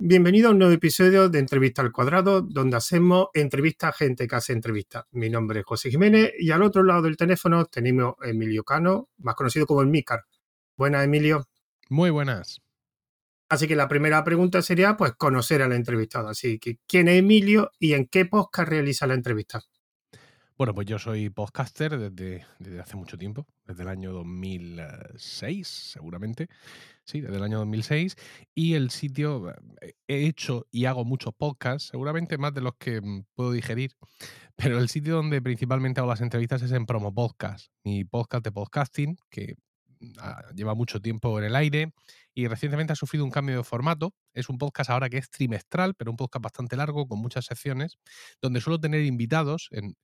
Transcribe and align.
Bienvenido 0.00 0.48
a 0.48 0.52
un 0.52 0.58
nuevo 0.58 0.72
episodio 0.72 1.28
de 1.28 1.40
Entrevista 1.40 1.82
al 1.82 1.90
Cuadrado, 1.90 2.40
donde 2.40 2.76
hacemos 2.76 3.30
entrevistas 3.34 3.90
a 3.90 3.92
gente 3.92 4.28
que 4.28 4.36
hace 4.36 4.52
entrevistas. 4.52 5.06
Mi 5.10 5.28
nombre 5.28 5.58
es 5.58 5.66
José 5.66 5.90
Jiménez 5.90 6.30
y 6.38 6.52
al 6.52 6.62
otro 6.62 6.84
lado 6.84 7.02
del 7.02 7.16
teléfono 7.16 7.64
tenemos 7.64 8.14
a 8.20 8.28
Emilio 8.28 8.62
Cano, 8.62 9.08
más 9.16 9.34
conocido 9.34 9.66
como 9.66 9.82
el 9.82 9.88
Mícar. 9.88 10.20
Buenas, 10.76 11.04
Emilio. 11.04 11.48
Muy 11.88 12.10
buenas. 12.10 12.62
Así 13.48 13.66
que 13.66 13.74
la 13.74 13.88
primera 13.88 14.22
pregunta 14.22 14.62
sería, 14.62 14.96
pues, 14.96 15.14
conocer 15.14 15.62
al 15.62 15.72
entrevistado. 15.72 16.28
Así 16.28 16.60
que, 16.60 16.78
¿quién 16.86 17.08
es 17.08 17.18
Emilio 17.18 17.72
y 17.80 17.94
en 17.94 18.06
qué 18.06 18.24
podcast 18.24 18.68
realiza 18.68 19.08
la 19.08 19.14
entrevista? 19.14 19.62
Bueno, 20.58 20.74
pues 20.74 20.88
yo 20.88 20.98
soy 20.98 21.30
podcaster 21.30 22.10
desde, 22.10 22.80
hace 22.80 22.96
mucho 22.96 23.16
tiempo, 23.16 23.46
desde 23.64 23.84
el 23.84 23.88
año 23.88 24.12
2006, 24.12 25.68
seguramente. 25.68 26.48
Sí, 27.04 27.20
desde 27.20 27.36
el 27.36 27.44
año 27.44 27.58
2006. 27.58 28.16
Y 28.56 28.74
el 28.74 28.90
sitio, 28.90 29.54
eh, 29.80 29.92
he 30.08 30.26
hecho 30.26 30.66
y 30.72 30.86
hago 30.86 31.04
muchos 31.04 31.32
podcasts, 31.32 31.90
seguramente 31.90 32.38
más 32.38 32.52
de 32.54 32.60
los 32.62 32.74
que 32.76 33.00
mm, 33.00 33.26
puedo 33.36 33.52
digerir, 33.52 33.92
pero 34.56 34.78
el 34.80 34.88
sitio 34.88 35.14
donde 35.14 35.40
principalmente 35.40 36.00
hago 36.00 36.10
las 36.10 36.22
entrevistas 36.22 36.60
es 36.62 36.72
en 36.72 36.86
Promo 36.86 37.14
Podcast, 37.14 37.68
mi 37.84 38.04
podcast 38.04 38.42
de 38.42 38.50
podcasting, 38.50 39.16
que 39.30 39.54
mm, 40.00 40.56
lleva 40.56 40.74
mucho 40.74 41.00
tiempo 41.00 41.38
en 41.38 41.44
el 41.44 41.54
aire 41.54 41.92
y 42.34 42.48
recientemente 42.48 42.94
ha 42.94 42.96
sufrido 42.96 43.24
un 43.24 43.30
cambio 43.30 43.58
de 43.58 43.62
formato. 43.62 44.12
Es 44.34 44.48
un 44.48 44.58
podcast 44.58 44.90
ahora 44.90 45.08
que 45.08 45.18
es 45.18 45.30
trimestral, 45.30 45.94
pero 45.94 46.10
un 46.10 46.16
podcast 46.16 46.42
bastante 46.42 46.74
largo, 46.76 47.06
con 47.06 47.20
muchas 47.20 47.44
secciones, 47.44 47.96
donde 48.42 48.60
suelo 48.60 48.80
tener 48.80 49.04
invitados 49.04 49.68
en, 49.70 49.90
mm, 49.90 49.94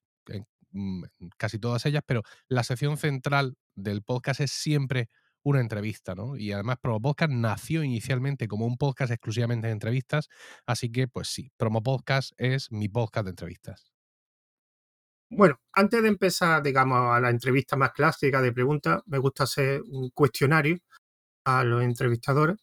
casi 1.37 1.59
todas 1.59 1.87
ellas, 1.87 2.03
pero 2.07 2.23
la 2.49 2.63
sección 2.65 2.97
central 2.97 3.57
del 3.75 4.03
podcast 4.03 4.41
es 4.41 4.53
siempre 4.53 5.09
una 5.43 5.61
entrevista, 5.61 6.15
¿no? 6.15 6.37
Y 6.37 6.53
además 6.53 6.79
Promo 6.81 7.01
Podcast 7.01 7.33
nació 7.33 7.85
inicialmente 7.85 8.49
como 8.49 8.67
un 8.67 8.77
podcast 8.77 9.13
exclusivamente 9.13 9.67
de 9.67 9.75
entrevistas, 9.75 10.29
así 10.67 10.91
que 10.91 11.07
pues 11.07 11.29
sí, 11.29 11.51
Promo 11.57 11.83
Podcast 11.83 12.33
es 12.39 12.73
mi 12.73 12.89
podcast 12.89 13.27
de 13.27 13.31
entrevistas. 13.31 13.93
Bueno, 15.31 15.61
antes 15.73 16.03
de 16.03 16.09
empezar, 16.09 16.63
digamos, 16.63 17.15
a 17.15 17.21
la 17.21 17.31
entrevista 17.31 17.77
más 17.77 17.93
clásica 17.93 18.41
de 18.41 18.53
preguntas, 18.53 19.03
me 19.07 19.19
gusta 19.19 19.45
hacer 19.45 19.83
un 19.83 20.11
cuestionario 20.11 20.79
a 21.45 21.65
los 21.65 21.83
entrevistadores, 21.83 22.57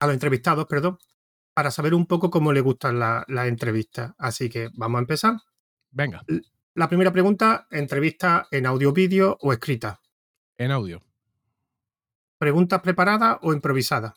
a 0.00 0.06
los 0.06 0.14
entrevistados, 0.14 0.66
perdón, 0.66 0.98
para 1.54 1.70
saber 1.70 1.94
un 1.94 2.06
poco 2.06 2.30
cómo 2.30 2.52
le 2.52 2.60
gustan 2.60 2.98
las 2.98 3.24
la 3.28 3.46
entrevistas. 3.46 4.12
Así 4.18 4.48
que 4.48 4.70
vamos 4.74 4.98
a 4.98 5.02
empezar. 5.02 5.34
Venga. 5.90 6.22
La 6.76 6.88
primera 6.88 7.12
pregunta, 7.12 7.68
¿entrevista 7.70 8.48
en 8.50 8.66
audio, 8.66 8.92
vídeo 8.92 9.38
o 9.42 9.52
escrita? 9.52 10.00
En 10.58 10.72
audio. 10.72 11.04
¿Preguntas 12.36 12.80
preparadas 12.80 13.38
o 13.42 13.52
improvisadas? 13.52 14.14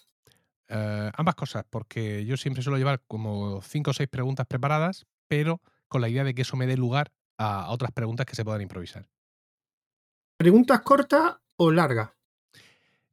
Eh, 0.68 1.12
ambas 1.16 1.36
cosas, 1.36 1.66
porque 1.70 2.26
yo 2.26 2.36
siempre 2.36 2.64
suelo 2.64 2.80
llevar 2.80 3.04
como 3.08 3.62
cinco 3.62 3.92
o 3.92 3.94
seis 3.94 4.10
preguntas 4.10 4.48
preparadas, 4.48 5.06
pero 5.28 5.62
con 5.88 6.02
la 6.02 6.10
idea 6.10 6.24
de 6.24 6.34
que 6.34 6.42
eso 6.42 6.58
me 6.58 6.66
dé 6.66 6.78
lugar 6.78 7.12
a 7.38 7.70
otras 7.70 7.92
preguntas 7.92 8.26
que 8.26 8.36
se 8.36 8.44
puedan 8.44 8.64
improvisar. 8.64 9.08
¿Preguntas 10.38 10.82
cortas 10.82 11.36
o 11.58 11.72
largas? 11.72 12.10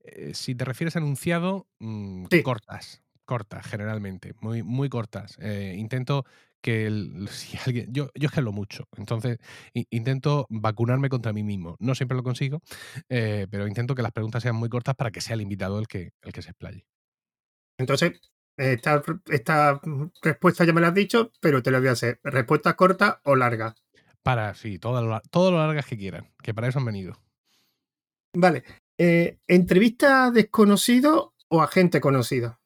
Eh, 0.00 0.32
si 0.32 0.54
te 0.54 0.64
refieres 0.64 0.96
a 0.96 1.00
enunciado, 1.00 1.66
mm, 1.80 2.28
cortas, 2.42 3.03
cortas 3.24 3.66
generalmente, 3.66 4.34
muy, 4.40 4.62
muy 4.62 4.88
cortas. 4.88 5.36
Eh, 5.40 5.74
intento 5.76 6.24
que 6.60 6.86
el, 6.86 7.28
si 7.30 7.58
alguien, 7.64 7.92
yo, 7.92 8.10
yo 8.14 8.28
es 8.28 8.32
que 8.32 8.42
lo 8.42 8.52
mucho, 8.52 8.88
entonces 8.96 9.38
intento 9.90 10.46
vacunarme 10.48 11.08
contra 11.08 11.32
mí 11.32 11.42
mismo. 11.42 11.76
No 11.78 11.94
siempre 11.94 12.16
lo 12.16 12.22
consigo, 12.22 12.62
eh, 13.08 13.46
pero 13.50 13.66
intento 13.66 13.94
que 13.94 14.02
las 14.02 14.12
preguntas 14.12 14.42
sean 14.42 14.56
muy 14.56 14.68
cortas 14.68 14.94
para 14.94 15.10
que 15.10 15.20
sea 15.20 15.34
el 15.34 15.42
invitado 15.42 15.78
el 15.78 15.86
que, 15.86 16.12
el 16.22 16.32
que 16.32 16.42
se 16.42 16.50
explaye. 16.50 16.86
Entonces, 17.78 18.20
esta, 18.56 19.02
esta 19.26 19.80
respuesta 20.22 20.64
ya 20.64 20.72
me 20.72 20.80
la 20.80 20.88
has 20.88 20.94
dicho, 20.94 21.32
pero 21.40 21.62
te 21.62 21.70
la 21.70 21.80
voy 21.80 21.88
a 21.88 21.92
hacer. 21.92 22.20
¿Respuesta 22.22 22.76
corta 22.76 23.20
o 23.24 23.34
larga? 23.34 23.74
Para, 24.22 24.54
sí, 24.54 24.78
todo 24.78 25.02
lo, 25.02 25.20
todo 25.30 25.50
lo 25.50 25.58
largas 25.58 25.86
que 25.86 25.98
quieran, 25.98 26.32
que 26.42 26.54
para 26.54 26.68
eso 26.68 26.78
han 26.78 26.84
venido. 26.84 27.20
Vale. 28.32 28.64
Eh, 28.98 29.38
¿Entrevista 29.46 30.26
a 30.26 30.30
desconocido 30.30 31.34
o 31.48 31.62
a 31.62 31.66
gente 31.66 32.00
conocida? 32.00 32.60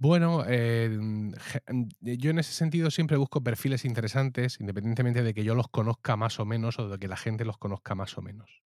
Bueno, 0.00 0.44
eh, 0.46 0.88
mm, 0.90 1.32
mm, 1.72 1.88
yo 2.00 2.30
en 2.30 2.38
ese 2.38 2.52
sentido 2.52 2.90
siempre 2.90 3.16
busco 3.16 3.42
perfiles 3.42 3.84
interesantes, 3.84 4.60
independientemente 4.60 5.24
de 5.24 5.34
que 5.34 5.42
yo 5.42 5.56
los 5.56 5.68
conozca 5.68 6.16
más 6.16 6.38
o 6.38 6.44
menos 6.44 6.78
o 6.78 6.88
de 6.88 6.98
que 6.98 7.08
la 7.08 7.16
gente 7.16 7.44
los 7.44 7.58
conozca 7.58 7.94
más 7.96 8.16
o 8.16 8.22
menos. 8.22 8.62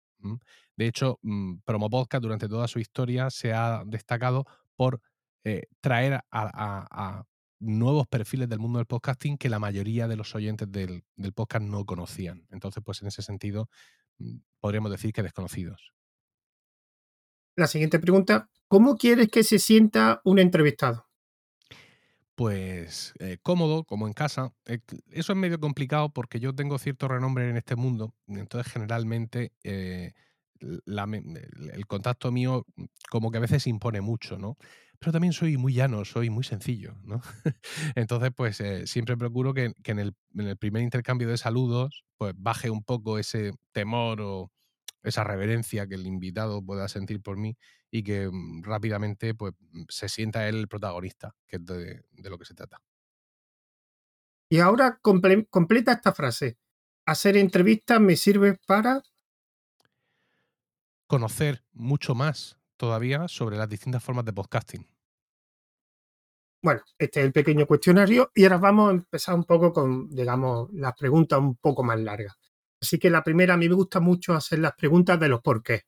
De 0.76 0.86
hecho, 0.86 1.18
mm, 1.22 1.58
Promo 1.64 1.90
Podcast 1.90 2.22
durante 2.22 2.48
toda 2.48 2.68
su 2.68 2.78
historia 2.78 3.30
se 3.30 3.52
ha 3.52 3.82
destacado 3.86 4.44
por 4.74 5.00
eh, 5.44 5.66
traer 5.80 6.20
a, 6.30 7.24
nuevos 7.58 8.06
perfiles 8.06 8.48
del 8.48 8.58
mundo 8.58 8.78
del 8.78 8.86
podcasting 8.86 9.38
que 9.38 9.48
la 9.48 9.58
mayoría 9.58 10.08
de 10.08 10.16
los 10.16 10.34
oyentes 10.34 10.70
del, 10.70 11.04
del 11.16 11.32
podcast 11.32 11.64
no 11.64 11.84
conocían. 11.86 12.46
Entonces, 12.50 12.82
pues 12.84 13.00
en 13.02 13.08
ese 13.08 13.22
sentido, 13.22 13.68
podríamos 14.60 14.90
decir 14.90 15.12
que 15.12 15.22
desconocidos. 15.22 15.92
La 17.56 17.66
siguiente 17.66 17.98
pregunta, 17.98 18.50
¿cómo 18.68 18.96
quieres 18.96 19.28
que 19.28 19.42
se 19.42 19.58
sienta 19.58 20.20
un 20.24 20.38
entrevistado? 20.38 21.05
Pues 22.36 23.14
eh, 23.18 23.38
cómodo, 23.42 23.84
como 23.84 24.06
en 24.06 24.12
casa. 24.12 24.52
Eh, 24.66 24.80
eso 25.10 25.32
es 25.32 25.38
medio 25.38 25.58
complicado 25.58 26.10
porque 26.10 26.38
yo 26.38 26.54
tengo 26.54 26.78
cierto 26.78 27.08
renombre 27.08 27.48
en 27.48 27.56
este 27.56 27.76
mundo, 27.76 28.14
entonces 28.28 28.70
generalmente 28.70 29.52
eh, 29.64 30.12
el 30.60 31.86
contacto 31.86 32.30
mío 32.30 32.66
como 33.10 33.30
que 33.30 33.38
a 33.38 33.40
veces 33.40 33.66
impone 33.66 34.02
mucho, 34.02 34.36
¿no? 34.38 34.58
Pero 34.98 35.12
también 35.12 35.32
soy 35.32 35.56
muy 35.56 35.72
llano, 35.72 36.04
soy 36.04 36.28
muy 36.28 36.44
sencillo, 36.44 36.94
¿no? 37.04 37.22
entonces, 37.94 38.30
pues 38.36 38.62
siempre 38.84 39.16
procuro 39.16 39.54
que, 39.54 39.72
en, 39.84 39.98
el, 39.98 40.14
en, 40.34 40.48
el, 40.48 40.56
primer 40.58 40.82
intercambio 40.82 41.28
de 41.28 41.38
saludos, 41.38 42.04
pues 42.18 42.34
baje 42.36 42.68
un 42.68 42.82
poco 42.82 43.18
ese 43.18 43.52
temor 43.72 44.20
o 44.20 44.50
esa 45.06 45.24
reverencia 45.24 45.86
que 45.86 45.94
el 45.94 46.06
invitado 46.06 46.62
pueda 46.64 46.88
sentir 46.88 47.22
por 47.22 47.36
mí 47.36 47.56
y 47.90 48.02
que 48.02 48.28
mm, 48.28 48.62
rápidamente 48.62 49.34
pues, 49.34 49.54
mm, 49.72 49.84
se 49.88 50.08
sienta 50.08 50.48
él 50.48 50.56
el 50.56 50.68
protagonista, 50.68 51.34
que 51.46 51.56
es 51.56 51.64
de, 51.64 52.04
lo 52.28 52.38
que 52.38 52.44
se 52.44 52.54
trata. 52.54 52.82
Y 54.48 54.58
ahora 54.58 54.98
completa 55.02 55.92
esta 55.92 56.12
frase. 56.12 56.58
Hacer 57.06 57.36
entrevistas 57.36 58.00
me 58.00 58.16
sirve 58.16 58.58
para 58.66 59.02
conocer 61.06 61.64
mucho 61.72 62.14
más 62.14 62.58
todavía 62.76 63.28
sobre 63.28 63.56
las 63.56 63.68
distintas 63.68 64.02
formas 64.02 64.24
de 64.24 64.32
podcasting. 64.32 64.86
Bueno, 66.62 66.82
este 66.98 67.20
es 67.20 67.26
el 67.26 67.32
pequeño 67.32 67.64
cuestionario 67.66 68.32
y 68.34 68.42
ahora 68.42 68.56
vamos 68.58 68.88
a 68.88 68.94
empezar 68.94 69.36
un 69.36 69.44
poco 69.44 69.72
con, 69.72 70.10
digamos, 70.10 70.68
las 70.72 70.94
preguntas 70.94 71.38
un 71.38 71.56
poco 71.56 71.84
más 71.84 72.00
largas. 72.00 72.36
Así 72.86 73.00
que 73.00 73.10
la 73.10 73.24
primera, 73.24 73.54
a 73.54 73.56
mí 73.56 73.68
me 73.68 73.74
gusta 73.74 73.98
mucho 73.98 74.32
hacer 74.32 74.60
las 74.60 74.74
preguntas 74.74 75.18
de 75.18 75.26
los 75.26 75.40
por 75.42 75.60
qué. 75.60 75.82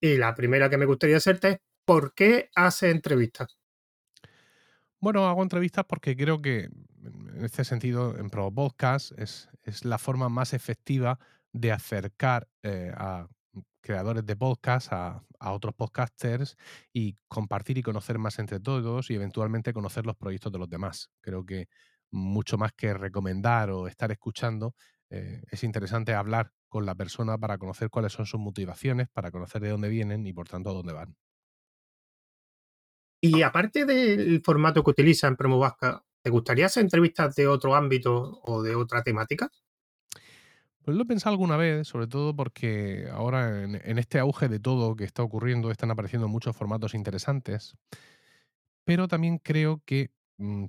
Y 0.00 0.16
la 0.16 0.34
primera 0.34 0.70
que 0.70 0.78
me 0.78 0.86
gustaría 0.86 1.18
hacerte 1.18 1.48
es, 1.50 1.58
¿por 1.84 2.14
qué 2.14 2.48
hace 2.54 2.88
entrevistas? 2.88 3.58
Bueno, 4.98 5.28
hago 5.28 5.42
entrevistas 5.42 5.84
porque 5.86 6.16
creo 6.16 6.40
que 6.40 6.70
en 7.02 7.44
este 7.44 7.62
sentido, 7.62 8.16
en 8.16 8.30
Pro 8.30 8.50
Podcast 8.50 9.12
es, 9.18 9.50
es 9.64 9.84
la 9.84 9.98
forma 9.98 10.30
más 10.30 10.54
efectiva 10.54 11.18
de 11.52 11.72
acercar 11.72 12.48
eh, 12.62 12.90
a 12.96 13.28
creadores 13.82 14.24
de 14.24 14.34
podcast, 14.34 14.94
a, 14.94 15.22
a, 15.38 15.52
otros 15.52 15.74
podcasters 15.74 16.56
y 16.90 17.18
compartir 17.28 17.76
y 17.76 17.82
conocer 17.82 18.18
más 18.18 18.38
entre 18.38 18.60
todos 18.60 19.10
y 19.10 19.14
eventualmente 19.14 19.74
conocer 19.74 20.06
los 20.06 20.16
proyectos 20.16 20.50
de 20.50 20.58
los 20.58 20.70
demás. 20.70 21.10
Creo 21.20 21.44
que 21.44 21.68
mucho 22.10 22.56
más 22.56 22.72
que 22.72 22.94
recomendar 22.94 23.68
o 23.68 23.88
estar 23.88 24.10
escuchando, 24.10 24.74
eh, 25.14 25.42
es 25.50 25.62
interesante 25.62 26.12
hablar 26.14 26.52
con 26.68 26.86
la 26.86 26.96
persona 26.96 27.38
para 27.38 27.56
conocer 27.56 27.88
cuáles 27.88 28.12
son 28.12 28.26
sus 28.26 28.40
motivaciones, 28.40 29.08
para 29.08 29.30
conocer 29.30 29.62
de 29.62 29.70
dónde 29.70 29.88
vienen 29.88 30.26
y 30.26 30.32
por 30.32 30.48
tanto 30.48 30.70
a 30.70 30.72
dónde 30.72 30.92
van. 30.92 31.16
Y 33.20 33.42
aparte 33.42 33.84
del 33.84 34.42
formato 34.42 34.82
que 34.82 34.90
utiliza 34.90 35.28
en 35.28 35.36
Promo 35.36 35.58
Vasca, 35.58 36.04
¿te 36.20 36.30
gustaría 36.30 36.66
hacer 36.66 36.82
entrevistas 36.82 37.34
de 37.36 37.46
otro 37.46 37.74
ámbito 37.74 38.40
o 38.42 38.62
de 38.62 38.74
otra 38.74 39.02
temática? 39.02 39.50
Pues 40.82 40.96
lo 40.96 41.04
he 41.04 41.06
pensado 41.06 41.32
alguna 41.32 41.56
vez, 41.56 41.86
sobre 41.86 42.08
todo 42.08 42.34
porque 42.34 43.08
ahora 43.10 43.62
en, 43.62 43.80
en, 43.82 43.98
este 43.98 44.18
auge 44.18 44.48
de 44.48 44.58
todo 44.58 44.96
que 44.96 45.04
está 45.04 45.22
ocurriendo 45.22 45.70
están 45.70 45.90
apareciendo 45.90 46.28
muchos 46.28 46.54
formatos 46.54 46.92
interesantes, 46.92 47.76
pero 48.84 49.08
también 49.08 49.38
creo 49.38 49.80
que 49.86 50.10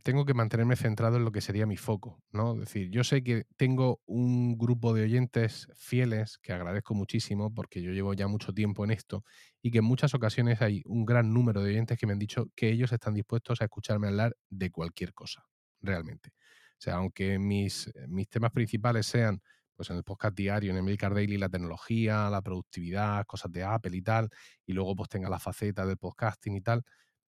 tengo 0.04 0.26
que 0.26 0.36
mantenerme 0.36 0.76
centrado 0.76 1.18
en 1.18 1.26
lo 1.26 1.32
que 1.32 1.42
sería 1.42 1.66
mi 1.66 1.78
foco, 1.78 2.24
¿no? 2.32 2.54
Es 2.54 2.60
decir, 2.60 2.90
yo 2.92 3.04
sé 3.04 3.24
que 3.24 3.46
tengo 3.58 4.00
un 4.06 4.58
grupo 4.58 4.94
de 4.94 5.04
oyentes 5.04 5.68
fieles 5.76 6.38
que 6.38 6.54
agradezco 6.54 6.94
muchísimo 6.94 7.52
porque 7.54 7.82
yo 7.82 7.92
llevo 7.92 8.14
ya 8.14 8.28
mucho 8.28 8.54
tiempo 8.54 8.86
en 8.86 8.92
esto 8.92 9.24
y 9.64 9.72
que 9.72 9.80
en 9.80 9.86
muchas 9.86 10.14
ocasiones 10.14 10.62
hay 10.62 10.84
un 10.86 11.04
gran 11.06 11.34
número 11.34 11.64
de 11.64 11.72
oyentes 11.72 11.98
que 11.98 12.06
me 12.06 12.14
han 12.14 12.20
dicho 12.20 12.48
que 12.56 12.70
ellos 12.70 12.92
están 12.92 13.16
dispuestos 13.16 13.60
a 13.62 13.66
escucharme 13.66 14.08
hablar 14.08 14.36
de 14.50 14.70
cualquier 14.70 15.14
cosa, 15.14 15.44
realmente. 15.82 16.30
O 16.74 16.82
sea, 16.82 16.96
aunque 16.96 17.40
mis, 17.40 17.92
mis 18.08 18.30
temas 18.30 18.52
principales 18.52 19.08
sean 19.08 19.42
pues 19.76 19.90
en 19.90 19.98
el 19.98 20.04
podcast 20.04 20.36
diario, 20.38 20.72
en 20.72 20.78
Emilcar 20.78 21.14
Daily, 21.14 21.38
la 21.38 21.50
tecnología, 21.50 22.30
la 22.30 22.42
productividad, 22.42 23.26
cosas 23.26 23.52
de 23.52 23.64
Apple 23.64 23.98
y 23.98 24.02
tal, 24.02 24.30
y 24.66 24.74
luego 24.74 24.96
pues 24.96 25.10
tenga 25.10 25.30
la 25.30 25.40
faceta 25.40 25.86
del 25.86 25.98
podcasting 25.98 26.56
y 26.56 26.62
tal, 26.62 26.84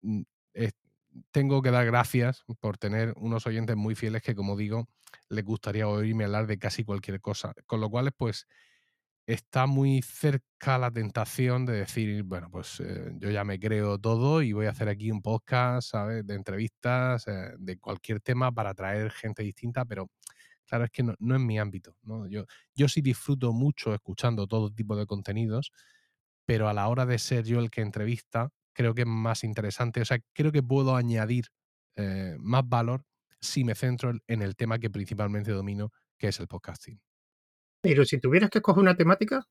mm, 0.02 0.22
tengo 1.32 1.62
que 1.62 1.70
dar 1.70 1.86
gracias 1.86 2.44
por 2.60 2.78
tener 2.78 3.14
unos 3.16 3.46
oyentes 3.46 3.76
muy 3.76 3.94
fieles 3.94 4.22
que, 4.22 4.34
como 4.34 4.56
digo, 4.56 4.88
les 5.28 5.44
gustaría 5.44 5.88
oírme 5.88 6.24
hablar 6.24 6.46
de 6.46 6.58
casi 6.58 6.84
cualquier 6.84 7.20
cosa. 7.20 7.54
Con 7.66 7.80
lo 7.80 7.90
cual, 7.90 8.12
pues, 8.12 8.46
está 9.26 9.66
muy 9.66 10.02
cerca 10.02 10.78
la 10.78 10.90
tentación 10.90 11.64
de 11.66 11.74
decir, 11.74 12.22
bueno, 12.24 12.50
pues 12.50 12.80
eh, 12.80 13.12
yo 13.18 13.30
ya 13.30 13.44
me 13.44 13.60
creo 13.60 13.98
todo 13.98 14.42
y 14.42 14.52
voy 14.52 14.66
a 14.66 14.70
hacer 14.70 14.88
aquí 14.88 15.10
un 15.10 15.22
podcast, 15.22 15.90
¿sabes? 15.90 16.26
De 16.26 16.34
entrevistas, 16.34 17.26
eh, 17.28 17.52
de 17.58 17.78
cualquier 17.78 18.20
tema 18.20 18.50
para 18.52 18.70
atraer 18.70 19.10
gente 19.12 19.42
distinta, 19.42 19.84
pero 19.84 20.10
claro, 20.66 20.84
es 20.84 20.90
que 20.90 21.02
no, 21.02 21.14
no 21.20 21.36
es 21.36 21.40
mi 21.40 21.58
ámbito, 21.58 21.96
¿no? 22.02 22.26
Yo, 22.28 22.44
yo 22.74 22.88
sí 22.88 23.00
disfruto 23.02 23.52
mucho 23.52 23.94
escuchando 23.94 24.46
todo 24.46 24.70
tipo 24.72 24.96
de 24.96 25.06
contenidos, 25.06 25.72
pero 26.46 26.68
a 26.68 26.74
la 26.74 26.88
hora 26.88 27.06
de 27.06 27.18
ser 27.18 27.44
yo 27.44 27.60
el 27.60 27.70
que 27.70 27.82
entrevista, 27.82 28.50
creo 28.80 28.94
que 28.94 29.02
es 29.02 29.06
más 29.06 29.44
interesante, 29.44 30.00
o 30.00 30.04
sea, 30.06 30.18
creo 30.32 30.52
que 30.52 30.62
puedo 30.62 30.96
añadir 30.96 31.48
eh, 31.96 32.34
más 32.38 32.66
valor 32.66 33.04
si 33.38 33.62
me 33.62 33.74
centro 33.74 34.12
en 34.26 34.40
el 34.40 34.56
tema 34.56 34.78
que 34.78 34.88
principalmente 34.88 35.50
domino, 35.52 35.92
que 36.16 36.28
es 36.28 36.40
el 36.40 36.48
podcasting. 36.48 36.98
Pero 37.82 38.06
si 38.06 38.18
tuvieras 38.18 38.48
que 38.48 38.58
escoger 38.58 38.80
una 38.80 38.96
temática. 38.96 39.46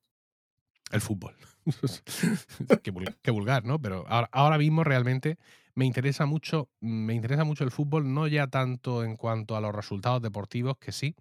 El 0.92 1.02
fútbol. 1.02 1.36
qué, 3.22 3.32
vulgar, 3.32 3.66
¿no? 3.66 3.80
Pero 3.80 4.04
ahora, 4.08 4.58
mismo 4.58 4.84
realmente 4.84 5.38
me 5.76 5.86
interesa 5.86 6.26
mucho, 6.26 6.72
me 6.80 7.14
interesa 7.14 7.44
mucho 7.44 7.64
el 7.64 7.72
fútbol, 7.72 8.12
no 8.12 8.26
ya 8.26 8.48
tanto 8.48 9.04
en 9.04 9.16
cuanto 9.16 9.56
a 9.56 9.62
los 9.62 9.76
resultados 9.76 10.24
deportivos, 10.24 10.80
que 10.80 10.92
sí, 10.92 11.16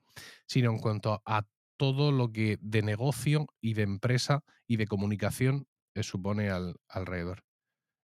sino 0.47 0.71
en 0.71 0.79
cuanto 0.79 1.23
a 1.27 1.45
todo 1.77 2.11
lo 2.11 2.33
que 2.33 2.59
de 2.63 2.81
negocio 2.81 3.49
y 3.61 3.75
de 3.75 3.83
empresa 3.83 4.45
y 4.67 4.79
de 4.79 4.87
comunicación 4.87 5.67
supone 6.03 6.49
al, 6.49 6.77
alrededor. 6.89 7.45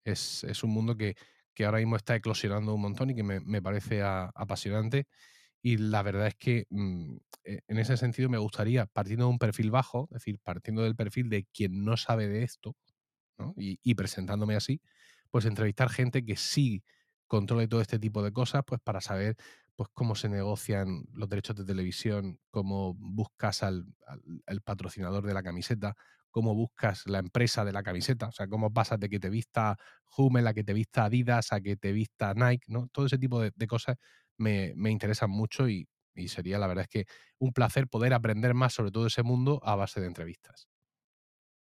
Es, 0.04 0.44
un 0.64 0.72
mundo 0.72 0.98
que, 0.98 1.16
que, 1.54 1.66
ahora 1.66 1.80
mismo 1.80 1.96
está 1.96 2.16
eclosionando 2.16 2.74
un 2.74 2.82
montón 2.82 3.10
y 3.12 3.16
que 3.16 3.24
me, 3.24 3.62
parece 3.62 4.02
apasionante. 4.04 5.08
Y 5.62 5.78
la 5.78 6.04
verdad 6.04 6.28
es 6.28 6.36
que 6.36 6.66
mm, 6.70 7.18
e, 7.44 7.60
en 7.68 7.80
ese 7.80 7.98
sentido 7.98 8.30
me 8.30 8.38
gustaría, 8.38 8.86
partiendo 8.88 9.26
de 9.26 9.32
un 9.32 9.40
perfil 9.40 9.72
bajo, 9.72 10.08
es 10.12 10.22
decir, 10.22 10.40
partiendo 10.42 10.84
del 10.84 10.96
perfil 10.96 11.30
de 11.30 11.46
quien 11.54 11.84
no 11.84 11.98
sabe 11.98 12.28
de 12.28 12.44
esto, 12.44 12.76
y, 13.56 13.96
presentándome 13.96 14.56
así, 14.56 14.82
pues 15.32 15.46
entrevistar 15.46 15.90
gente 15.90 16.26
que 16.26 16.36
sí 16.36 16.84
controle 17.28 17.68
todo 17.68 17.82
este 17.82 18.00
tipo 18.00 18.24
de 18.24 18.34
cosas, 18.34 18.64
pues 18.66 18.82
para 18.82 19.02
saber 19.02 19.36
pues 19.76 19.90
cómo 19.94 20.16
se 20.16 20.28
negocian 20.28 21.06
los 21.14 21.30
derechos 21.30 21.56
de 21.56 21.64
televisión, 21.64 22.40
cómo 22.52 22.96
buscas 22.96 23.64
al, 23.64 23.86
patrocinador 24.66 25.26
de 25.26 25.34
la 25.34 25.44
camiseta, 25.44 25.96
cómo 26.32 26.56
buscas 26.56 27.04
la 27.08 27.20
empresa 27.20 27.66
de 27.66 27.74
la 27.74 27.84
camiseta, 27.84 28.28
o 28.28 28.32
sea, 28.32 28.48
cómo 28.48 28.72
pasas 28.72 29.00
de 29.00 29.10
que 29.10 29.20
te 29.20 29.30
vista 29.30 29.78
Hummel 30.18 30.48
a 30.48 30.54
que 30.54 30.64
te 30.64 30.74
vista 30.74 31.06
Adidas, 31.06 31.54
a 31.54 31.62
que 31.62 31.76
te 31.76 31.92
vista 31.92 32.34
Nike, 32.34 32.66
¿no? 32.68 32.88
Todo 32.92 33.06
ese 33.06 33.18
tipo 33.18 33.42
de, 33.42 33.68
cosas 33.68 33.98
me, 34.38 34.74
interesan 34.90 35.30
mucho 35.30 35.70
y, 35.70 35.88
y, 36.16 36.28
sería 36.30 36.60
la 36.60 36.68
verdad 36.68 36.84
es 36.84 36.90
que 36.90 37.06
un 37.40 37.54
placer 37.54 37.88
poder 37.88 38.14
aprender 38.14 38.54
más 38.54 38.74
sobre 38.74 38.92
todo 38.92 39.08
ese 39.08 39.24
mundo 39.24 39.62
a 39.64 39.76
base 39.76 40.02
de 40.02 40.08
entrevistas. 40.08 40.68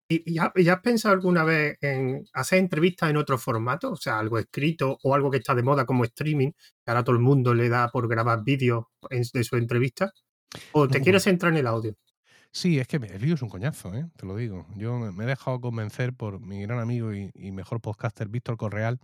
¿Y, 0.09 0.35
ya, 0.35 0.53
has 0.73 0.81
pensado 0.81 1.15
alguna 1.15 1.45
vez 1.45 1.79
en 1.81 2.25
hacer 2.35 2.59
entrevistas 2.59 3.11
en 3.11 3.17
otro 3.17 3.39
formato? 3.39 3.93
O 3.93 3.97
sea, 3.97 4.19
algo 4.19 4.39
escrito 4.39 4.99
o 5.03 5.15
algo 5.15 5.31
que 5.31 5.39
está 5.39 5.55
de 5.55 5.63
moda 5.63 5.87
como 5.87 6.05
streaming, 6.05 6.51
que 6.53 6.91
ahora 6.91 7.05
todo 7.05 7.17
el 7.17 7.23
mundo 7.23 7.55
le 7.55 7.69
da 7.69 7.89
por 7.89 8.09
grabar 8.09 8.45
vídeos 8.45 8.85
de 9.11 9.45
su 9.45 9.57
entrevista. 9.57 10.13
¿O 10.73 10.87
te 10.89 11.01
quieres 11.01 11.27
entrar 11.27 11.53
en 11.53 11.59
el 11.59 11.67
audio? 11.67 11.97
Sí, 12.55 12.79
es 12.79 12.87
que 12.87 12.99
el 12.99 13.19
vídeo 13.19 13.35
es 13.35 13.43
un 13.43 13.49
coñazo, 13.49 13.93
¿eh? 13.95 14.09
te 14.17 14.27
lo 14.27 14.37
digo. 14.37 14.65
Yo 14.77 14.97
me 14.97 15.25
he 15.25 15.27
dejado 15.27 15.61
convencer 15.61 16.15
por 16.15 16.39
mi 16.41 16.63
gran 16.63 16.79
amigo 16.79 17.13
y, 17.13 17.33
mejor 17.51 17.81
podcaster 17.81 18.29
Víctor 18.29 18.57
Correal 18.57 19.01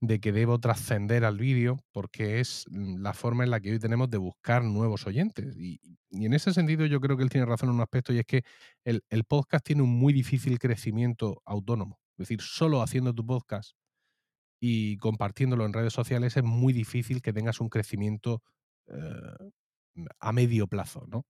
de 0.00 0.20
que 0.20 0.30
debo 0.30 0.58
trascender 0.60 1.24
al 1.24 1.38
vídeo 1.38 1.78
porque 1.92 2.40
es 2.40 2.66
mm, 2.70 3.00
la 3.02 3.14
forma 3.14 3.44
en 3.44 3.50
la 3.50 3.60
que 3.60 3.72
hoy 3.72 3.78
tenemos 3.78 4.10
de 4.10 4.18
buscar 4.18 4.62
nuevos 4.62 5.06
oyentes. 5.06 5.56
Y, 5.56 5.80
en 6.10 6.34
ese 6.34 6.52
sentido 6.52 6.84
yo 6.84 7.00
creo 7.00 7.16
que 7.16 7.22
él 7.22 7.30
tiene 7.30 7.46
razón 7.46 7.70
en 7.70 7.76
un 7.76 7.80
aspecto 7.80 8.12
y 8.12 8.18
es 8.18 8.26
que 8.26 8.44
el, 8.84 9.02
podcast 9.24 9.64
tiene 9.64 9.82
un 9.82 9.90
muy 9.90 10.12
difícil 10.12 10.58
crecimiento 10.58 11.40
autónomo. 11.46 11.98
Es 12.18 12.28
decir, 12.28 12.42
solo 12.42 12.82
haciendo 12.82 13.14
tu 13.14 13.24
podcast 13.24 13.72
y 14.60 14.98
compartiéndolo 14.98 15.64
en 15.64 15.72
redes 15.72 15.94
sociales 15.94 16.36
es 16.36 16.44
muy 16.44 16.74
difícil 16.74 17.22
que 17.22 17.32
tengas 17.32 17.60
un 17.60 17.70
crecimiento 17.70 18.42
eh, 18.88 19.50
a 20.20 20.32
medio 20.32 20.66
plazo, 20.68 21.06
¿no? 21.08 21.24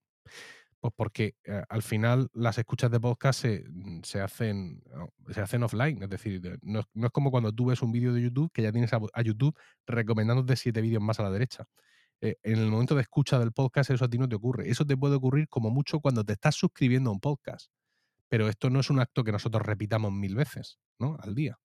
Pues 0.83 0.93
porque 0.97 1.37
eh, 1.45 1.63
al 1.69 1.81
final 1.81 2.29
las 2.35 2.59
escuchas 2.59 2.91
de 2.91 2.99
podcast 2.99 3.41
se, 3.41 3.65
mm, 3.71 4.01
se, 4.03 4.21
hacen, 4.21 4.83
se 5.31 5.41
hacen 5.41 5.63
offline. 5.63 6.03
Es 6.03 6.11
decir, 6.11 6.59
no, 6.61 6.81
es 6.81 7.11
como 7.13 7.31
cuando 7.31 7.53
tú 7.53 7.67
ves 7.67 7.83
un 7.83 7.93
vídeo 7.93 8.13
de 8.13 8.21
YouTube 8.21 8.51
que 8.53 8.63
ya 8.63 8.73
tienes 8.73 8.93
a, 8.93 9.23
YouTube 9.23 9.57
recomendándote 9.87 10.57
siete 10.57 10.81
vídeos 10.81 11.01
más 11.01 11.21
a 11.21 11.23
la 11.23 11.31
derecha. 11.31 11.67
Eh, 12.21 12.35
en 12.43 12.59
el 12.59 12.69
momento 12.69 12.97
de 12.97 13.03
escucha 13.03 13.39
del 13.39 13.53
podcast 13.53 13.91
eso 13.91 14.05
a 14.05 14.09
ti 14.09 14.19
no 14.19 14.29
te 14.29 14.35
ocurre. 14.35 14.69
Eso 14.69 14.85
te 14.85 14.97
puede 14.97 15.15
ocurrir 15.15 15.49
como 15.49 15.71
mucho 15.71 16.01
cuando 16.01 16.25
te 16.25 16.33
estás 16.33 16.57
suscribiendo 16.57 17.11
a 17.11 17.13
un 17.13 17.21
podcast. 17.21 17.71
Pero 18.29 18.49
esto 18.49 18.69
no 18.69 18.81
es 18.81 18.91
un 18.91 18.99
acto 18.99 19.23
que 19.23 19.31
nosotros 19.31 19.65
repitamos 19.65 20.13
mil 20.13 20.35
veces 20.35 20.81
¿no? 20.99 21.17
al 21.21 21.37
día. 21.37 21.61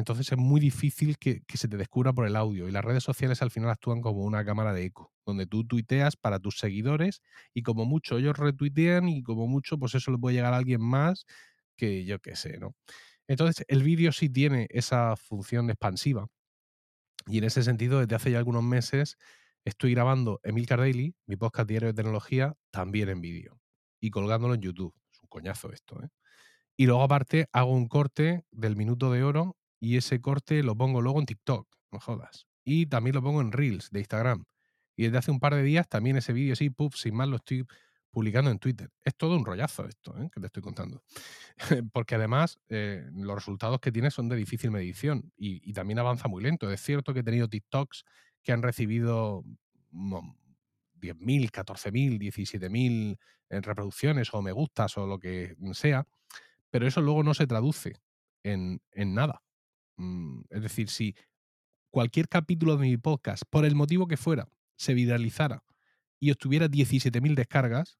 Entonces 0.00 0.32
es 0.32 0.38
muy 0.38 0.60
difícil 0.60 1.18
que, 1.18 1.42
se 1.54 1.68
te 1.68 1.76
descubra 1.76 2.14
por 2.14 2.26
el 2.26 2.34
audio 2.34 2.66
y 2.66 2.72
las 2.72 2.82
redes 2.82 3.04
sociales 3.04 3.42
al 3.42 3.50
final 3.50 3.68
actúan 3.68 4.00
como 4.00 4.24
una 4.24 4.44
cámara 4.46 4.72
de 4.72 4.86
eco, 4.86 5.12
donde 5.26 5.46
tú 5.46 5.66
tuiteas 5.66 6.16
para 6.16 6.38
tus 6.40 6.58
seguidores 6.58 7.20
y 7.52 7.62
como 7.62 7.84
mucho 7.84 8.16
ellos 8.16 8.38
retuitean 8.38 9.08
y 9.08 9.22
como 9.22 9.46
mucho 9.46 9.78
pues 9.78 9.94
eso 9.94 10.10
le 10.10 10.16
puede 10.16 10.36
llegar 10.36 10.54
a 10.54 10.56
alguien 10.56 10.80
más 10.80 11.26
que 11.76 12.06
yo 12.06 12.18
qué 12.18 12.34
sé, 12.34 12.58
¿no? 12.58 12.74
Entonces 13.28 13.64
el 13.68 13.82
vídeo 13.82 14.10
sí 14.12 14.30
tiene 14.30 14.68
esa 14.70 15.16
función 15.16 15.68
expansiva 15.68 16.26
y 17.26 17.38
en 17.38 17.44
ese 17.44 17.62
sentido 17.62 18.00
desde 18.00 18.16
hace 18.16 18.30
ya 18.30 18.38
algunos 18.38 18.64
meses 18.64 19.18
estoy 19.66 19.92
grabando 19.92 20.40
Emil 20.42 20.64
Daily, 20.64 21.14
mi 21.26 21.36
podcast 21.36 21.68
diario 21.68 21.88
de 21.88 21.94
tecnología, 21.94 22.54
también 22.70 23.10
en 23.10 23.20
vídeo 23.20 23.60
y 24.00 24.10
colgándolo 24.10 24.54
en 24.54 24.62
YouTube. 24.62 24.94
Es 25.12 25.20
un 25.22 25.28
coñazo 25.28 25.70
esto, 25.72 26.02
¿eh? 26.02 26.08
Y 26.78 26.86
luego 26.86 27.02
aparte 27.02 27.46
hago 27.52 27.72
un 27.72 27.88
corte 27.88 28.46
del 28.50 28.74
minuto 28.74 29.12
de 29.12 29.22
oro 29.22 29.58
y 29.80 29.96
ese 29.96 30.20
corte 30.20 30.62
lo 30.62 30.76
pongo 30.76 31.00
luego 31.00 31.18
en 31.18 31.26
TikTok, 31.26 31.66
no 31.90 31.98
jodas. 31.98 32.46
Y 32.62 32.86
también 32.86 33.16
lo 33.16 33.22
pongo 33.22 33.40
en 33.40 33.50
Reels 33.50 33.90
de 33.90 34.00
Instagram. 34.00 34.44
Y 34.94 35.04
desde 35.04 35.18
hace 35.18 35.30
un 35.30 35.40
par 35.40 35.54
de 35.54 35.62
días 35.62 35.88
también 35.88 36.18
ese 36.18 36.34
vídeo 36.34 36.52
así, 36.52 36.68
puff, 36.68 36.94
sin 36.94 37.14
más, 37.14 37.26
lo 37.26 37.36
estoy 37.36 37.66
publicando 38.10 38.50
en 38.50 38.58
Twitter. 38.58 38.90
Es 39.02 39.16
todo 39.16 39.36
un 39.36 39.44
rollazo 39.44 39.86
esto 39.86 40.14
¿eh? 40.20 40.28
que 40.32 40.40
te 40.40 40.46
estoy 40.46 40.62
contando. 40.62 41.02
Porque 41.92 42.16
además 42.16 42.60
eh, 42.68 43.08
los 43.12 43.34
resultados 43.34 43.80
que 43.80 43.92
tiene 43.92 44.10
son 44.10 44.28
de 44.28 44.36
difícil 44.36 44.70
medición 44.70 45.32
y, 45.36 45.72
también 45.72 45.98
avanza 45.98 46.28
muy 46.28 46.42
lento. 46.42 46.70
Es 46.70 46.82
cierto 46.82 47.14
que 47.14 47.20
he 47.20 47.24
tenido 47.24 47.48
TikToks 47.48 48.04
que 48.42 48.52
han 48.52 48.62
recibido 48.62 49.44
10.000, 49.92 51.50
14.000, 51.50 52.18
17.000 52.18 53.18
reproducciones 53.62 54.34
o 54.34 54.42
me 54.42 54.52
gustas 54.52 54.96
o 54.98 55.06
lo 55.06 55.18
que 55.18 55.56
sea, 55.72 56.06
pero 56.70 56.86
eso 56.86 57.00
luego 57.00 57.22
no 57.22 57.34
se 57.34 57.46
traduce 57.46 57.94
en, 58.42 58.80
en 58.92 59.14
nada. 59.14 59.42
Mm, 60.00 60.44
es 60.48 60.62
decir, 60.62 60.88
si 60.88 61.14
cualquier 61.90 62.26
capítulo 62.26 62.76
de 62.78 62.88
mi 62.88 62.96
podcast, 62.96 63.42
por 63.50 63.66
el 63.66 63.74
motivo 63.74 64.08
que 64.08 64.16
fuera, 64.16 64.48
se 64.78 64.94
viralizara 64.94 65.62
y 66.18 66.30
obtuviera 66.30 66.68
17.000 66.68 67.34
descargas, 67.34 67.98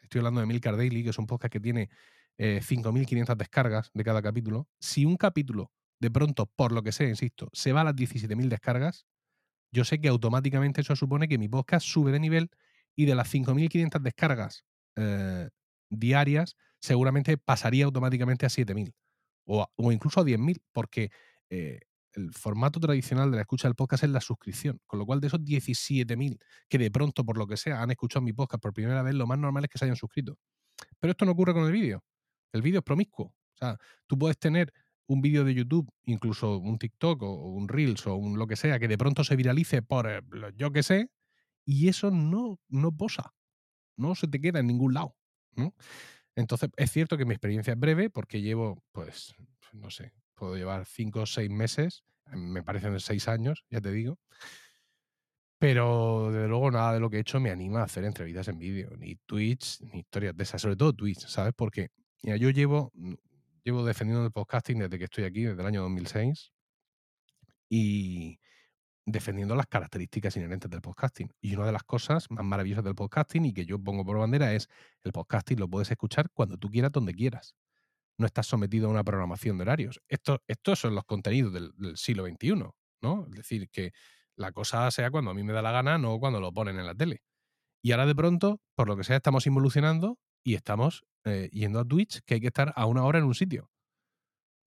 estoy 0.00 0.20
hablando 0.20 0.40
de 0.40 0.46
Milcar 0.46 0.78
Daily, 0.78 1.04
que 1.04 1.10
es 1.10 1.18
un 1.18 1.26
podcast 1.26 1.52
que 1.52 1.60
tiene 1.60 1.90
5.500 2.38 3.32
eh, 3.32 3.34
descargas 3.36 3.90
de 3.92 4.04
cada 4.04 4.22
capítulo, 4.22 4.68
si 4.80 5.04
un 5.04 5.18
capítulo, 5.18 5.70
de 6.00 6.10
pronto, 6.10 6.46
por 6.46 6.72
lo 6.72 6.82
que 6.82 6.92
sea, 6.92 7.08
insisto, 7.08 7.50
se 7.52 7.72
va 7.72 7.82
a 7.82 7.84
las 7.84 7.94
17.000 7.94 8.48
descargas, 8.48 9.04
yo 9.70 9.84
sé 9.84 10.00
que 10.00 10.08
automáticamente 10.08 10.80
eso 10.80 10.96
supone 10.96 11.28
que 11.28 11.36
mi 11.36 11.48
podcast 11.48 11.86
sube 11.86 12.10
de 12.10 12.20
nivel 12.20 12.50
y 12.96 13.04
de 13.04 13.14
las 13.14 13.34
5.500 13.34 14.00
descargas 14.00 14.64
eh, 14.96 15.50
diarias, 15.90 16.56
seguramente 16.80 17.36
pasaría 17.36 17.84
automáticamente 17.84 18.46
a 18.46 18.48
7.000 18.48 18.94
o, 19.48 19.92
incluso 19.92 20.20
a 20.20 20.24
10.000, 20.24 20.60
porque 20.72 21.10
eh, 21.48 21.80
el 22.12 22.32
formato 22.32 22.80
tradicional 22.80 23.30
de 23.30 23.36
la 23.36 23.42
escucha 23.42 23.68
del 23.68 23.74
podcast 23.74 24.04
es 24.04 24.10
la 24.10 24.20
suscripción, 24.20 24.80
con 24.86 24.98
lo 24.98 25.06
cual 25.06 25.20
de 25.20 25.28
esos 25.28 25.40
17.000 25.40 26.38
que 26.68 26.78
de 26.78 26.90
pronto, 26.90 27.24
por 27.24 27.38
lo 27.38 27.46
que 27.46 27.56
sea, 27.56 27.82
han 27.82 27.90
escuchado 27.90 28.22
mi 28.22 28.32
podcast 28.32 28.62
por 28.62 28.72
primera 28.72 29.02
vez, 29.02 29.14
lo 29.14 29.26
más 29.26 29.38
normal 29.38 29.64
es 29.64 29.70
que 29.70 29.78
se 29.78 29.86
hayan 29.86 29.96
suscrito. 29.96 30.36
Pero 31.00 31.12
esto 31.12 31.24
no 31.24 31.32
ocurre 31.32 31.54
con 31.54 31.64
el 31.64 31.72
vídeo. 31.72 32.04
El 32.52 32.62
vídeo 32.62 32.80
es 32.80 32.84
promiscuo. 32.84 33.26
O 33.26 33.56
sea, 33.58 33.76
tú 34.06 34.18
puedes 34.18 34.38
tener 34.38 34.72
un 35.06 35.22
vídeo 35.22 35.44
de 35.44 35.54
YouTube, 35.54 35.90
incluso 36.04 36.58
un 36.58 36.78
TikTok 36.78 37.22
o 37.22 37.52
un 37.52 37.68
Reels 37.68 38.06
o 38.06 38.14
un 38.16 38.38
lo 38.38 38.46
que 38.46 38.56
sea, 38.56 38.78
que 38.78 38.88
de 38.88 38.98
pronto 38.98 39.24
se 39.24 39.36
viralice 39.36 39.82
por 39.82 40.06
yo 40.54 40.70
que 40.70 40.82
sé, 40.82 41.10
y 41.64 41.88
eso 41.88 42.10
no, 42.10 42.60
no 42.68 42.92
posa. 42.96 43.34
No 43.96 44.14
se 44.14 44.28
te 44.28 44.40
queda 44.40 44.60
en 44.60 44.66
ningún 44.66 44.94
lado. 44.94 45.16
Entonces, 46.38 46.70
es 46.76 46.92
cierto 46.92 47.18
que 47.18 47.24
mi 47.24 47.34
experiencia 47.34 47.72
es 47.72 47.78
breve 47.80 48.10
porque 48.10 48.40
llevo, 48.40 48.80
pues, 48.92 49.34
no 49.72 49.90
sé, 49.90 50.12
puedo 50.36 50.56
llevar 50.56 50.86
cinco 50.86 51.22
o 51.22 51.26
seis 51.26 51.50
meses, 51.50 52.04
me 52.26 52.62
parecen 52.62 53.00
seis 53.00 53.26
años, 53.26 53.64
ya 53.70 53.80
te 53.80 53.90
digo. 53.90 54.20
Pero 55.58 56.30
desde 56.30 56.46
luego 56.46 56.70
nada 56.70 56.92
de 56.92 57.00
lo 57.00 57.10
que 57.10 57.16
he 57.16 57.20
hecho 57.20 57.40
me 57.40 57.50
anima 57.50 57.80
a 57.80 57.86
hacer 57.86 58.04
entrevistas 58.04 58.46
en 58.46 58.60
vídeo, 58.60 58.90
ni 58.96 59.16
Twitch, 59.16 59.80
ni 59.80 59.98
historias 59.98 60.36
de 60.36 60.44
esas, 60.44 60.62
sobre 60.62 60.76
todo 60.76 60.92
Twitch, 60.92 61.26
¿sabes? 61.26 61.54
Porque 61.56 61.88
mira, 62.22 62.36
yo 62.36 62.50
llevo, 62.50 62.92
llevo 63.64 63.84
defendiendo 63.84 64.24
el 64.24 64.30
podcasting 64.30 64.78
desde 64.78 64.96
que 64.96 65.04
estoy 65.06 65.24
aquí, 65.24 65.42
desde 65.42 65.60
el 65.60 65.66
año 65.66 65.82
2006. 65.82 66.52
Y, 67.68 68.38
defendiendo 69.10 69.54
las 69.54 69.66
características 69.66 70.36
inherentes 70.36 70.70
del 70.70 70.80
podcasting. 70.80 71.32
Y 71.40 71.54
una 71.56 71.66
de 71.66 71.72
las 71.72 71.82
cosas 71.82 72.30
más 72.30 72.44
maravillosas 72.44 72.84
del 72.84 72.94
podcasting 72.94 73.46
y 73.46 73.52
que 73.52 73.64
yo 73.64 73.78
pongo 73.78 74.04
por 74.04 74.18
bandera 74.18 74.52
es 74.54 74.68
el 75.02 75.12
podcasting 75.12 75.58
lo 75.58 75.68
puedes 75.68 75.90
escuchar 75.90 76.30
cuando 76.32 76.56
tú 76.56 76.68
quieras, 76.68 76.92
donde 76.92 77.14
quieras. 77.14 77.56
No 78.18 78.26
estás 78.26 78.46
sometido 78.46 78.88
a 78.88 78.90
una 78.90 79.04
programación 79.04 79.58
de 79.58 79.62
horarios. 79.62 80.00
Esto, 80.08 80.42
estos 80.46 80.80
son 80.80 80.94
los 80.94 81.04
contenidos 81.04 81.52
del, 81.52 81.96
siglo 81.96 82.26
XXI, 82.26 82.54
¿no? 83.00 83.26
Es 83.28 83.34
decir, 83.36 83.68
que 83.70 83.92
la 84.36 84.52
cosa 84.52 84.90
sea 84.90 85.10
cuando 85.10 85.30
a 85.30 85.34
mí 85.34 85.42
me 85.42 85.52
da 85.52 85.62
la 85.62 85.72
gana, 85.72 85.98
no 85.98 86.18
cuando 86.18 86.40
lo 86.40 86.52
ponen 86.52 86.78
en 86.78 86.86
la 86.86 86.94
tele. 86.94 87.22
Y 87.82 87.92
ahora 87.92 88.06
de 88.06 88.14
pronto, 88.14 88.60
por 88.74 88.88
lo 88.88 88.96
que 88.96 89.04
sea, 89.04 89.16
estamos 89.16 89.46
involucionando 89.46 90.18
y 90.44 90.54
estamos 90.54 91.04
eh, 91.24 91.48
yendo 91.52 91.80
a 91.80 91.84
Twitch, 91.84 92.20
que 92.24 92.34
hay 92.34 92.40
que 92.40 92.48
estar 92.48 92.72
a 92.74 92.86
una 92.86 93.04
hora 93.04 93.18
en 93.18 93.24
un 93.24 93.34
sitio. 93.34 93.70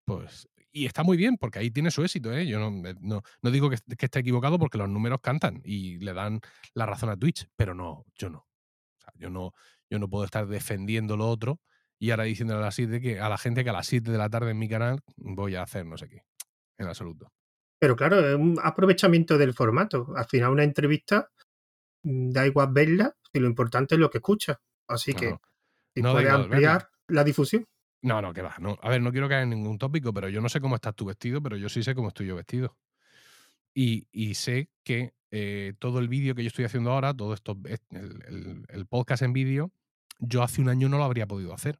Pues, 0.05 0.47
y 0.71 0.85
está 0.85 1.03
muy 1.03 1.17
bien, 1.17 1.37
porque 1.37 1.59
ahí 1.59 1.71
tiene 1.71 1.91
su 1.91 2.03
éxito, 2.03 2.31
¿eh? 2.33 2.47
Yo 2.47 2.59
no, 2.59 2.71
no, 3.01 3.21
no 3.41 3.51
digo 3.51 3.69
que, 3.69 3.77
que, 3.97 4.05
esté 4.05 4.19
equivocado 4.19 4.57
porque 4.57 4.77
los 4.77 4.89
números 4.89 5.19
cantan 5.21 5.61
y 5.65 5.97
le 5.99 6.13
dan 6.13 6.39
la 6.73 6.85
razón 6.85 7.09
a 7.09 7.17
Twitch, 7.17 7.47
pero 7.55 7.73
no, 7.73 8.05
yo 8.15 8.29
no. 8.29 8.39
O 8.39 9.01
sea, 9.01 9.13
yo 9.15 9.29
no, 9.29 9.53
yo 9.89 9.99
no 9.99 10.09
puedo 10.09 10.25
estar 10.25 10.47
defendiendo 10.47 11.17
lo 11.17 11.29
otro 11.29 11.59
y 11.99 12.11
ahora 12.11 12.23
diciéndole 12.23 12.61
a 12.61 12.63
la, 12.63 12.71
7 12.71 12.99
que, 12.99 13.19
a 13.19 13.29
la 13.29 13.37
gente 13.37 13.63
que 13.63 13.69
a 13.69 13.73
las 13.73 13.85
7 13.85 14.11
de 14.11 14.17
la 14.17 14.29
tarde 14.29 14.51
en 14.51 14.57
mi 14.57 14.67
canal 14.67 15.01
voy 15.17 15.55
a 15.55 15.61
hacer 15.63 15.85
no 15.85 15.97
sé 15.97 16.09
qué. 16.09 16.23
En 16.77 16.87
absoluto. 16.87 17.31
Pero 17.79 17.95
claro, 17.95 18.27
es 18.27 18.35
un 18.35 18.57
aprovechamiento 18.61 19.37
del 19.37 19.53
formato. 19.53 20.13
Al 20.15 20.25
final, 20.25 20.51
una 20.51 20.63
entrevista 20.63 21.29
mm, 22.03 22.31
da 22.31 22.47
igual 22.47 22.69
verla, 22.71 23.15
y 23.33 23.39
lo 23.39 23.47
importante 23.47 23.95
es 23.95 23.99
lo 23.99 24.09
que 24.09 24.17
escucha. 24.17 24.59
Así 24.87 25.13
que 25.13 25.35
y 25.95 26.01
no 26.01 26.13
puede 26.13 26.29
ampliar 26.29 26.89
la 27.07 27.23
difusión. 27.23 27.67
No, 28.03 28.21
no, 28.21 28.33
que 28.33 28.41
va. 28.41 28.55
No. 28.59 28.77
A 28.81 28.89
ver, 28.89 29.01
no 29.01 29.11
quiero 29.11 29.29
caer 29.29 29.43
en 29.43 29.51
ningún 29.51 29.77
tópico, 29.77 30.13
pero 30.13 30.27
yo 30.29 30.41
no 30.41 30.49
sé 30.49 30.59
cómo 30.59 30.75
estás 30.75 30.95
tú 30.95 31.05
vestido, 31.05 31.41
pero 31.41 31.55
yo 31.57 31.69
sí 31.69 31.83
sé 31.83 31.93
cómo 31.93 32.07
estoy 32.07 32.27
yo 32.27 32.35
vestido. 32.35 32.77
Y, 33.73 34.07
y 34.11 34.35
sé 34.35 34.69
que 34.83 35.13
eh, 35.29 35.73
todo 35.79 35.99
el 35.99 36.07
vídeo 36.09 36.35
que 36.35 36.43
yo 36.43 36.47
estoy 36.47 36.65
haciendo 36.65 36.91
ahora, 36.91 37.13
todo 37.13 37.33
esto, 37.33 37.57
el, 37.65 38.23
el, 38.27 38.65
el 38.67 38.85
podcast 38.87 39.21
en 39.23 39.33
vídeo, 39.33 39.71
yo 40.19 40.43
hace 40.43 40.61
un 40.61 40.69
año 40.69 40.89
no 40.89 40.97
lo 40.97 41.03
habría 41.03 41.27
podido 41.27 41.53
hacer. 41.53 41.79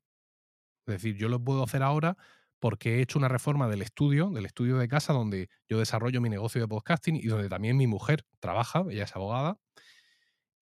Es 0.87 0.95
decir, 0.95 1.15
yo 1.17 1.29
lo 1.29 1.43
puedo 1.43 1.63
hacer 1.63 1.83
ahora 1.83 2.17
porque 2.59 2.97
he 2.97 3.01
hecho 3.01 3.17
una 3.17 3.27
reforma 3.27 3.67
del 3.67 3.81
estudio, 3.81 4.29
del 4.29 4.45
estudio 4.45 4.77
de 4.77 4.87
casa, 4.87 5.13
donde 5.13 5.49
yo 5.67 5.79
desarrollo 5.79 6.21
mi 6.21 6.29
negocio 6.29 6.61
de 6.61 6.67
podcasting 6.67 7.15
y 7.15 7.25
donde 7.25 7.49
también 7.49 7.77
mi 7.77 7.87
mujer 7.87 8.25
trabaja, 8.39 8.85
ella 8.89 9.05
es 9.05 9.15
abogada, 9.15 9.57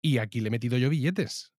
y 0.03 0.19
aquí 0.19 0.41
le 0.41 0.49
he 0.49 0.51
metido 0.51 0.79
yo 0.79 0.91
billetes 0.91 1.56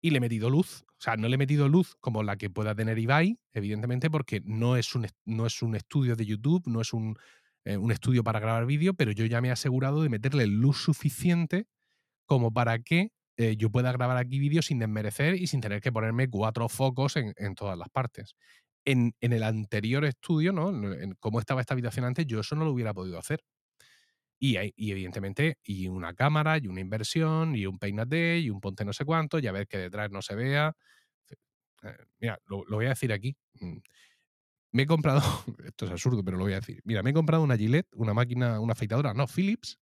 y 0.00 0.10
le 0.10 0.18
he 0.18 0.20
metido 0.20 0.50
luz. 0.50 0.84
O 0.88 1.00
sea, 1.00 1.16
no 1.16 1.28
le 1.28 1.34
he 1.34 1.38
metido 1.38 1.68
luz 1.68 1.96
como 2.00 2.22
la 2.22 2.36
que 2.36 2.50
pueda 2.50 2.74
tener 2.74 2.98
Ibai, 2.98 3.38
evidentemente, 3.52 4.10
porque 4.10 4.40
no 4.44 4.76
es 4.76 4.94
un, 4.94 5.06
no 5.24 5.46
es 5.46 5.62
un 5.62 5.74
estudio 5.74 6.16
de 6.16 6.26
YouTube, 6.26 6.62
no 6.66 6.80
es 6.80 6.92
un, 6.92 7.16
eh, 7.64 7.76
un 7.76 7.92
estudio 7.92 8.24
para 8.24 8.40
grabar 8.40 8.66
vídeo, 8.66 8.94
pero 8.94 9.12
yo 9.12 9.26
ya 9.26 9.40
me 9.40 9.48
he 9.48 9.52
asegurado 9.52 10.02
de 10.02 10.08
meterle 10.08 10.46
luz 10.46 10.82
suficiente 10.82 11.66
como 12.26 12.52
para 12.52 12.80
que 12.80 13.12
eh, 13.36 13.56
yo 13.56 13.70
pueda 13.70 13.92
grabar 13.92 14.16
aquí 14.16 14.38
vídeos 14.38 14.66
sin 14.66 14.80
desmerecer 14.80 15.36
y 15.36 15.46
sin 15.46 15.60
tener 15.60 15.80
que 15.80 15.92
ponerme 15.92 16.28
cuatro 16.28 16.68
focos 16.68 17.16
en, 17.16 17.32
en 17.36 17.54
todas 17.54 17.78
las 17.78 17.88
partes. 17.88 18.34
En, 18.84 19.14
en, 19.20 19.32
el 19.32 19.42
anterior 19.44 20.04
estudio, 20.04 20.52
¿no? 20.52 20.70
En, 20.70 21.14
cómo 21.20 21.40
estaba 21.40 21.60
esta 21.60 21.74
habitación 21.74 22.04
antes, 22.04 22.26
yo 22.26 22.40
eso 22.40 22.56
no 22.56 22.64
lo 22.64 22.72
hubiera 22.72 22.94
podido 22.94 23.18
hacer. 23.18 23.42
Y, 24.38 24.56
y, 24.76 24.92
evidentemente, 24.92 25.58
y 25.64 25.88
una 25.88 26.14
cámara, 26.14 26.58
y 26.58 26.68
una 26.68 26.80
inversión, 26.80 27.56
y 27.56 27.66
un 27.66 27.78
peinate, 27.78 28.38
y 28.38 28.50
un 28.50 28.60
ponte 28.60 28.84
no 28.84 28.92
sé 28.92 29.04
cuánto, 29.04 29.38
y 29.38 29.46
a 29.46 29.52
ver 29.52 29.66
que 29.66 29.78
detrás 29.78 30.10
no 30.10 30.22
se 30.22 30.36
vea. 30.36 30.76
Eh, 31.82 31.96
mira, 32.20 32.38
lo, 32.46 32.64
voy 32.68 32.86
a 32.86 32.90
decir 32.90 33.12
aquí. 33.12 33.36
Mm, 33.60 33.78
me 34.72 34.82
he 34.82 34.86
comprado, 34.86 35.20
esto 35.64 35.86
es 35.86 35.90
absurdo, 35.90 36.24
pero 36.24 36.36
lo 36.36 36.44
voy 36.44 36.52
a 36.52 36.60
decir. 36.60 36.80
Mira, 36.84 37.02
me 37.02 37.10
he 37.10 37.14
comprado 37.14 37.42
una 37.42 37.56
Gillette, 37.56 37.88
una 37.94 38.14
máquina, 38.14 38.60
una 38.60 38.72
afeitadora, 38.72 39.14
no, 39.14 39.26
Philips, 39.26 39.78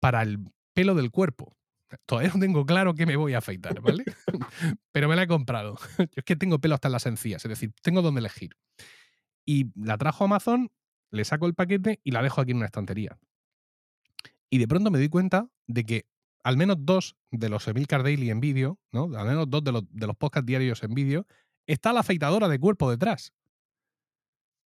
para 0.00 0.22
el 0.22 0.38
pelo 0.74 0.94
del 0.94 1.10
cuerpo. 1.10 1.56
Todavía 2.04 2.32
no 2.34 2.40
tengo 2.40 2.66
claro 2.66 2.94
qué 2.94 3.06
me 3.06 3.16
voy 3.16 3.34
a 3.34 3.38
afeitar, 3.38 3.80
¿vale? 3.80 4.04
pero 4.92 5.08
me 5.08 5.16
la 5.16 5.22
he 5.22 5.26
comprado. 5.26 5.78
Yo 5.98 6.06
es 6.16 6.24
que 6.24 6.36
tengo 6.36 6.58
pelo 6.58 6.74
hasta 6.74 6.88
en 6.88 6.92
las 6.92 7.06
encías, 7.06 7.44
es 7.44 7.48
decir, 7.48 7.72
tengo 7.82 8.02
donde 8.02 8.20
elegir. 8.20 8.56
Y 9.44 9.70
la 9.76 9.96
trajo 9.96 10.24
Amazon, 10.24 10.70
le 11.10 11.24
saco 11.24 11.46
el 11.46 11.54
paquete 11.54 12.00
y 12.02 12.10
la 12.10 12.22
dejo 12.22 12.40
aquí 12.40 12.50
en 12.50 12.58
una 12.58 12.66
estantería. 12.66 13.18
Y 14.50 14.58
de 14.58 14.68
pronto 14.68 14.90
me 14.90 14.98
doy 14.98 15.08
cuenta 15.08 15.48
de 15.66 15.84
que 15.84 16.06
al 16.44 16.56
menos 16.56 16.76
dos 16.80 17.16
de 17.30 17.48
los 17.48 17.66
Emilcar 17.66 18.02
Daily 18.02 18.30
en 18.30 18.40
vídeo, 18.40 18.78
¿no? 18.92 19.10
Al 19.16 19.26
menos 19.26 19.50
dos 19.50 19.64
de 19.64 19.72
los, 19.72 19.84
de 19.90 20.06
los 20.06 20.16
podcasts 20.16 20.46
diarios 20.46 20.82
en 20.84 20.94
vídeo, 20.94 21.26
está 21.66 21.92
la 21.92 22.00
afeitadora 22.00 22.48
de 22.48 22.58
cuerpo 22.60 22.90
detrás 22.90 23.32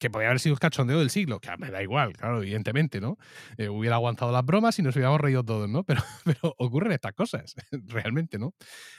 que 0.00 0.11
podría 0.11 0.30
haber 0.30 0.40
sido 0.40 0.54
el 0.54 0.59
cachondeo 0.59 0.99
del 0.99 1.11
siglo, 1.11 1.40
que 1.40 1.50
me 1.59 1.71
da 1.71 1.83
igual, 1.83 2.14
claro, 2.14 2.42
evidentemente, 2.42 3.00
¿no? 3.00 3.19
Eh, 3.59 3.69
hubiera 3.69 3.97
aguantado 3.97 4.33
las 4.33 4.45
bromas 4.45 4.78
y 4.78 4.83
nos 4.83 4.97
hubiéramos 4.97 5.21
reído 5.21 5.45
todos, 5.45 5.69
¿no? 5.69 5.85
Pero, 5.90 6.02
pero 6.25 6.54
ocurren 6.59 6.92
estas 6.92 7.12
cosas, 7.12 7.54
realmente, 7.87 8.38
¿no? 8.38 8.54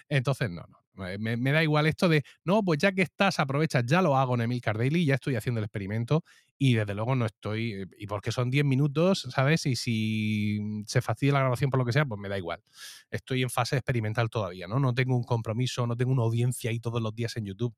Entonces, 0.07 0.49
no, 0.49 0.63
no. 0.69 0.77
Me, 0.93 1.37
me, 1.37 1.51
da 1.51 1.63
igual 1.63 1.87
esto 1.87 2.09
de, 2.09 2.23
no, 2.43 2.63
pues 2.63 2.77
ya 2.77 2.91
que 2.91 3.01
estás, 3.01 3.39
aprovechas, 3.39 3.85
ya 3.85 4.01
lo 4.01 4.17
hago 4.17 4.35
en 4.35 4.41
Emilcar 4.41 4.77
Daily, 4.77 5.05
ya 5.05 5.15
estoy 5.15 5.35
haciendo 5.35 5.59
el 5.59 5.63
experimento 5.63 6.23
y 6.59 6.75
desde 6.75 6.93
luego 6.93 7.15
no 7.15 7.25
estoy, 7.25 7.73
eh, 7.73 7.85
y 7.97 8.07
porque 8.07 8.31
son 8.31 8.51
10 8.51 8.65
minutos, 8.65 9.25
¿sabes? 9.33 9.65
Y 9.65 9.75
si 9.77 10.83
se 10.85 11.01
fastidia 11.01 11.33
la 11.33 11.39
grabación 11.39 11.71
por 11.71 11.79
lo 11.79 11.85
que 11.85 11.93
sea, 11.93 12.05
pues 12.05 12.19
me 12.19 12.29
da 12.29 12.37
igual. 12.37 12.61
Estoy 13.09 13.41
en 13.41 13.49
fase 13.49 13.77
experimental 13.77 14.29
todavía, 14.29 14.67
¿no? 14.67 14.79
No 14.79 14.93
tengo 14.93 15.15
un 15.15 15.23
compromiso, 15.23 15.87
no 15.87 15.95
tengo 15.95 16.11
una 16.11 16.23
audiencia 16.23 16.69
ahí 16.69 16.79
todos 16.79 17.01
los 17.01 17.15
días 17.15 17.35
en 17.37 17.45
YouTube 17.45 17.73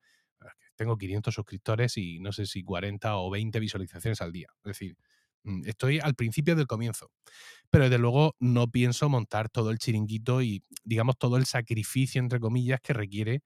tengo 0.75 0.97
500 0.97 1.33
suscriptores 1.33 1.97
y 1.97 2.19
no 2.19 2.31
sé 2.31 2.45
si 2.45 2.63
40 2.63 3.15
o 3.17 3.29
20 3.29 3.59
visualizaciones 3.59 4.21
al 4.21 4.31
día. 4.31 4.47
Es 4.57 4.63
decir, 4.63 4.97
mm, 5.43 5.61
estoy 5.65 5.99
al 5.99 6.15
principio 6.15 6.55
del 6.55 6.67
comienzo. 6.67 7.11
Pero 7.69 7.85
desde 7.85 7.97
luego 7.97 8.35
no 8.39 8.69
pienso 8.69 9.09
montar 9.09 9.49
todo 9.49 9.71
el 9.71 9.79
chiringuito 9.79 10.41
y, 10.41 10.63
digamos, 10.83 11.17
todo 11.17 11.37
el 11.37 11.45
sacrificio, 11.45 12.19
entre 12.19 12.39
comillas, 12.39 12.79
que 12.81 12.93
requiere 12.93 13.41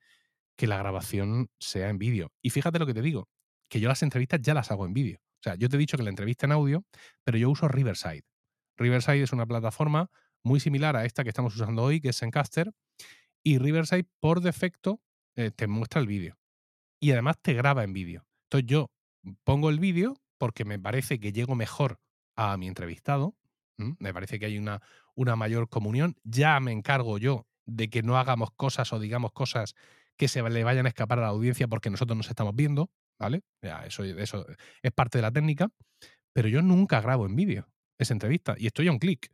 que 0.55 0.67
la 0.67 0.77
grabación 0.77 1.49
sea 1.59 1.89
en 1.89 1.97
vídeo. 1.97 2.31
Y 2.41 2.49
fíjate 2.49 2.79
lo 2.79 2.85
que 2.85 2.93
te 2.93 3.01
digo, 3.01 3.29
que 3.69 3.79
yo 3.79 3.87
las 3.87 4.03
entrevistas 4.03 4.41
ya 4.41 4.53
las 4.53 4.71
hago 4.71 4.85
en 4.85 4.93
vídeo. 4.93 5.19
O 5.39 5.43
sea, 5.43 5.55
yo 5.55 5.69
te 5.69 5.75
he 5.75 5.79
dicho 5.79 5.97
que 5.97 6.03
la 6.03 6.09
entrevista 6.09 6.45
en 6.45 6.51
audio, 6.51 6.83
pero 7.23 7.37
yo 7.37 7.49
uso 7.49 7.67
Riverside. 7.67 8.23
Riverside 8.77 9.23
es 9.23 9.33
una 9.33 9.45
plataforma 9.45 10.09
muy 10.43 10.59
similar 10.59 10.95
a 10.95 11.05
esta 11.05 11.23
que 11.23 11.29
estamos 11.29 11.55
usando 11.55 11.83
hoy, 11.83 12.01
que 12.01 12.09
es 12.09 12.21
Encaster, 12.21 12.71
y 13.43 13.59
Riverside 13.59 14.07
por 14.19 14.41
defecto 14.41 15.01
eh, 15.35 15.51
te 15.51 15.67
muestra 15.67 16.01
el 16.01 16.07
vídeo 16.07 16.37
y 16.99 17.11
además 17.11 17.37
te 17.41 17.53
graba 17.53 17.83
en 17.83 17.93
vídeo. 17.93 18.25
Entonces 18.45 18.69
yo 18.69 18.91
pongo 19.43 19.69
el 19.69 19.79
vídeo 19.79 20.15
porque 20.37 20.65
me 20.65 20.79
parece 20.79 21.19
que 21.19 21.31
llego 21.31 21.55
mejor 21.55 21.99
a 22.35 22.55
mi 22.57 22.67
entrevistado, 22.67 23.35
me 23.77 24.13
parece 24.13 24.39
que 24.39 24.45
hay 24.45 24.57
una, 24.57 24.81
una 25.15 25.35
mayor 25.35 25.69
comunión, 25.69 26.15
ya 26.23 26.59
me 26.59 26.71
encargo 26.71 27.17
yo 27.17 27.47
de 27.65 27.89
que 27.89 28.01
no 28.01 28.17
hagamos 28.17 28.51
cosas 28.51 28.91
o 28.93 28.99
digamos 28.99 29.31
cosas 29.33 29.75
que 30.15 30.27
se 30.27 30.41
le 30.41 30.63
vayan 30.63 30.85
a 30.85 30.89
escapar 30.89 31.19
a 31.19 31.23
la 31.23 31.27
audiencia 31.27 31.67
porque 31.67 31.89
nosotros 31.89 32.17
nos 32.17 32.29
estamos 32.29 32.55
viendo, 32.55 32.89
¿vale? 33.19 33.43
Ya, 33.61 33.85
eso, 33.85 34.03
eso 34.03 34.45
es 34.81 34.91
parte 34.91 35.19
de 35.19 35.21
la 35.21 35.31
técnica, 35.31 35.69
pero 36.33 36.47
yo 36.47 36.61
nunca 36.61 37.01
grabo 37.01 37.25
en 37.25 37.35
vídeo 37.35 37.67
esa 37.99 38.13
entrevista 38.13 38.55
y 38.57 38.67
estoy 38.67 38.87
a 38.87 38.91
un 38.91 38.99
clic. 38.99 39.31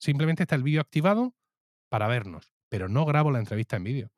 Simplemente 0.00 0.44
está 0.44 0.54
el 0.54 0.62
vídeo 0.62 0.80
activado 0.80 1.34
para 1.90 2.08
vernos, 2.08 2.52
pero 2.68 2.88
no 2.88 3.04
grabo 3.04 3.30
la 3.30 3.40
entrevista 3.40 3.76
en 3.76 3.84
vídeo. 3.84 4.12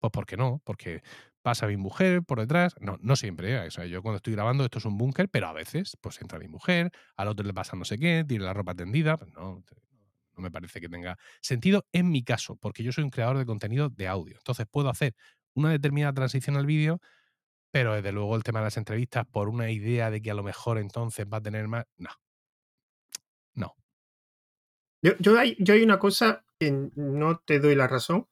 Pues 0.00 0.12
porque 0.12 0.36
no, 0.36 0.60
porque 0.64 1.02
pasa 1.42 1.66
mi 1.66 1.76
mujer 1.76 2.22
por 2.22 2.40
detrás. 2.40 2.74
No, 2.80 2.98
no 3.00 3.16
siempre. 3.16 3.66
¿eh? 3.66 3.68
Yo 3.88 4.02
cuando 4.02 4.16
estoy 4.16 4.34
grabando 4.34 4.64
esto 4.64 4.78
es 4.78 4.84
un 4.84 4.98
búnker, 4.98 5.28
pero 5.28 5.48
a 5.48 5.52
veces 5.52 5.96
pues 6.00 6.20
entra 6.20 6.38
mi 6.38 6.48
mujer, 6.48 6.90
al 7.16 7.28
otro 7.28 7.46
le 7.46 7.54
pasa 7.54 7.76
no 7.76 7.84
sé 7.84 7.98
qué, 7.98 8.24
tiene 8.26 8.44
la 8.44 8.54
ropa 8.54 8.74
tendida. 8.74 9.16
Pues 9.16 9.32
no, 9.32 9.64
no 10.34 10.42
me 10.42 10.50
parece 10.50 10.80
que 10.80 10.88
tenga 10.88 11.18
sentido 11.40 11.86
en 11.92 12.10
mi 12.10 12.22
caso, 12.22 12.56
porque 12.56 12.82
yo 12.82 12.92
soy 12.92 13.04
un 13.04 13.10
creador 13.10 13.38
de 13.38 13.46
contenido 13.46 13.88
de 13.88 14.08
audio. 14.08 14.36
Entonces 14.36 14.66
puedo 14.70 14.88
hacer 14.88 15.14
una 15.54 15.70
determinada 15.70 16.12
transición 16.12 16.56
al 16.56 16.66
vídeo, 16.66 17.00
pero 17.70 17.94
desde 17.94 18.12
luego 18.12 18.36
el 18.36 18.44
tema 18.44 18.60
de 18.60 18.66
las 18.66 18.76
entrevistas, 18.76 19.26
por 19.26 19.48
una 19.48 19.70
idea 19.70 20.10
de 20.10 20.22
que 20.22 20.30
a 20.30 20.34
lo 20.34 20.42
mejor 20.42 20.78
entonces 20.78 21.26
va 21.26 21.38
a 21.38 21.42
tener 21.42 21.68
más. 21.68 21.84
No. 21.96 22.10
No. 23.54 23.74
Yo, 25.02 25.38
hay, 25.38 25.56
yo 25.58 25.74
hay 25.74 25.82
una 25.82 25.98
cosa 25.98 26.44
que 26.58 26.90
no 26.94 27.38
te 27.38 27.60
doy 27.60 27.74
la 27.74 27.88
razón, 27.88 28.28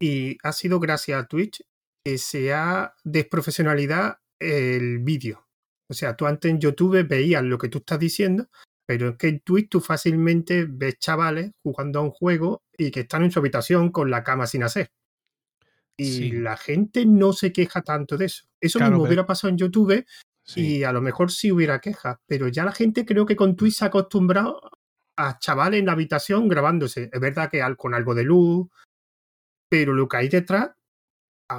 y 0.00 0.38
ha 0.42 0.52
sido 0.52 0.80
gracias 0.80 1.22
a 1.22 1.26
Twitch 1.26 1.62
que 2.04 2.18
se 2.18 2.52
ha 2.52 2.94
desprofesionalidad 3.04 4.18
el 4.38 4.98
vídeo. 5.00 5.46
O 5.88 5.94
sea, 5.94 6.16
tú 6.16 6.26
antes 6.26 6.50
en 6.50 6.60
YouTube 6.60 7.06
veías 7.06 7.42
lo 7.42 7.58
que 7.58 7.68
tú 7.68 7.78
estás 7.78 7.98
diciendo, 7.98 8.48
pero 8.86 9.10
es 9.10 9.16
que 9.16 9.28
en 9.28 9.40
Twitch 9.40 9.68
tú 9.68 9.80
fácilmente 9.80 10.66
ves 10.68 10.98
chavales 10.98 11.52
jugando 11.62 11.98
a 11.98 12.02
un 12.02 12.10
juego 12.10 12.62
y 12.76 12.90
que 12.90 13.00
están 13.00 13.24
en 13.24 13.30
su 13.30 13.38
habitación 13.40 13.90
con 13.90 14.10
la 14.10 14.22
cama 14.22 14.46
sin 14.46 14.62
hacer. 14.62 14.92
Y 15.96 16.12
sí. 16.12 16.32
la 16.32 16.56
gente 16.56 17.04
no 17.04 17.32
se 17.32 17.52
queja 17.52 17.82
tanto 17.82 18.16
de 18.16 18.26
eso. 18.26 18.46
Eso 18.60 18.78
claro, 18.78 18.92
mismo 18.92 19.02
pero... 19.04 19.08
hubiera 19.08 19.26
pasado 19.26 19.50
en 19.50 19.58
YouTube 19.58 20.04
sí. 20.44 20.78
y 20.78 20.84
a 20.84 20.92
lo 20.92 21.02
mejor 21.02 21.30
sí 21.30 21.52
hubiera 21.52 21.80
quejas, 21.80 22.18
pero 22.26 22.48
ya 22.48 22.64
la 22.64 22.72
gente 22.72 23.04
creo 23.04 23.26
que 23.26 23.36
con 23.36 23.56
Twitch 23.56 23.74
se 23.74 23.84
ha 23.84 23.88
acostumbrado 23.88 24.60
a 25.16 25.38
chavales 25.38 25.80
en 25.80 25.86
la 25.86 25.92
habitación 25.92 26.48
grabándose. 26.48 27.10
Es 27.12 27.20
verdad 27.20 27.50
que 27.50 27.62
con 27.76 27.94
algo 27.94 28.14
de 28.14 28.24
luz, 28.24 28.68
pero 29.68 29.92
lo 29.92 30.08
que 30.08 30.16
hay 30.16 30.28
detrás 30.28 30.70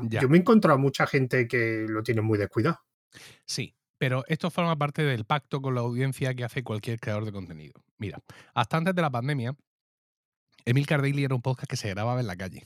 ya. 0.04 0.22
Yo 0.22 0.30
me 0.30 0.38
he 0.38 0.40
encontrado 0.42 0.78
mucha 0.78 1.08
gente 1.08 1.48
que 1.48 1.86
lo 1.88 2.04
tiene 2.04 2.22
muy 2.22 2.38
descuidado. 2.38 2.80
Sí, 3.46 3.76
pero 3.98 4.24
esto 4.28 4.50
forma 4.50 4.76
parte 4.78 5.04
del 5.04 5.26
pacto 5.26 5.62
con 5.62 5.76
la 5.76 5.82
audiencia 5.82 6.34
que 6.34 6.44
hace 6.44 6.64
cualquier 6.64 7.00
creador 7.00 7.26
de 7.26 7.32
contenido. 7.32 7.84
Mira, 7.98 8.20
hasta 8.54 8.78
antes 8.78 8.96
de 8.96 9.02
la 9.02 9.12
pandemia, 9.12 9.56
Emil 10.66 10.86
Daily 10.86 11.24
era 11.24 11.36
un 11.36 11.42
podcast 11.42 11.70
que 11.70 11.78
se 11.78 11.90
grababa 11.90 12.20
en 12.20 12.28
la 12.28 12.36
calle. 12.36 12.66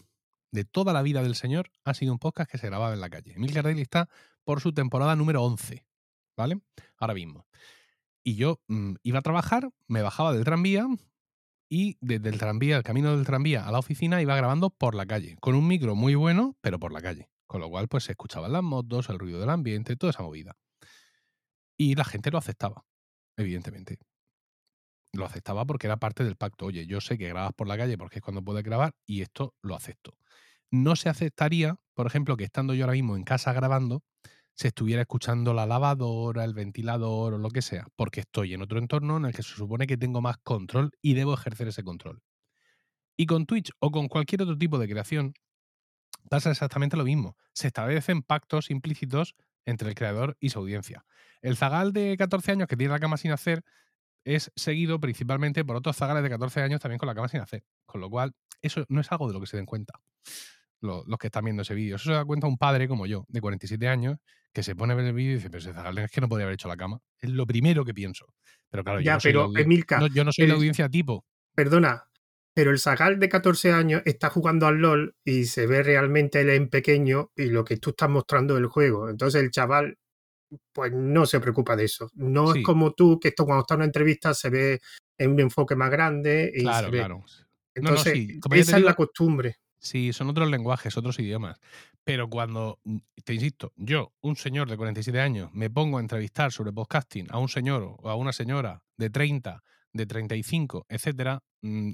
De 0.52 0.64
toda 0.64 0.94
la 0.94 1.02
vida 1.02 1.22
del 1.24 1.36
señor 1.36 1.72
ha 1.84 1.94
sido 1.94 2.14
un 2.14 2.20
podcast 2.20 2.50
que 2.50 2.58
se 2.58 2.68
grababa 2.68 2.94
en 2.94 3.02
la 3.02 3.10
calle. 3.10 3.34
Emil 3.34 3.54
Daily 3.54 3.82
está 3.82 4.08
por 4.44 4.62
su 4.62 4.74
temporada 4.74 5.16
número 5.16 5.44
11, 5.44 5.86
¿vale? 6.38 6.62
Ahora 6.98 7.14
mismo. 7.14 7.46
Y 8.24 8.36
yo 8.36 8.62
mm, 8.68 8.96
iba 9.04 9.20
a 9.20 9.22
trabajar, 9.22 9.70
me 9.88 10.02
bajaba 10.02 10.34
del 10.34 10.46
tranvía 10.46 10.88
y 11.70 11.98
desde 12.02 12.30
el 12.30 12.38
tranvía, 12.38 12.78
el 12.78 12.84
camino 12.84 13.16
del 13.16 13.26
tranvía 13.26 13.68
a 13.68 13.72
la 13.72 13.80
oficina, 13.80 14.22
iba 14.22 14.36
grabando 14.36 14.70
por 14.70 14.96
la 14.96 15.06
calle, 15.06 15.36
con 15.42 15.56
un 15.56 15.68
micro 15.68 15.96
muy 15.96 16.16
bueno, 16.16 16.56
pero 16.62 16.80
por 16.80 16.92
la 16.92 17.02
calle. 17.02 17.30
Con 17.48 17.62
lo 17.62 17.70
cual, 17.70 17.88
pues 17.88 18.06
se 18.06 18.12
escuchaban 18.14 18.52
las 18.52 18.64
motos, 18.64 19.10
el 19.10 19.20
ruido 19.20 19.40
del 19.40 19.50
ambiente, 19.50 19.96
toda 19.96 20.12
esa 20.12 20.24
movida. 20.24 20.56
Y 21.78 21.96
la 21.96 22.04
gente 22.06 22.32
lo 22.32 22.38
aceptaba, 22.38 22.86
evidentemente. 23.38 23.98
Lo 25.14 25.26
aceptaba 25.26 25.66
porque 25.66 25.88
era 25.88 25.98
parte 25.98 26.24
del 26.24 26.36
pacto. 26.36 26.66
Oye, 26.66 26.86
yo 26.88 27.02
sé 27.02 27.18
que 27.18 27.30
grabas 27.30 27.54
por 27.54 27.68
la 27.68 27.78
calle 27.78 27.98
porque 27.98 28.20
es 28.20 28.24
cuando 28.24 28.44
puedes 28.44 28.64
grabar 28.64 28.94
y 29.06 29.22
esto 29.22 29.56
lo 29.62 29.76
acepto. 29.76 30.18
No 30.72 30.96
se 30.96 31.10
aceptaría, 31.10 31.78
por 31.94 32.08
ejemplo, 32.08 32.38
que 32.38 32.44
estando 32.44 32.74
yo 32.74 32.84
ahora 32.86 32.94
mismo 32.94 33.16
en 33.16 33.24
casa 33.24 33.54
grabando, 33.54 34.04
se 34.56 34.70
estuviera 34.70 35.02
escuchando 35.02 35.54
la 35.54 35.66
lavadora, 35.66 36.46
el 36.46 36.54
ventilador 36.54 37.34
o 37.34 37.38
lo 37.38 37.50
que 37.50 37.62
sea, 37.62 37.88
porque 37.96 38.22
estoy 38.22 38.54
en 38.54 38.62
otro 38.62 38.80
entorno 38.80 39.18
en 39.18 39.26
el 39.26 39.34
que 39.34 39.44
se 39.44 39.54
supone 39.54 39.86
que 39.86 39.98
tengo 39.98 40.22
más 40.22 40.38
control 40.38 40.92
y 41.02 41.14
debo 41.14 41.34
ejercer 41.34 41.68
ese 41.68 41.84
control. 41.84 42.22
Y 43.18 43.26
con 43.26 43.46
Twitch 43.46 43.72
o 43.80 43.92
con 43.92 44.08
cualquier 44.08 44.44
otro 44.44 44.58
tipo 44.58 44.80
de 44.80 44.88
creación 44.88 45.34
pasa 46.30 46.52
exactamente 46.52 46.98
lo 46.98 47.04
mismo. 47.04 47.38
Se 47.54 47.68
establecen 47.68 48.24
pactos 48.24 48.72
implícitos 48.72 49.36
entre 49.66 49.90
el 49.90 49.96
creador 49.96 50.38
y 50.40 50.50
su 50.50 50.60
audiencia. 50.60 51.06
El 51.42 51.58
zagal 51.58 51.92
de 51.92 52.16
14 52.18 52.54
años 52.54 52.68
que 52.68 52.78
tiene 52.78 52.94
la 52.94 53.00
cama 53.00 53.18
sin 53.18 53.32
hacer 53.32 53.64
es 54.24 54.52
seguido 54.56 55.00
principalmente 55.00 55.64
por 55.66 55.76
otros 55.76 55.98
zagales 55.98 56.24
de 56.24 56.30
14 56.30 56.62
años 56.62 56.82
también 56.82 56.98
con 56.98 57.08
la 57.08 57.16
cama 57.16 57.28
sin 57.28 57.42
hacer. 57.42 57.64
Con 57.86 58.02
lo 58.02 58.10
cual, 58.10 58.34
eso 58.62 58.86
no 58.88 59.02
es 59.02 59.12
algo 59.12 59.28
de 59.28 59.34
lo 59.34 59.42
que 59.42 59.48
se 59.48 59.58
den 59.58 59.66
cuenta 59.66 60.02
los, 60.86 61.06
que 61.20 61.28
están 61.28 61.46
viendo 61.46 61.64
ese 61.64 61.74
vídeo. 61.74 61.98
Eso 61.98 62.06
se 62.06 62.14
da 62.14 62.26
cuenta 62.26 62.48
un 62.48 62.58
padre 62.58 62.88
como 62.88 63.06
yo, 63.06 63.26
de 63.28 63.42
47 63.42 63.88
años, 63.88 64.18
que 64.54 64.64
se 64.64 64.76
pone 64.76 64.94
a 64.94 64.96
ver 64.96 65.06
el 65.06 65.14
vídeo 65.14 65.32
y 65.32 65.36
dice, 65.36 65.50
pero 65.50 65.60
ese 65.60 65.74
zagal 65.74 65.98
es 65.98 66.12
que 66.12 66.22
no 66.22 66.30
podría 66.30 66.46
haber 66.46 66.56
hecho 66.56 66.68
la 66.68 66.78
cama. 66.78 67.00
Es 67.20 67.30
lo 67.30 67.46
primero 67.46 67.84
que 67.84 67.94
pienso. 67.94 68.26
Pero 68.70 68.84
claro, 68.84 69.02
yo, 69.02 69.14
no 69.14 69.20
soy 69.20 69.34
la, 69.34 70.08
yo 70.08 70.24
no 70.24 70.32
soy 70.32 70.48
la 70.48 70.54
audiencia 70.54 70.90
tipo. 70.90 71.26
Perdona, 71.54 72.06
pero 72.56 72.72
el 72.72 72.80
Zagal 72.80 73.20
de 73.20 73.28
14 73.28 73.74
años 73.74 74.02
está 74.06 74.30
jugando 74.30 74.66
al 74.66 74.78
LOL 74.78 75.16
y 75.26 75.44
se 75.44 75.68
ve 75.68 75.84
realmente 75.84 76.40
él 76.40 76.50
en 76.50 76.70
pequeño 76.70 77.32
y 77.36 77.48
lo 77.48 77.66
que 77.66 77.76
tú 77.78 77.90
estás 77.90 78.10
mostrando 78.10 78.56
es 78.56 78.62
el 78.62 78.68
juego. 78.68 79.10
Entonces 79.10 79.44
el 79.44 79.52
chaval 79.52 79.98
pues 80.72 80.94
no 80.94 81.26
se 81.26 81.42
preocupa 81.42 81.76
de 81.76 81.84
eso. 81.86 82.10
No 82.14 82.54
es 82.54 82.64
como 82.64 82.94
tú, 82.94 83.20
que 83.20 83.30
esto 83.30 83.46
cuando 83.46 83.62
está 83.62 83.74
en 83.74 83.80
una 83.80 83.86
entrevista 83.86 84.34
se 84.34 84.50
ve 84.50 84.80
en 85.18 85.32
un 85.32 85.40
enfoque 85.42 85.76
más 85.76 85.92
grande. 85.92 86.50
Y 86.56 86.62
claro, 86.62 86.90
claro. 86.92 87.26
Entonces, 87.74 88.40
esa 88.52 88.78
es 88.78 88.84
la 88.84 88.94
costumbre. 88.94 89.58
Sí, 89.80 90.14
son 90.14 90.30
otros 90.30 90.50
lenguajes, 90.50 90.98
otros 90.98 91.20
idiomas. 91.20 91.60
Pero 92.04 92.30
cuando, 92.30 92.80
mm, 92.84 92.98
te 93.24 93.34
insisto, 93.34 93.74
yo, 93.76 94.14
un 94.22 94.36
señor 94.36 94.70
de 94.70 94.78
47 94.78 95.20
años, 95.20 95.52
me 95.54 95.70
pongo 95.70 95.98
a 95.98 96.02
entrevistar 96.02 96.52
sobre 96.52 96.72
podcasting 96.72 97.28
a 97.30 97.38
un 97.40 97.50
señor 97.50 97.96
o 98.00 98.10
a 98.10 98.16
una 98.16 98.34
señora 98.34 98.84
de 98.98 99.10
30, 99.10 99.64
de 99.94 100.06
35, 100.06 100.86
etcétera, 100.90 101.44
mm, 101.62 101.92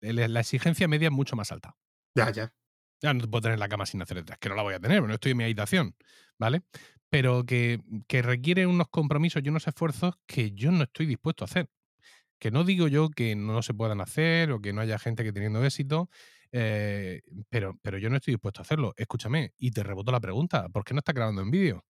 la 0.00 0.40
exigencia 0.40 0.88
media 0.88 1.06
es 1.06 1.12
mucho 1.12 1.36
más 1.36 1.52
alta. 1.52 1.76
Ya, 2.14 2.30
ya. 2.30 2.52
Ya 3.00 3.14
no 3.14 3.30
puedo 3.30 3.42
tener 3.42 3.58
la 3.58 3.68
cama 3.68 3.86
sin 3.86 4.02
hacer 4.02 4.16
detrás, 4.16 4.38
que 4.38 4.48
no 4.48 4.56
la 4.56 4.62
voy 4.62 4.74
a 4.74 4.80
tener, 4.80 5.02
no 5.02 5.14
estoy 5.14 5.32
en 5.32 5.38
mi 5.38 5.44
habitación, 5.44 5.94
¿vale? 6.38 6.62
Pero 7.10 7.44
que, 7.44 7.80
que 8.08 8.22
requiere 8.22 8.66
unos 8.66 8.88
compromisos 8.88 9.42
y 9.44 9.48
unos 9.48 9.66
esfuerzos 9.68 10.14
que 10.26 10.50
yo 10.50 10.72
no 10.72 10.82
estoy 10.84 11.06
dispuesto 11.06 11.44
a 11.44 11.46
hacer. 11.46 11.70
Que 12.38 12.50
no 12.50 12.64
digo 12.64 12.88
yo 12.88 13.10
que 13.10 13.34
no 13.36 13.62
se 13.62 13.74
puedan 13.74 14.00
hacer 14.00 14.52
o 14.52 14.60
que 14.60 14.72
no 14.72 14.80
haya 14.80 14.98
gente 14.98 15.24
que 15.24 15.32
teniendo 15.32 15.64
éxito, 15.64 16.10
eh, 16.52 17.22
pero, 17.48 17.78
pero 17.82 17.98
yo 17.98 18.10
no 18.10 18.16
estoy 18.16 18.34
dispuesto 18.34 18.60
a 18.60 18.62
hacerlo. 18.62 18.94
Escúchame, 18.96 19.52
y 19.58 19.70
te 19.70 19.82
reboto 19.82 20.12
la 20.12 20.20
pregunta, 20.20 20.68
¿por 20.68 20.84
qué 20.84 20.94
no 20.94 21.00
estás 21.00 21.14
grabando 21.14 21.42
en 21.42 21.50
vídeo? 21.50 21.84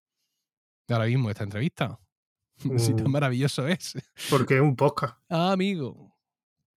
Ahora 0.88 1.06
mismo 1.06 1.30
esta 1.30 1.44
entrevista. 1.44 1.98
si 2.76 2.94
tan 2.94 3.08
mm. 3.08 3.10
maravilloso 3.10 3.68
es. 3.68 3.94
Porque 4.30 4.56
es 4.56 4.60
un 4.60 4.76
podcast. 4.76 5.18
Ah, 5.28 5.52
amigo. 5.52 6.16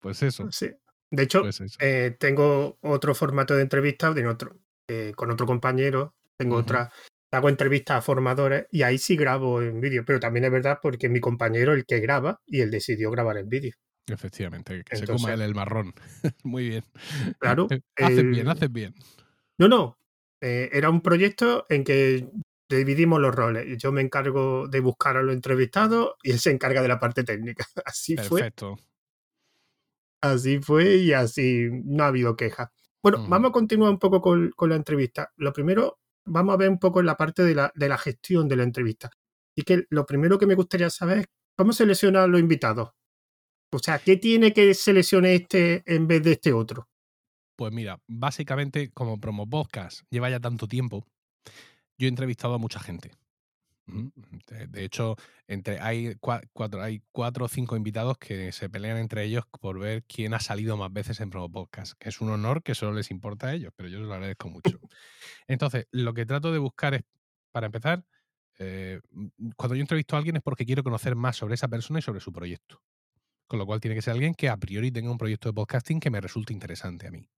Pues 0.01 0.23
eso. 0.23 0.51
Sí. 0.51 0.71
De 1.11 1.25
hecho, 1.25 1.41
pues 1.41 1.61
eh, 1.81 2.17
tengo 2.19 2.79
otro 2.83 3.15
formato 3.15 3.55
de 3.55 3.63
entrevista 3.63 4.13
de 4.13 4.27
otro, 4.29 4.57
eh, 4.89 5.13
con 5.17 5.31
otro 5.31 5.47
compañero. 5.47 6.15
Tengo 6.37 6.57
otra. 6.57 6.93
Hago 7.33 7.49
entrevistas 7.49 7.99
a 7.99 8.03
formadores 8.03 8.67
y 8.71 8.83
ahí 8.83 8.97
sí 8.99 9.17
grabo 9.17 9.61
en 9.61 9.81
vídeo. 9.81 10.05
Pero 10.07 10.21
también 10.21 10.45
es 10.45 10.53
verdad 10.53 10.79
porque 10.81 11.09
mi 11.09 11.21
compañero 11.21 11.75
el 11.75 11.85
que 11.85 12.01
graba 12.01 12.41
y 12.47 12.61
él 12.61 12.71
decidió 12.71 13.11
grabar 13.11 13.39
en 13.39 13.49
vídeo. 13.49 13.75
Efectivamente, 14.13 14.83
que 14.85 14.97
se 14.97 15.07
coma 15.07 15.35
el, 15.35 15.55
marrón. 15.55 15.95
Muy 16.45 16.69
bien. 16.69 16.85
Claro. 17.39 17.69
haces 17.97 18.27
bien, 18.31 18.49
haces 18.49 18.73
bien. 18.73 18.95
No, 19.59 19.69
no. 19.69 19.99
Eh, 20.41 20.71
era 20.73 20.89
un 20.89 21.03
proyecto 21.03 21.67
en 21.69 21.85
que 21.85 22.29
dividimos 22.69 23.21
los 23.21 23.35
roles. 23.35 23.77
Yo 23.79 23.93
me 23.93 24.01
encargo 24.01 24.69
de 24.69 24.81
buscar 24.81 25.17
a 25.17 25.23
los 25.23 25.35
entrevistados 25.35 26.15
y 26.23 26.31
él 26.31 26.39
se 26.39 26.51
encarga 26.51 26.83
de 26.83 26.89
la 26.89 26.99
parte 26.99 27.25
técnica. 27.25 27.67
Así 27.85 28.17
Perfecto. 28.17 28.77
fue. 28.77 28.85
Así 30.23 30.59
fue 30.61 30.97
y 30.97 31.15
así 31.15 31.69
no 31.85 32.05
ha 32.05 32.09
habido 32.09 32.37
quejas. 32.37 32.69
Bueno, 33.03 33.27
vamos 33.27 33.49
a 33.49 33.53
continuar 33.53 33.91
un 33.91 33.99
poco 33.99 34.21
con, 34.21 34.53
la 34.69 34.77
entrevista. 34.77 35.33
Lo 35.37 35.51
primero, 35.55 35.99
vamos 36.27 36.53
a 36.53 36.59
ver 36.59 36.69
un 36.69 36.79
poco 36.79 37.03
la 37.03 37.17
parte 37.17 37.43
de 37.43 37.55
la, 37.55 37.73
de 37.75 37.89
la 37.89 37.97
gestión 37.97 38.47
de 38.47 38.57
la 38.57 38.65
entrevista. 38.65 39.11
Y 39.57 39.63
que 39.63 39.87
lo 39.89 40.05
primero 40.05 40.39
que 40.39 40.45
me 40.45 40.55
gustaría 40.55 40.91
saber 40.91 41.19
es 41.21 41.27
cómo 41.57 41.73
seleccionan 41.73 42.31
los 42.31 42.39
invitados. 42.39 42.91
O 43.73 43.79
sea, 43.79 43.99
¿qué 43.99 44.17
tiene 44.17 44.53
que 44.53 44.75
seleccionar 44.75 45.31
este 45.31 45.83
en 45.87 46.09
vez 46.09 46.23
de 46.23 46.33
este 46.33 46.53
otro? 46.53 46.89
Pues 47.57 47.73
mira, 47.73 48.01
básicamente 48.09 48.91
como 48.91 49.21
promo 49.21 49.49
podcast 49.49 50.03
lleva 50.11 50.31
ya 50.31 50.41
tanto 50.41 50.67
tiempo, 50.67 51.07
yo 51.99 52.07
he 52.07 52.09
entrevistado 52.09 52.55
a 52.55 52.59
mucha 52.59 52.81
gente. 52.81 53.13
De 53.87 54.85
hecho, 54.85 55.17
entre, 55.47 55.81
hay, 55.81 56.15
cuatro, 56.21 56.83
hay 56.83 57.03
cuatro 57.13 57.47
o 57.47 57.49
cinco 57.49 57.77
invitados 57.77 58.19
que 58.19 58.53
se 58.53 58.69
pelean 58.69 58.99
entre 58.99 59.25
ellos 59.25 59.45
por 59.61 59.79
ver 59.79 60.05
quién 60.05 60.33
ha 60.35 60.41
salido 60.41 60.77
más 60.77 60.93
veces 60.93 61.21
en 61.21 61.31
Promo 61.31 61.51
Podcast, 61.51 61.95
que 61.99 62.09
es 62.09 62.21
un 62.21 62.31
honor 62.31 62.63
que 62.63 62.75
solo 62.75 62.93
les 62.93 63.11
importa 63.11 63.49
a 63.49 63.55
ellos, 63.55 63.73
pero 63.77 63.89
yo 63.89 63.99
lo 63.99 64.13
agradezco 64.13 64.49
mucho. 64.49 64.63
Entonces, 65.49 65.87
lo 65.91 66.15
que 66.15 66.27
trato 66.27 66.53
de 66.53 66.59
buscar 66.59 66.95
es, 66.95 67.03
para 67.53 67.67
empezar, 67.67 68.05
eh, 68.59 69.01
cuando 69.57 69.75
yo 69.75 69.81
entrevisto 69.81 70.15
a 70.15 70.19
alguien 70.19 70.37
es 70.37 70.43
porque 70.43 70.67
quiero 70.67 70.85
conocer 70.85 71.17
más 71.17 71.37
sobre 71.37 71.55
esa 71.55 71.69
persona 71.69 71.99
y 71.99 72.03
sobre 72.03 72.21
su 72.21 72.33
proyecto. 72.33 72.81
Con 73.51 73.59
lo 73.59 73.67
cual 73.67 73.81
tiene 73.81 73.97
que 73.97 74.03
ser 74.03 74.13
alguien 74.13 74.33
que 74.33 74.49
a 74.49 74.57
priori 74.57 74.93
tenga 74.93 75.11
un 75.11 75.19
proyecto 75.19 75.49
de 75.49 75.55
podcasting 75.55 75.99
que 75.99 76.09
me 76.09 76.21
resulte 76.21 76.53
interesante 76.53 77.09
a 77.09 77.11
mí. 77.11 77.29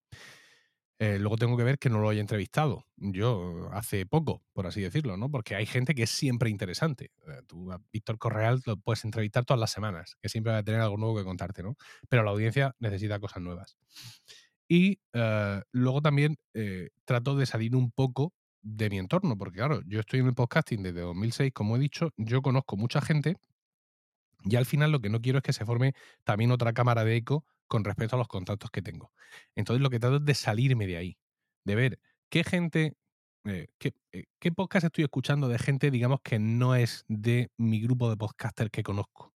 Eh, 0.99 1.19
luego 1.19 1.39
tengo 1.39 1.57
que 1.57 1.65
ver 1.65 1.79
que 1.79 1.89
no 1.89 2.01
lo 2.01 2.11
haya 2.11 2.21
entrevistado 2.21 2.85
yo 2.99 3.71
hace 3.73 4.05
poco, 4.05 4.43
por 4.53 4.67
así 4.67 4.83
decirlo, 4.83 5.17
¿no? 5.17 5.31
Porque 5.31 5.55
hay 5.55 5.65
gente 5.65 5.95
que 5.95 6.03
es 6.03 6.11
siempre 6.11 6.51
interesante. 6.51 7.13
Eh, 7.27 7.41
tú 7.47 7.73
a 7.73 7.81
Víctor 7.91 8.19
Correal 8.19 8.61
lo 8.67 8.77
puedes 8.77 9.07
entrevistar 9.07 9.47
todas 9.47 9.59
las 9.59 9.71
semanas, 9.71 10.19
que 10.21 10.29
siempre 10.29 10.53
va 10.53 10.59
a 10.59 10.63
tener 10.63 10.83
algo 10.83 10.99
nuevo 10.99 11.17
que 11.17 11.25
contarte, 11.25 11.63
¿no? 11.63 11.77
Pero 12.11 12.25
la 12.25 12.31
audiencia 12.33 12.77
necesita 12.79 13.19
cosas 13.19 13.43
nuevas. 13.43 13.79
Y 14.69 15.01
eh, 15.15 15.63
luego 15.73 16.03
también 16.03 16.37
trato 17.07 17.37
de 17.37 17.47
salir 17.47 17.75
un 17.75 17.91
poco 17.91 18.35
de 18.61 18.91
mi 18.91 18.99
entorno, 18.99 19.39
porque 19.39 19.57
claro, 19.57 19.81
yo 19.87 20.01
estoy 20.01 20.21
en 20.21 20.27
el 20.27 20.35
podcasting 20.35 20.83
desde 20.83 21.01
2006, 21.01 21.53
como 21.55 21.77
he 21.77 21.81
dicho, 21.81 22.11
yo 22.19 22.43
conozco 22.43 22.77
mucha 22.77 23.01
gente 23.01 23.39
y 24.45 24.57
al 24.57 24.67
final 24.67 24.93
lo 24.93 25.01
que 25.01 25.11
no 25.11 25.21
quiero 25.21 25.39
es 25.39 25.45
que 25.45 25.53
se 25.53 25.65
forme 25.65 25.95
también 26.25 26.51
otra 26.51 26.73
cámara 26.73 27.05
de 27.05 27.17
eco 27.17 27.45
con 27.69 27.85
respecto 27.85 28.17
a 28.17 28.19
los 28.19 28.29
contactos 28.29 28.71
que 28.71 28.83
tengo. 28.83 29.13
Entonces 29.55 29.83
lo 29.83 29.91
que 29.91 29.99
trato 29.99 30.17
es 30.17 30.25
de 30.25 30.35
salirme 30.35 30.87
de 30.87 30.97
ahí, 30.97 31.19
de 31.65 31.75
ver 31.75 32.01
qué 32.29 32.45
gente, 32.45 32.95
eh, 33.45 33.69
eh, 34.13 34.25
qué, 34.39 34.53
podcast 34.53 34.85
estoy 34.85 35.05
escuchando 35.05 35.49
de 35.49 35.59
gente, 35.59 35.91
digamos, 35.91 36.21
que 36.23 36.39
no 36.39 36.75
es 36.75 37.05
de 37.09 37.51
mi 37.57 37.81
grupo 37.81 38.11
de 38.11 38.17
podcasters 38.17 38.71
que 38.71 38.83
conozco. 38.83 39.33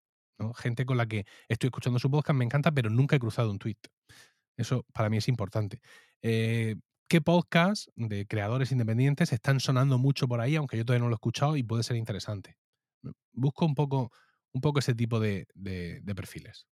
Gente 0.57 0.85
con 0.85 0.99
la 0.99 1.07
que 1.07 1.25
estoy 1.49 1.69
escuchando 1.69 1.99
su 1.99 2.11
podcast, 2.11 2.37
me 2.37 2.45
encanta, 2.45 2.71
pero 2.71 2.91
nunca 2.91 3.17
he 3.17 3.19
cruzado 3.19 3.51
un 3.51 3.59
tweet. 3.59 3.79
Eso 4.57 4.85
para 4.93 5.09
mí 5.09 5.17
es 5.17 5.29
importante. 5.29 5.81
Eh, 6.23 6.77
¿Qué 7.09 7.21
podcasts 7.21 7.91
de 7.95 8.27
creadores 8.27 8.73
independientes 8.73 9.33
están 9.33 9.61
sonando 9.61 9.97
mucho 9.97 10.27
por 10.27 10.41
ahí, 10.41 10.57
aunque 10.57 10.77
yo 10.77 10.85
todavía 10.85 11.05
no 11.05 11.09
lo 11.09 11.15
he 11.15 11.17
escuchado 11.17 11.57
y 11.57 11.63
puede 11.63 11.85
ser 11.85 11.97
interesante? 11.97 12.57
Busco 13.33 13.65
un 13.65 13.75
poco 13.75 14.11
un 14.57 14.61
poco 14.63 14.79
ese 14.79 14.95
tipo 14.95 15.21
de, 15.21 15.47
perfiles. 16.17 16.67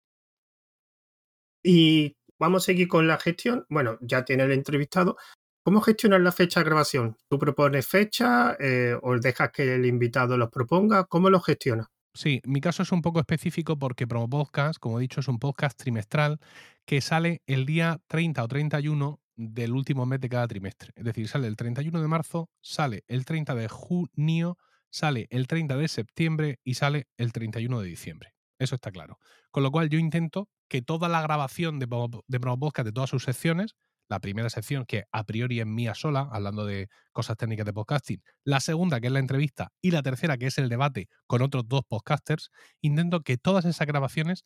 Y 1.63 2.15
vamos 2.39 2.63
a 2.63 2.65
seguir 2.67 2.87
con 2.87 3.07
la 3.07 3.17
gestión. 3.17 3.65
Bueno, 3.69 3.97
ya 4.01 4.23
tiene 4.23 4.43
el 4.43 4.51
entrevistado. 4.51 5.17
¿Cómo 5.63 5.81
gestionar 5.81 6.21
la 6.21 6.31
fecha 6.31 6.59
de 6.59 6.65
grabación? 6.65 7.17
¿Tú 7.27 7.37
propones 7.37 7.87
fecha 7.87 8.55
eh, 8.59 8.95
o 9.01 9.17
dejas 9.17 9.51
que 9.51 9.75
el 9.75 9.85
invitado 9.85 10.37
los 10.37 10.49
proponga? 10.49 11.05
¿Cómo 11.05 11.29
lo 11.29 11.39
gestionas? 11.39 11.87
Sí, 12.13 12.41
mi 12.45 12.61
caso 12.61 12.83
es 12.83 12.91
un 12.91 13.01
poco 13.01 13.19
específico 13.19 13.77
porque 13.77 14.07
Promo 14.07 14.29
Podcast, 14.29 14.79
como 14.79 14.99
he 14.99 15.01
dicho, 15.01 15.21
es 15.21 15.27
un 15.27 15.39
podcast 15.39 15.77
trimestral 15.79 16.39
que 16.85 16.99
sale 16.99 17.41
el 17.45 17.65
día 17.65 17.99
30 18.07 18.43
o 18.43 18.47
31 18.47 19.19
del 19.35 19.71
último 19.71 20.05
mes 20.05 20.19
de 20.19 20.29
cada 20.29 20.47
trimestre. 20.47 20.91
Es 20.95 21.05
decir, 21.05 21.27
sale 21.27 21.47
el 21.47 21.55
31 21.55 22.01
de 22.01 22.07
marzo, 22.07 22.49
sale 22.59 23.03
el 23.07 23.23
30 23.25 23.55
de 23.55 23.67
junio, 23.69 24.57
sale 24.91 25.27
el 25.31 25.47
30 25.47 25.77
de 25.77 25.87
septiembre 25.87 26.59
y 26.63 26.75
sale 26.75 27.07
el 27.17 27.31
31 27.33 27.79
de 27.79 27.87
diciembre. 27.87 28.33
Eso 28.59 28.75
está 28.75 28.91
claro. 28.91 29.17
Con 29.49 29.63
lo 29.63 29.71
cual 29.71 29.89
yo 29.89 29.97
intento 29.97 30.47
que 30.67 30.81
toda 30.83 31.09
la 31.09 31.21
grabación 31.21 31.79
de, 31.79 31.87
de 32.27 32.39
Podcast, 32.39 32.85
de 32.85 32.91
todas 32.91 33.09
sus 33.09 33.23
secciones, 33.23 33.75
la 34.07 34.19
primera 34.19 34.49
sección 34.49 34.85
que 34.85 35.05
a 35.11 35.23
priori 35.23 35.61
es 35.61 35.65
mía 35.65 35.95
sola, 35.95 36.27
hablando 36.31 36.65
de 36.65 36.89
cosas 37.13 37.37
técnicas 37.37 37.65
de 37.65 37.73
podcasting, 37.73 38.21
la 38.43 38.59
segunda 38.59 38.99
que 38.99 39.07
es 39.07 39.13
la 39.13 39.19
entrevista 39.19 39.71
y 39.81 39.91
la 39.91 40.03
tercera 40.03 40.37
que 40.37 40.47
es 40.47 40.57
el 40.57 40.69
debate 40.69 41.07
con 41.27 41.41
otros 41.41 41.67
dos 41.67 41.83
podcasters, 41.87 42.51
intento 42.81 43.21
que 43.21 43.37
todas 43.37 43.65
esas 43.65 43.87
grabaciones 43.87 44.43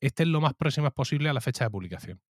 estén 0.00 0.30
lo 0.30 0.40
más 0.40 0.54
próximas 0.54 0.92
posible 0.92 1.28
a 1.28 1.32
la 1.32 1.40
fecha 1.40 1.64
de 1.64 1.70
publicación. 1.70 2.20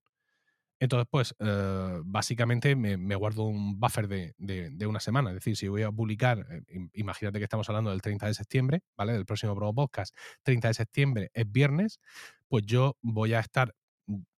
Entonces, 0.80 1.08
pues, 1.10 1.34
eh, 1.40 2.00
básicamente 2.04 2.76
me, 2.76 3.14
guardo 3.16 3.44
un 3.44 3.80
buffer 3.80 4.06
de, 4.06 4.86
una 4.86 5.00
semana. 5.00 5.30
Es 5.30 5.36
decir, 5.36 5.56
si 5.56 5.68
voy 5.68 5.82
a 5.82 5.90
publicar, 5.90 6.46
eh, 6.50 6.88
imagínate 6.94 7.38
que 7.38 7.44
estamos 7.44 7.68
hablando 7.68 7.90
del 7.90 8.00
30 8.00 8.26
de 8.26 8.34
septiembre, 8.34 8.82
¿vale? 8.96 9.12
Del 9.12 9.26
próximo 9.26 9.54
Pro 9.56 9.74
Podcast, 9.74 10.14
30 10.44 10.68
de 10.68 10.74
septiembre 10.74 11.30
es 11.34 11.50
viernes, 11.50 12.00
pues 12.48 12.64
yo 12.64 12.96
voy 13.02 13.34
a 13.34 13.40
estar, 13.40 13.74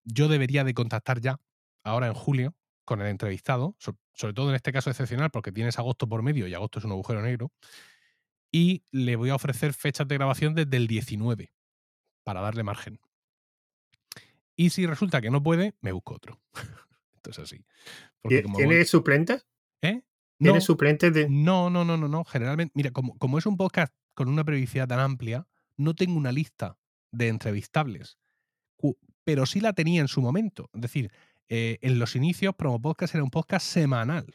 yo 0.04 0.28
debería 0.28 0.64
de 0.64 0.72
contactar 0.74 1.20
ya, 1.20 1.36
ahora 1.84 2.06
en 2.06 2.14
julio, 2.14 2.54
con 2.84 3.00
el 3.00 3.08
entrevistado, 3.08 3.76
sobre 4.14 4.34
todo 4.34 4.48
en 4.48 4.56
este 4.56 4.72
caso 4.72 4.90
excepcional, 4.90 5.30
porque 5.30 5.52
tienes 5.52 5.78
agosto 5.78 6.08
por 6.08 6.22
medio 6.22 6.48
y 6.48 6.54
agosto 6.54 6.78
es 6.78 6.84
un 6.84 6.92
agujero 6.92 7.22
negro, 7.22 7.52
y 8.50 8.82
le 8.90 9.14
voy 9.16 9.30
a 9.30 9.36
ofrecer 9.36 9.74
fechas 9.74 10.08
de 10.08 10.16
grabación 10.16 10.54
desde 10.54 10.76
el 10.76 10.86
19, 10.86 11.52
para 12.24 12.40
darle 12.40 12.62
margen. 12.64 12.98
Y 14.60 14.68
si 14.68 14.84
resulta 14.84 15.22
que 15.22 15.30
no 15.30 15.42
puede, 15.42 15.74
me 15.80 15.90
busco 15.90 16.16
otro. 16.16 16.38
Esto 17.14 17.30
es 17.30 17.38
así. 17.38 17.64
¿Tiene 18.28 18.84
suplentes? 18.84 19.46
¿Eh? 19.80 20.02
¿Tiene 20.36 20.60
suplentes 20.60 21.14
de.? 21.14 21.30
No, 21.30 21.70
no, 21.70 21.82
no, 21.82 21.96
no, 21.96 22.08
no. 22.08 22.26
Generalmente, 22.26 22.70
mira, 22.74 22.90
como, 22.90 23.16
como 23.16 23.38
es 23.38 23.46
un 23.46 23.56
podcast 23.56 23.94
con 24.12 24.28
una 24.28 24.44
periodicidad 24.44 24.86
tan 24.86 25.00
amplia, 25.00 25.48
no 25.78 25.94
tengo 25.94 26.18
una 26.18 26.30
lista 26.30 26.76
de 27.10 27.28
entrevistables. 27.28 28.18
Pero 29.24 29.46
sí 29.46 29.60
la 29.60 29.72
tenía 29.72 30.02
en 30.02 30.08
su 30.08 30.20
momento. 30.20 30.68
Es 30.74 30.82
decir, 30.82 31.10
eh, 31.48 31.78
en 31.80 31.98
los 31.98 32.14
inicios, 32.14 32.54
Promo 32.54 32.82
Podcast 32.82 33.14
era 33.14 33.24
un 33.24 33.30
podcast 33.30 33.66
semanal. 33.66 34.26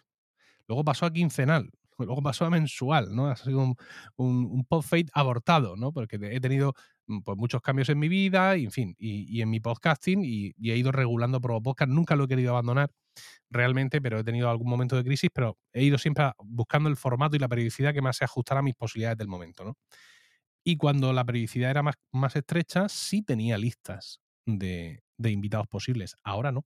Luego 0.67 0.83
pasó 0.83 1.05
a 1.05 1.13
quincenal. 1.13 1.69
Luego 1.97 2.21
pasó 2.21 2.45
a 2.45 2.49
mensual, 2.49 3.15
¿no? 3.15 3.27
Ha 3.27 3.35
sido 3.35 3.59
un, 3.59 3.75
un, 4.17 4.65
un 4.69 5.07
abortado, 5.13 5.75
¿no? 5.75 5.91
Porque 5.91 6.17
he 6.21 6.39
tenido 6.39 6.73
Mm, 7.07 7.19
pues, 7.21 7.37
muchos 7.37 7.61
cambios 7.61 7.89
en 7.89 7.99
mi 7.99 8.07
vida, 8.07 8.57
y, 8.57 8.65
en 8.65 8.71
fin, 8.71 8.95
y, 8.97 9.41
en 9.41 9.49
mi 9.49 9.59
podcasting, 9.59 10.21
y, 10.23 10.53
he 10.71 10.77
ido 10.77 10.91
regulando 10.91 11.39
Pro 11.41 11.61
Podcast. 11.61 11.91
Nunca 11.91 12.15
lo 12.15 12.25
he 12.25 12.27
querido 12.27 12.51
abandonar 12.51 12.91
realmente, 13.49 14.01
pero 14.01 14.19
he 14.19 14.23
tenido 14.23 14.49
algún 14.49 14.69
momento 14.69 14.95
de 14.97 15.03
crisis, 15.03 15.29
pero 15.33 15.57
he 15.73 15.83
ido 15.83 15.97
siempre 15.97 16.31
buscando 16.43 16.89
el 16.89 16.97
formato 16.97 17.35
y 17.35 17.39
la 17.39 17.47
periodicidad 17.47 17.93
que 17.93 18.01
más 18.01 18.17
se 18.17 18.25
ajustara 18.25 18.59
a 18.59 18.63
mis 18.63 18.75
posibilidades 18.75 19.17
del 19.17 19.27
momento, 19.27 19.63
¿no? 19.65 19.77
Y 20.65 20.77
cuando 20.77 21.13
la 21.13 21.25
periodicidad 21.25 21.71
era 21.71 21.83
más, 21.83 21.95
más 22.11 22.35
estrecha, 22.35 22.89
sí 22.89 23.21
tenía 23.21 23.57
listas 23.57 24.21
de, 24.45 25.03
invitados 25.19 25.67
posibles. 25.67 26.17
Ahora 26.23 26.51
no. 26.51 26.65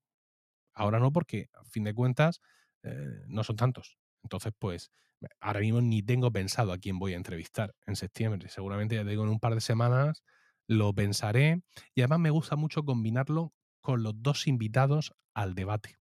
Ahora 0.74 1.00
no, 1.00 1.12
porque 1.12 1.50
a 1.54 1.66
fin 1.66 1.84
de 1.84 1.94
cuentas 1.94 2.42
eh, 2.84 3.24
no 3.28 3.44
son 3.44 3.58
tantos. 3.58 3.99
Entonces, 4.24 4.54
pues, 4.58 4.92
ahora 5.40 5.60
mismo 5.60 5.82
ni 5.82 6.02
tengo 6.02 6.32
pensado 6.32 6.72
a 6.72 6.78
quién 6.78 7.00
voy 7.00 7.14
a 7.14 7.18
entrevistar 7.18 7.76
en 7.86 7.96
septiembre. 7.96 8.50
Seguramente, 8.50 8.96
ya 8.96 9.04
digo, 9.04 9.24
en 9.24 9.30
un 9.30 9.40
par 9.40 9.56
de 9.56 9.62
semanas 9.62 10.24
lo 10.68 10.94
pensaré. 10.94 11.62
Y 11.96 12.02
además 12.02 12.20
me 12.20 12.30
gusta 12.30 12.56
mucho 12.56 12.84
combinarlo 12.84 13.54
con 13.82 14.04
los 14.04 14.14
dos 14.22 14.48
invitados 14.48 15.14
al 15.34 15.56
debate. 15.56 15.98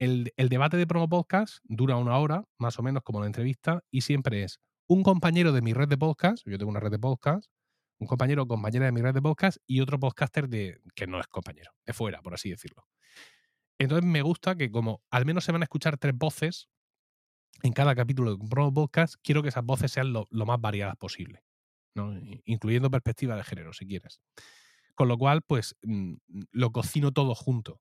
El, 0.00 0.32
debate 0.48 0.78
de 0.78 0.86
promo 0.86 1.10
podcast 1.10 1.58
dura 1.64 1.96
una 1.96 2.16
hora, 2.16 2.46
más 2.56 2.78
o 2.78 2.82
menos 2.82 3.02
como 3.02 3.20
la 3.20 3.26
entrevista, 3.26 3.84
y 3.90 4.00
siempre 4.00 4.44
es 4.44 4.58
un 4.88 5.02
compañero 5.02 5.52
de 5.52 5.60
mi 5.60 5.74
red 5.74 5.88
de 5.88 5.98
podcast, 5.98 6.42
yo 6.46 6.56
tengo 6.56 6.70
una 6.70 6.80
red 6.80 6.90
de 6.90 6.98
podcast, 6.98 7.50
un 7.98 8.06
compañero 8.06 8.44
o 8.44 8.48
compañera 8.48 8.86
de 8.86 8.92
mi 8.92 9.02
red 9.02 9.12
de 9.12 9.20
podcast 9.20 9.58
y 9.66 9.80
otro 9.80 10.00
podcaster 10.00 10.48
de, 10.48 10.80
que 10.94 11.06
no 11.06 11.20
es 11.20 11.26
compañero, 11.26 11.72
de 11.84 11.92
fuera, 11.92 12.22
por 12.22 12.32
así 12.32 12.48
decirlo. 12.48 12.86
Entonces 13.78 14.06
me 14.06 14.22
gusta 14.22 14.56
que 14.56 14.70
como 14.70 15.02
al 15.10 15.26
menos 15.26 15.44
se 15.44 15.52
van 15.52 15.60
a 15.60 15.64
escuchar 15.64 15.98
tres 15.98 16.16
voces, 16.16 16.69
en 17.62 17.72
cada 17.72 17.94
capítulo 17.94 18.36
de 18.36 18.72
Podcast, 18.72 19.14
quiero 19.22 19.42
que 19.42 19.48
esas 19.48 19.64
voces 19.64 19.92
sean 19.92 20.12
lo, 20.12 20.26
más 20.30 20.60
variadas 20.60 20.96
posible, 20.96 21.42
incluyendo 22.44 22.90
perspectiva 22.90 23.36
de 23.36 23.44
género, 23.44 23.72
si 23.72 23.86
quieres. 23.86 24.20
Con 24.94 25.08
lo 25.08 25.18
cual, 25.18 25.42
pues 25.42 25.76
mm, 25.82 26.14
lo 26.52 26.72
cocino 26.72 27.12
todo 27.12 27.34
junto, 27.34 27.80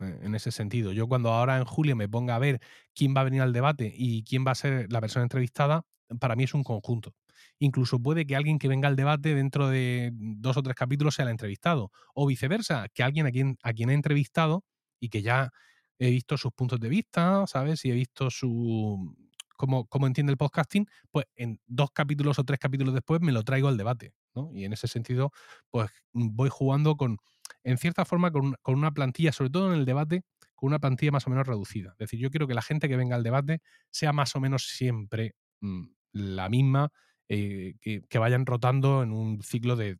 eh, 0.00 0.20
en 0.22 0.34
ese 0.34 0.50
sentido. 0.50 0.92
Yo 0.92 1.06
cuando 1.06 1.30
ahora 1.30 1.58
en 1.58 1.64
julio 1.64 1.94
me 1.96 2.08
ponga 2.08 2.36
a 2.36 2.38
ver 2.38 2.60
quién 2.94 3.14
va 3.16 3.20
a 3.20 3.24
venir 3.24 3.42
al 3.42 3.52
debate 3.52 3.92
y 3.94 4.24
quién 4.24 4.44
va 4.46 4.52
a 4.52 4.56
ser 4.56 4.90
la 4.92 5.00
persona 5.00 5.24
entrevistada, 5.24 5.84
para 6.20 6.36
mí 6.36 6.44
es 6.44 6.54
un 6.54 6.64
conjunto. 6.64 7.14
Incluso 7.58 8.00
puede 8.00 8.26
que 8.26 8.36
alguien 8.36 8.58
que 8.58 8.68
venga 8.68 8.88
al 8.88 8.96
debate 8.96 9.34
dentro 9.34 9.68
de 9.68 10.10
dos 10.12 10.56
o 10.56 10.62
tres 10.62 10.74
capítulos 10.76 11.14
sea 11.14 11.24
el 11.24 11.30
entrevistado. 11.30 11.90
O 12.14 12.26
viceversa, 12.26 12.88
que 12.92 13.02
alguien 13.02 13.26
a 13.26 13.30
quien, 13.30 13.56
a 13.62 13.72
quien 13.72 13.90
he 13.90 13.94
entrevistado 13.94 14.64
y 15.00 15.08
que 15.08 15.22
ya 15.22 15.52
he 15.98 16.10
visto 16.10 16.36
sus 16.36 16.52
puntos 16.52 16.80
de 16.80 16.88
vista, 16.88 17.46
¿sabes? 17.46 17.84
Y 17.84 17.90
he 17.90 17.94
visto 17.94 18.30
su 18.30 19.16
cómo, 19.56 19.86
cómo 19.86 20.06
entiende 20.06 20.32
el 20.32 20.36
podcasting, 20.36 20.86
pues 21.10 21.26
en 21.36 21.60
dos 21.66 21.90
capítulos 21.92 22.38
o 22.38 22.44
tres 22.44 22.58
capítulos 22.58 22.94
después 22.94 23.20
me 23.20 23.32
lo 23.32 23.42
traigo 23.42 23.68
al 23.68 23.76
debate, 23.76 24.12
¿no? 24.34 24.50
Y 24.52 24.64
en 24.64 24.72
ese 24.72 24.88
sentido, 24.88 25.32
pues 25.70 25.90
voy 26.12 26.48
jugando 26.50 26.96
con, 26.96 27.18
en 27.62 27.78
cierta 27.78 28.04
forma, 28.04 28.30
con, 28.30 28.56
una 28.64 28.92
plantilla, 28.92 29.32
sobre 29.32 29.50
todo 29.50 29.72
en 29.72 29.78
el 29.78 29.84
debate, 29.84 30.22
con 30.54 30.68
una 30.68 30.78
plantilla 30.78 31.12
más 31.12 31.26
o 31.26 31.30
menos 31.30 31.46
reducida. 31.46 31.90
Es 31.92 31.98
decir, 31.98 32.20
yo 32.20 32.30
quiero 32.30 32.46
que 32.46 32.54
la 32.54 32.62
gente 32.62 32.88
que 32.88 32.96
venga 32.96 33.16
al 33.16 33.22
debate 33.22 33.60
sea 33.90 34.12
más 34.12 34.34
o 34.36 34.40
menos 34.40 34.66
siempre 34.68 35.34
mm, 35.60 35.84
la 36.12 36.48
misma, 36.48 36.90
eh, 37.28 37.74
que, 37.80 38.02
que, 38.02 38.18
vayan 38.18 38.44
rotando 38.44 39.02
en 39.02 39.10
un 39.10 39.42
ciclo 39.42 39.76
de, 39.76 39.96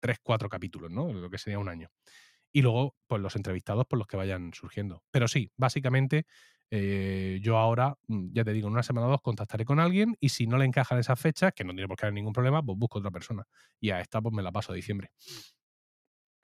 tres, 0.00 0.18
cuatro 0.22 0.48
capítulos, 0.48 0.90
¿no? 0.90 1.12
Lo 1.12 1.30
que 1.30 1.38
sería 1.38 1.58
un 1.58 1.68
año 1.68 1.88
y 2.52 2.62
luego 2.62 2.94
pues 3.06 3.20
los 3.22 3.36
entrevistados 3.36 3.86
por 3.86 3.98
los 3.98 4.06
que 4.06 4.16
vayan 4.16 4.52
surgiendo. 4.54 5.02
Pero 5.10 5.28
sí, 5.28 5.50
básicamente 5.56 6.26
eh, 6.70 7.38
yo 7.42 7.56
ahora, 7.56 7.96
mm, 8.08 8.32
ya 8.32 8.44
te 8.44 8.52
digo, 8.52 8.68
en 8.68 8.74
una 8.74 8.82
semana 8.82 9.06
o 9.06 9.10
dos 9.10 9.22
contactaré 9.22 9.64
con 9.64 9.80
alguien 9.80 10.16
y 10.20 10.28
si 10.28 10.46
no 10.46 10.58
le 10.58 10.66
encajan 10.66 10.98
esas 10.98 11.18
fechas, 11.18 11.52
que 11.54 11.64
no 11.64 11.72
tiene 11.72 11.88
por 11.88 11.96
qué 11.96 12.06
haber 12.06 12.14
ningún 12.14 12.32
problema, 12.32 12.62
pues 12.62 12.78
busco 12.78 12.98
otra 12.98 13.10
persona. 13.10 13.44
Y 13.80 13.90
a 13.90 14.00
esta 14.00 14.20
pues 14.20 14.34
me 14.34 14.42
la 14.42 14.52
paso 14.52 14.72
a 14.72 14.74
diciembre. 14.74 15.10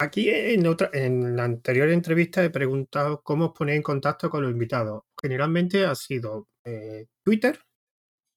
Aquí 0.00 0.28
en, 0.28 0.66
otra, 0.66 0.90
en 0.92 1.36
la 1.36 1.44
anterior 1.44 1.88
entrevista 1.88 2.42
he 2.42 2.50
preguntado 2.50 3.22
cómo 3.22 3.46
os 3.46 3.52
ponéis 3.52 3.76
en 3.76 3.82
contacto 3.82 4.28
con 4.28 4.42
los 4.42 4.50
invitados. 4.50 5.02
Generalmente 5.20 5.84
ha 5.84 5.94
sido 5.94 6.48
eh, 6.64 7.06
Twitter 7.24 7.60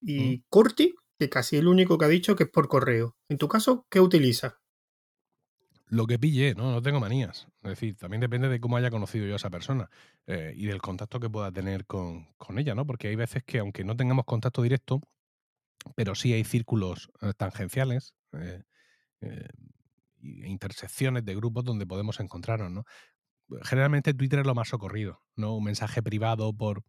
y 0.01 0.43
Curti, 0.49 0.93
que 1.19 1.29
casi 1.29 1.55
es 1.55 1.61
el 1.61 1.67
único 1.67 1.97
que 1.97 2.05
ha 2.05 2.09
dicho 2.09 2.35
que 2.35 2.43
es 2.43 2.49
por 2.49 2.67
correo. 2.67 3.15
En 3.29 3.39
tu 3.39 3.47
caso, 3.47 3.87
¿qué 3.89 3.99
utilizas? 3.99 4.53
Lo 5.87 6.05
que 6.05 6.19
pille, 6.19 6.53
¿no? 6.55 6.71
No 6.71 6.81
tengo 6.81 6.99
manías. 6.99 7.47
Es 7.63 7.69
decir, 7.69 7.95
también 7.95 8.21
depende 8.21 8.49
de 8.49 8.59
cómo 8.59 8.77
haya 8.77 8.91
conocido 8.91 9.25
yo 9.25 9.33
a 9.33 9.37
esa 9.37 9.49
persona 9.49 9.89
eh, 10.25 10.53
y 10.55 10.65
del 10.65 10.81
contacto 10.81 11.19
que 11.19 11.29
pueda 11.29 11.51
tener 11.51 11.85
con, 11.85 12.27
ella, 12.57 12.75
¿no? 12.75 12.85
Porque 12.85 13.07
hay 13.07 13.15
veces 13.15 13.43
que, 13.43 13.59
aunque 13.59 13.83
no 13.83 13.95
tengamos 13.95 14.25
contacto 14.25 14.61
directo, 14.61 15.01
pero 15.95 16.15
sí 16.15 16.33
hay 16.33 16.43
círculos 16.43 17.09
eh, 17.21 17.33
tangenciales 17.37 18.13
e 18.33 18.63
intersecciones 20.21 21.23
de 21.25 21.35
grupos 21.35 21.63
donde 21.63 21.87
podemos 21.87 22.19
encontrarnos, 22.19 22.71
¿no? 22.71 22.83
Generalmente 23.63 24.13
Twitter 24.13 24.39
es 24.39 24.45
lo 24.45 24.55
más 24.55 24.67
socorrido, 24.67 25.21
¿no? 25.35 25.55
Un 25.55 25.63
mensaje 25.63 26.03
privado 26.03 26.53
por, 26.53 26.83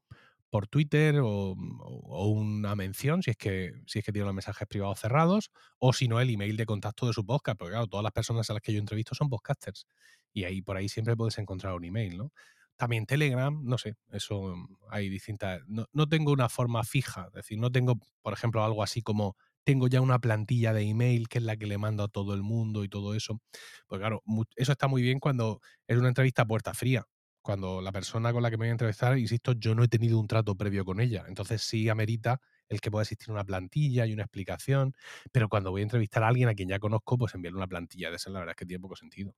por 0.50 0.66
Twitter 0.66 1.20
o, 1.22 1.52
una 1.52 2.74
mención 2.74 3.22
si 3.22 3.30
es 3.30 3.36
que 3.36 3.72
si 3.86 3.98
es 3.98 4.04
que 4.04 4.12
tiene 4.12 4.26
los 4.26 4.34
mensajes 4.34 4.66
privados 4.68 5.00
cerrados 5.00 5.50
o 5.78 5.92
si 5.92 6.08
no 6.08 6.20
el 6.20 6.30
email 6.30 6.56
de 6.56 6.66
contacto 6.66 7.06
de 7.06 7.12
su 7.12 7.24
podcast 7.24 7.58
porque 7.58 7.72
claro 7.72 7.86
todas 7.86 8.04
las 8.04 8.12
personas 8.12 8.48
a 8.50 8.54
las 8.54 8.62
que 8.62 8.72
yo 8.72 8.78
entrevisto 8.78 9.14
son 9.14 9.28
podcasters 9.28 9.86
y 10.32 10.44
ahí 10.44 10.62
por 10.62 10.76
ahí 10.76 10.88
siempre 10.88 11.16
puedes 11.16 11.38
encontrar 11.38 11.74
un 11.74 11.84
email 11.84 12.16
no 12.16 12.32
también 12.76 13.06
Telegram 13.06 13.58
no 13.62 13.78
sé 13.78 13.96
eso 14.12 14.54
hay 14.90 15.08
distintas 15.08 15.62
no, 15.66 15.86
no 15.92 16.08
tengo 16.08 16.32
una 16.32 16.48
forma 16.48 16.82
fija 16.84 17.26
es 17.28 17.32
decir 17.34 17.58
no 17.58 17.70
tengo 17.70 17.98
por 18.22 18.32
ejemplo 18.32 18.64
algo 18.64 18.82
así 18.82 19.02
como 19.02 19.36
tengo 19.64 19.86
ya 19.86 20.00
una 20.00 20.18
plantilla 20.18 20.72
de 20.72 20.82
email 20.82 21.28
que 21.28 21.38
es 21.38 21.44
la 21.44 21.58
que 21.58 21.66
le 21.66 21.76
mando 21.76 22.02
a 22.02 22.08
todo 22.08 22.32
el 22.32 22.42
mundo 22.42 22.84
y 22.84 22.88
todo 22.88 23.14
eso. 23.14 23.38
Pues 23.86 23.98
claro, 23.98 24.22
eso 24.56 24.72
está 24.72 24.88
muy 24.88 25.02
bien 25.02 25.20
cuando 25.20 25.60
es 25.86 25.98
una 25.98 26.08
entrevista 26.08 26.40
a 26.40 26.46
puerta 26.46 26.72
fría 26.72 27.06
cuando 27.48 27.80
la 27.80 27.92
persona 27.92 28.30
con 28.30 28.42
la 28.42 28.50
que 28.50 28.58
me 28.58 28.64
voy 28.64 28.68
a 28.68 28.72
entrevistar, 28.72 29.16
insisto, 29.16 29.52
yo 29.52 29.74
no 29.74 29.82
he 29.82 29.88
tenido 29.88 30.20
un 30.20 30.26
trato 30.26 30.54
previo 30.54 30.84
con 30.84 31.00
ella. 31.00 31.24
Entonces 31.28 31.62
sí 31.62 31.88
amerita 31.88 32.42
el 32.68 32.78
que 32.78 32.90
pueda 32.90 33.04
existir 33.04 33.32
una 33.32 33.42
plantilla 33.42 34.04
y 34.04 34.12
una 34.12 34.24
explicación, 34.24 34.94
pero 35.32 35.48
cuando 35.48 35.70
voy 35.70 35.80
a 35.80 35.84
entrevistar 35.84 36.22
a 36.24 36.28
alguien 36.28 36.50
a 36.50 36.54
quien 36.54 36.68
ya 36.68 36.78
conozco, 36.78 37.16
pues 37.16 37.34
enviarle 37.34 37.56
una 37.56 37.66
plantilla 37.66 38.10
de 38.10 38.16
esa, 38.16 38.28
la 38.28 38.40
verdad 38.40 38.52
es 38.52 38.56
que 38.58 38.66
tiene 38.66 38.82
poco 38.82 38.96
sentido. 38.96 39.34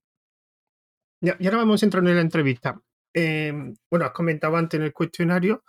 y 1.21 1.29
ahora 1.29 1.59
vamos 1.59 1.81
a 1.81 1.85
entrar 1.85 2.05
en 2.05 2.15
la 2.15 2.19
entrevista. 2.19 2.81
Em, 3.13 3.73
bueno, 3.89 4.05
has 4.07 4.11
comentado 4.11 4.57
antes 4.57 4.77
en 4.77 4.87
el 4.87 4.91
cuestionario 4.91 5.63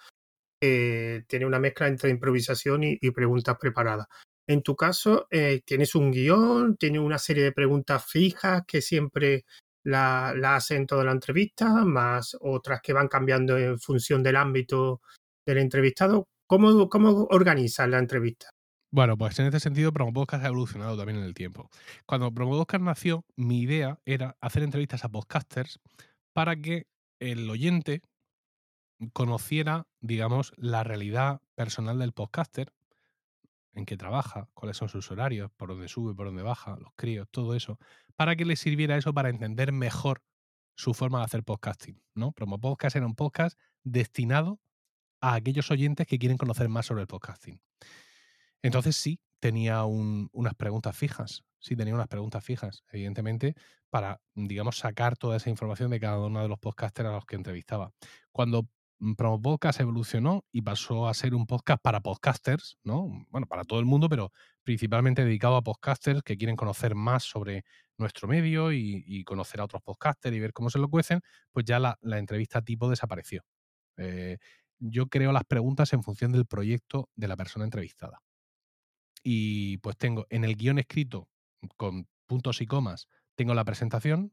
que 0.60 1.24
tiene 1.28 1.46
una 1.46 1.60
mezcla 1.60 1.86
entre 1.86 2.10
improvisación 2.10 2.82
y, 2.82 3.10
preguntas 3.12 3.56
preparadas. 3.56 4.08
En 4.48 4.62
tu 4.62 4.74
caso, 4.74 5.28
eh, 5.30 5.62
¿tienes 5.64 5.94
un 5.94 6.10
guion? 6.10 6.76
¿Tienes 6.76 7.02
una 7.02 7.18
serie 7.18 7.44
de 7.44 7.52
preguntas 7.52 8.04
fijas 8.04 8.62
que 8.66 8.82
siempre 8.82 9.44
la, 9.84 10.34
la 10.36 10.56
hace 10.56 10.76
en 10.76 10.86
toda 10.86 11.04
la 11.04 11.12
entrevista, 11.12 11.84
más 11.84 12.36
otras 12.40 12.80
que 12.82 12.92
van 12.92 13.08
cambiando 13.08 13.58
en 13.58 13.78
función 13.78 14.22
del 14.22 14.36
ámbito 14.36 15.00
del 15.46 15.58
entrevistado. 15.58 16.28
¿Cómo, 16.46 16.88
cómo 16.88 17.28
la 17.30 17.98
entrevista? 17.98 18.50
Bueno, 18.90 19.16
pues 19.16 19.38
en 19.38 19.46
este 19.46 19.58
sentido, 19.58 19.90
Promopodcast 19.90 20.44
ha 20.44 20.48
evolucionado 20.48 20.98
también 20.98 21.18
en 21.18 21.24
el 21.24 21.32
tiempo. 21.32 21.70
Cuando 22.04 22.30
Promopodcast 22.30 22.84
nació, 22.84 23.24
mi 23.36 23.62
idea 23.62 23.98
era 24.04 24.36
hacer 24.40 24.62
entrevistas 24.62 25.04
a 25.04 25.08
podcasters 25.08 25.80
para 26.34 26.56
que 26.56 26.86
el 27.18 27.48
oyente 27.48 28.02
conociera, 29.14 29.86
digamos, 30.00 30.52
la 30.56 30.84
realidad 30.84 31.40
personal 31.54 31.98
del 31.98 32.12
podcaster, 32.12 32.72
en 33.74 33.86
qué 33.86 33.96
trabaja, 33.96 34.48
cuáles 34.54 34.76
son 34.76 34.88
sus 34.88 35.10
horarios, 35.10 35.50
por 35.56 35.68
dónde 35.70 35.88
sube, 35.88 36.14
por 36.14 36.26
dónde 36.26 36.42
baja, 36.42 36.76
los 36.80 36.92
críos, 36.96 37.28
todo 37.30 37.54
eso, 37.54 37.78
para 38.16 38.36
que 38.36 38.44
le 38.44 38.56
sirviera 38.56 38.96
eso 38.96 39.12
para 39.14 39.28
entender 39.30 39.72
mejor 39.72 40.22
su 40.74 40.94
forma 40.94 41.18
de 41.18 41.24
hacer 41.24 41.42
podcasting, 41.42 42.02
¿no? 42.14 42.32
Promopodcast 42.32 42.96
era 42.96 43.06
un 43.06 43.14
podcast 43.14 43.58
destinado 43.82 44.60
a 45.20 45.34
aquellos 45.34 45.70
oyentes 45.70 46.06
que 46.06 46.18
quieren 46.18 46.38
conocer 46.38 46.68
más 46.68 46.86
sobre 46.86 47.02
el 47.02 47.06
podcasting. 47.06 47.60
Entonces 48.62 48.96
sí, 48.96 49.20
tenía 49.40 49.84
un- 49.84 50.28
unas 50.32 50.54
preguntas 50.54 50.96
fijas, 50.96 51.44
sí 51.58 51.76
tenía 51.76 51.94
unas 51.94 52.08
preguntas 52.08 52.44
fijas, 52.44 52.84
evidentemente, 52.92 53.54
para, 53.90 54.20
digamos, 54.34 54.78
sacar 54.78 55.16
toda 55.16 55.36
esa 55.36 55.50
información 55.50 55.90
de 55.90 56.00
cada 56.00 56.18
uno 56.18 56.42
de 56.42 56.48
los 56.48 56.58
podcasters 56.58 57.08
a 57.08 57.12
los 57.12 57.26
que 57.26 57.36
entrevistaba. 57.36 57.92
Cuando 58.30 58.68
mm, 59.02 59.14
Promopodcast 59.14 59.80
evolucionó 59.80 60.44
y 60.52 60.62
pasó 60.62 61.08
a 61.08 61.14
ser 61.14 61.34
un 61.34 61.46
podcast 61.46 61.82
para 61.82 62.00
podcasters, 62.00 62.78
¿no? 62.84 63.26
Bueno, 63.30 63.46
para 63.46 63.64
todo 63.64 63.80
el 63.80 63.86
mundo, 63.86 64.08
pero 64.08 64.32
principalmente 64.62 65.24
dedicado 65.24 65.56
a 65.56 65.62
podcasters 65.62 66.22
que 66.22 66.36
quieren 66.36 66.56
conocer 66.56 66.94
más 66.94 67.24
sobre 67.24 67.64
nuestro 67.98 68.28
medio 68.28 68.72
y, 68.72 69.24
conocer 69.24 69.60
a 69.60 69.64
otros 69.64 69.82
podcasters 69.82 70.36
y 70.36 70.40
ver 70.40 70.52
cómo 70.52 70.70
se 70.70 70.78
lo 70.78 70.88
cuecen, 70.88 71.20
pues 71.52 71.64
ya 71.66 71.78
la, 71.78 71.98
entrevista 72.18 72.62
tipo 72.62 72.88
desapareció. 72.88 73.42
Eh, 73.96 74.38
yo 74.78 75.06
creo 75.08 75.32
las 75.32 75.44
preguntas 75.44 75.92
en 75.92 76.02
función 76.02 76.32
del 76.32 76.46
proyecto 76.46 77.08
de 77.14 77.28
la 77.28 77.36
persona 77.36 77.64
entrevistada 77.64 78.20
y 79.22 79.78
pues 79.78 79.96
tengo 79.96 80.26
en 80.30 80.44
el 80.44 80.56
guion 80.56 80.78
escrito 80.78 81.28
con 81.76 82.08
puntos 82.26 82.60
y 82.60 82.66
comas, 82.66 83.08
tengo 83.36 83.54
la 83.54 83.64
presentación 83.64 84.32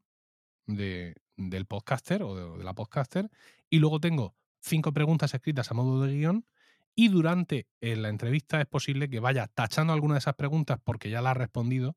de, 0.66 1.16
del 1.38 1.66
podcaster 1.66 2.24
o 2.24 2.58
de 2.58 2.64
la 2.64 2.74
podcaster 2.74 3.30
y 3.70 3.80
luego 3.80 4.00
tengo 4.00 4.36
cinco 4.60 4.91
preguntas 4.93 5.34
escritas 5.34 5.72
a 5.72 5.74
modo 5.74 6.04
de 6.04 6.13
guion 6.13 6.45
y 6.95 7.08
durante 7.08 7.67
eh, 7.82 7.95
la 7.95 8.10
entrevista 8.10 8.60
es 8.60 8.67
posible 8.67 9.10
que 9.10 9.19
vaya 9.19 9.48
tachando 9.48 9.93
alguna 9.93 10.15
de 10.15 10.19
esas 10.19 10.36
preguntas 10.36 10.80
porque 10.84 11.10
ya 11.10 11.22
la 11.22 11.32
ha 11.32 11.34
respondido 11.34 11.95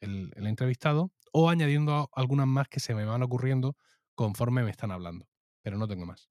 el, 0.00 0.32
entrevistado 0.36 1.12
o 1.32 1.48
añadiendo 1.48 2.10
algunas 2.12 2.46
más 2.46 2.68
que 2.68 2.80
se 2.80 2.94
me 2.94 3.04
van 3.04 3.22
ocurriendo 3.22 3.76
conforme 4.14 4.62
me 4.62 4.70
están 4.70 4.90
hablando, 4.90 5.26
pero 5.62 5.78
no 5.78 5.88
tengo 5.88 6.06
más. 6.06 6.28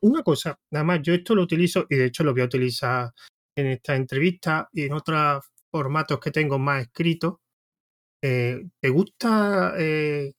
Una 0.00 0.22
cosa, 0.22 0.58
nada 0.70 0.84
más, 0.84 1.02
yo 1.02 1.12
esto 1.12 1.34
lo 1.34 1.42
utilizo 1.42 1.86
y 1.90 1.96
de 1.96 2.06
hecho 2.06 2.22
lo 2.22 2.32
voy 2.32 2.42
a 2.42 2.46
utilizar 2.46 3.12
en 3.56 3.66
esta 3.66 3.96
entrevista 3.96 4.68
y 4.72 4.84
en 4.84 4.92
otros 4.92 5.44
formatos 5.70 6.20
que 6.20 6.30
tengo 6.30 6.58
más 6.58 6.82
escritos. 6.82 7.34
Eh, 8.22 8.64
¿Te 8.78 8.88
gusta 8.90 9.74
eh, 9.76 10.34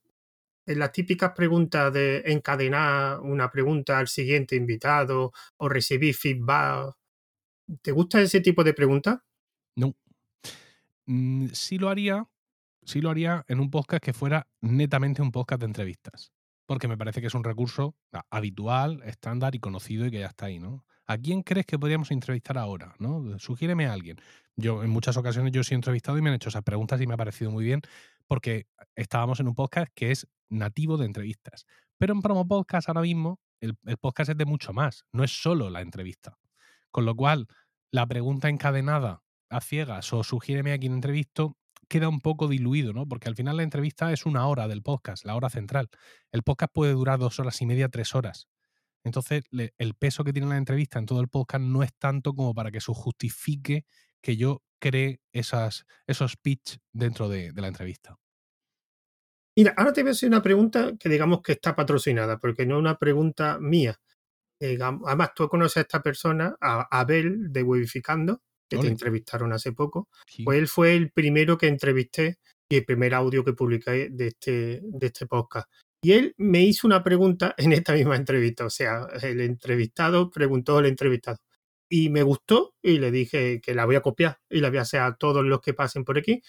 en 0.65 0.80
las 0.80 0.91
típicas 0.91 1.32
preguntas 1.36 1.91
de 1.93 2.23
encadenar 2.26 3.19
una 3.21 3.49
pregunta 3.52 3.97
al 3.99 4.08
siguiente 4.08 4.56
invitado 4.56 5.32
o 5.58 5.69
recibir 5.69 6.15
feedback? 6.15 6.95
¿Te 7.82 7.91
gusta 7.91 8.21
ese 8.21 8.41
tipo 8.41 8.63
de 8.63 8.73
preguntas? 8.73 9.19
No. 9.76 9.95
Mm, 11.06 11.47
sí 11.54 11.78
lo 11.78 11.89
haría, 11.89 12.26
sí 12.84 13.02
lo 13.02 13.10
haría 13.10 13.43
en 13.47 13.60
un 13.60 13.69
podcast 13.69 14.04
que 14.04 14.13
fuera 14.13 14.47
netamente 14.62 15.21
un 15.21 15.32
podcast 15.32 15.62
de 15.62 15.65
entrevistas. 15.67 16.32
Porque 16.65 16.88
me 16.88 16.97
parece 16.97 17.19
que 17.19 17.28
es 17.28 17.34
un 17.36 17.43
recurso 17.43 17.95
a- 18.13 18.26
habitual, 18.30 19.02
estándar 19.06 19.54
y 19.56 19.60
conocido 19.60 20.06
y 20.06 20.12
que 20.12 20.19
ya 20.19 20.28
está 20.28 20.45
ahí, 20.45 20.60
¿no? 20.60 20.86
¿A 21.06 21.17
quién 21.17 21.43
crees 21.43 21.65
que 21.65 21.78
podríamos 21.78 22.12
entrevistar 22.12 22.58
ahora? 22.58 22.95
¿no? 22.99 23.38
Sugiéreme 23.38 23.88
a 23.88 23.93
alguien. 23.93 24.17
Yo 24.56 24.82
en 24.84 24.89
muchas 24.89 25.17
ocasiones 25.17 25.52
yo 25.52 25.62
he 25.69 25.73
entrevistado 25.76 26.17
y 26.17 26.21
me 26.21 26.30
han 26.30 26.36
hecho 26.36 26.47
esas 26.47 26.63
preguntas 26.63 27.02
y 27.02 27.08
me 27.08 27.15
ha 27.15 27.17
parecido 27.17 27.52
muy 27.52 27.65
bien 27.65 27.82
porque 28.28 28.67
estábamos 28.95 29.41
en 29.41 29.49
un 29.49 29.56
podcast 29.56 29.91
que 29.93 30.12
es 30.12 30.28
nativo 30.53 30.97
de 30.97 31.05
entrevistas. 31.05 31.65
Pero 31.97 32.13
en 32.13 32.21
Promo 32.21 32.47
Podcast 32.47 32.89
ahora 32.89 33.01
mismo 33.01 33.39
el, 33.59 33.75
podcast 33.97 34.31
es 34.31 34.37
de 34.37 34.45
mucho 34.45 34.73
más, 34.73 35.05
no 35.13 35.23
es 35.23 35.31
solo 35.41 35.69
la 35.69 35.81
entrevista. 35.81 36.37
Con 36.91 37.05
lo 37.05 37.15
cual, 37.15 37.47
la 37.91 38.05
pregunta 38.05 38.49
encadenada 38.49 39.23
a 39.49 39.61
ciegas 39.61 40.11
o 40.13 40.23
sugiéreme 40.23 40.73
a 40.73 40.77
quien 40.77 40.93
entrevisto 40.93 41.57
queda 41.87 42.09
un 42.09 42.19
poco 42.19 42.47
diluido, 42.47 42.91
¿no? 42.93 43.07
Porque 43.07 43.29
al 43.29 43.35
final 43.35 43.57
la 43.57 43.63
entrevista 43.63 44.11
es 44.11 44.25
una 44.25 44.47
hora 44.47 44.67
del 44.67 44.81
podcast, 44.81 45.25
la 45.25 45.35
hora 45.35 45.49
central. 45.49 45.89
El 46.31 46.43
podcast 46.43 46.73
puede 46.73 46.93
durar 46.93 47.19
dos 47.19 47.39
horas 47.39 47.61
y 47.61 47.65
media, 47.65 47.89
tres 47.89 48.15
horas. 48.15 48.47
Entonces, 49.03 49.43
le- 49.51 49.73
el 49.77 49.93
peso 49.95 50.23
que 50.23 50.33
tiene 50.33 50.47
la 50.47 50.57
entrevista 50.57 50.97
en 50.99 51.05
todo 51.05 51.21
el 51.21 51.27
podcast 51.27 51.63
no 51.63 51.83
es 51.83 51.93
tanto 51.97 52.33
como 52.33 52.53
para 52.53 52.71
que 52.71 52.77
eso 52.79 52.93
justifique 52.93 53.85
que 54.21 54.37
yo 54.37 54.61
cree 54.79 55.19
esas, 55.31 55.85
esos 56.07 56.35
pitch 56.37 56.79
dentro 56.91 57.29
de, 57.29 57.51
de 57.51 57.61
la 57.61 57.67
entrevista. 57.67 58.17
Mira, 59.55 59.73
ahora 59.77 59.93
te 59.93 60.01
voy 60.01 60.09
a 60.09 60.11
hacer 60.13 60.29
una 60.29 60.41
pregunta 60.41 60.93
que 60.99 61.09
digamos 61.09 61.41
que 61.41 61.53
está 61.53 61.75
patrocinada, 61.75 62.39
porque 62.39 62.65
no 62.65 62.75
es 62.75 62.79
una 62.79 62.97
pregunta 62.97 63.59
mía. 63.59 63.95
Digam- 64.61 65.01
Además, 65.05 65.31
tú 65.35 65.47
conoces 65.47 65.77
a 65.77 65.81
esta 65.81 66.01
persona, 66.01 66.55
a 66.61 66.87
Abel 66.99 67.51
de 67.51 67.63
Webificando, 67.63 68.41
que 68.69 68.77
te 68.77 68.87
entrevistaron 68.93 69.51
hace 69.53 69.73
poco. 69.73 70.09
Sí. 70.27 70.43
Pues 70.43 70.57
él 70.57 70.67
fue 70.67 70.95
el 70.95 71.11
primero 71.11 71.57
que 71.57 71.67
entrevisté 71.67 72.37
y 72.71 72.77
el 72.77 72.85
primer 72.85 73.13
audio 73.13 73.43
que 73.43 73.53
publiqué 73.53 74.09
de 74.09 74.27
este, 74.27 74.79
de 74.81 75.07
este 75.07 75.27
podcast. 75.27 75.69
Y 76.01 76.13
él 76.13 76.33
me 76.37 76.61
hizo 76.63 76.87
una 76.87 77.03
pregunta 77.03 77.53
en 77.57 77.73
esta 77.73 77.93
misma 77.93 78.15
entrevista. 78.15 78.65
O 78.65 78.69
sea, 78.69 79.07
el 79.21 79.41
entrevistado 79.41 80.31
preguntó 80.31 80.77
al 80.77 80.87
entrevistado. 80.87 81.37
Y 81.91 82.09
me 82.09 82.23
gustó 82.23 82.73
y 82.81 82.97
le 82.97 83.11
dije 83.11 83.61
que 83.61 83.75
la 83.75 83.85
voy 83.85 83.95
a 83.97 84.01
copiar 84.01 84.39
y 84.49 84.61
la 84.61 84.69
voy 84.69 84.79
a 84.79 84.81
hacer 84.81 85.01
a 85.01 85.15
todos 85.15 85.45
los 85.45 85.61
que 85.61 85.73
pasen 85.75 86.03
por 86.03 86.17
aquí. 86.17 86.41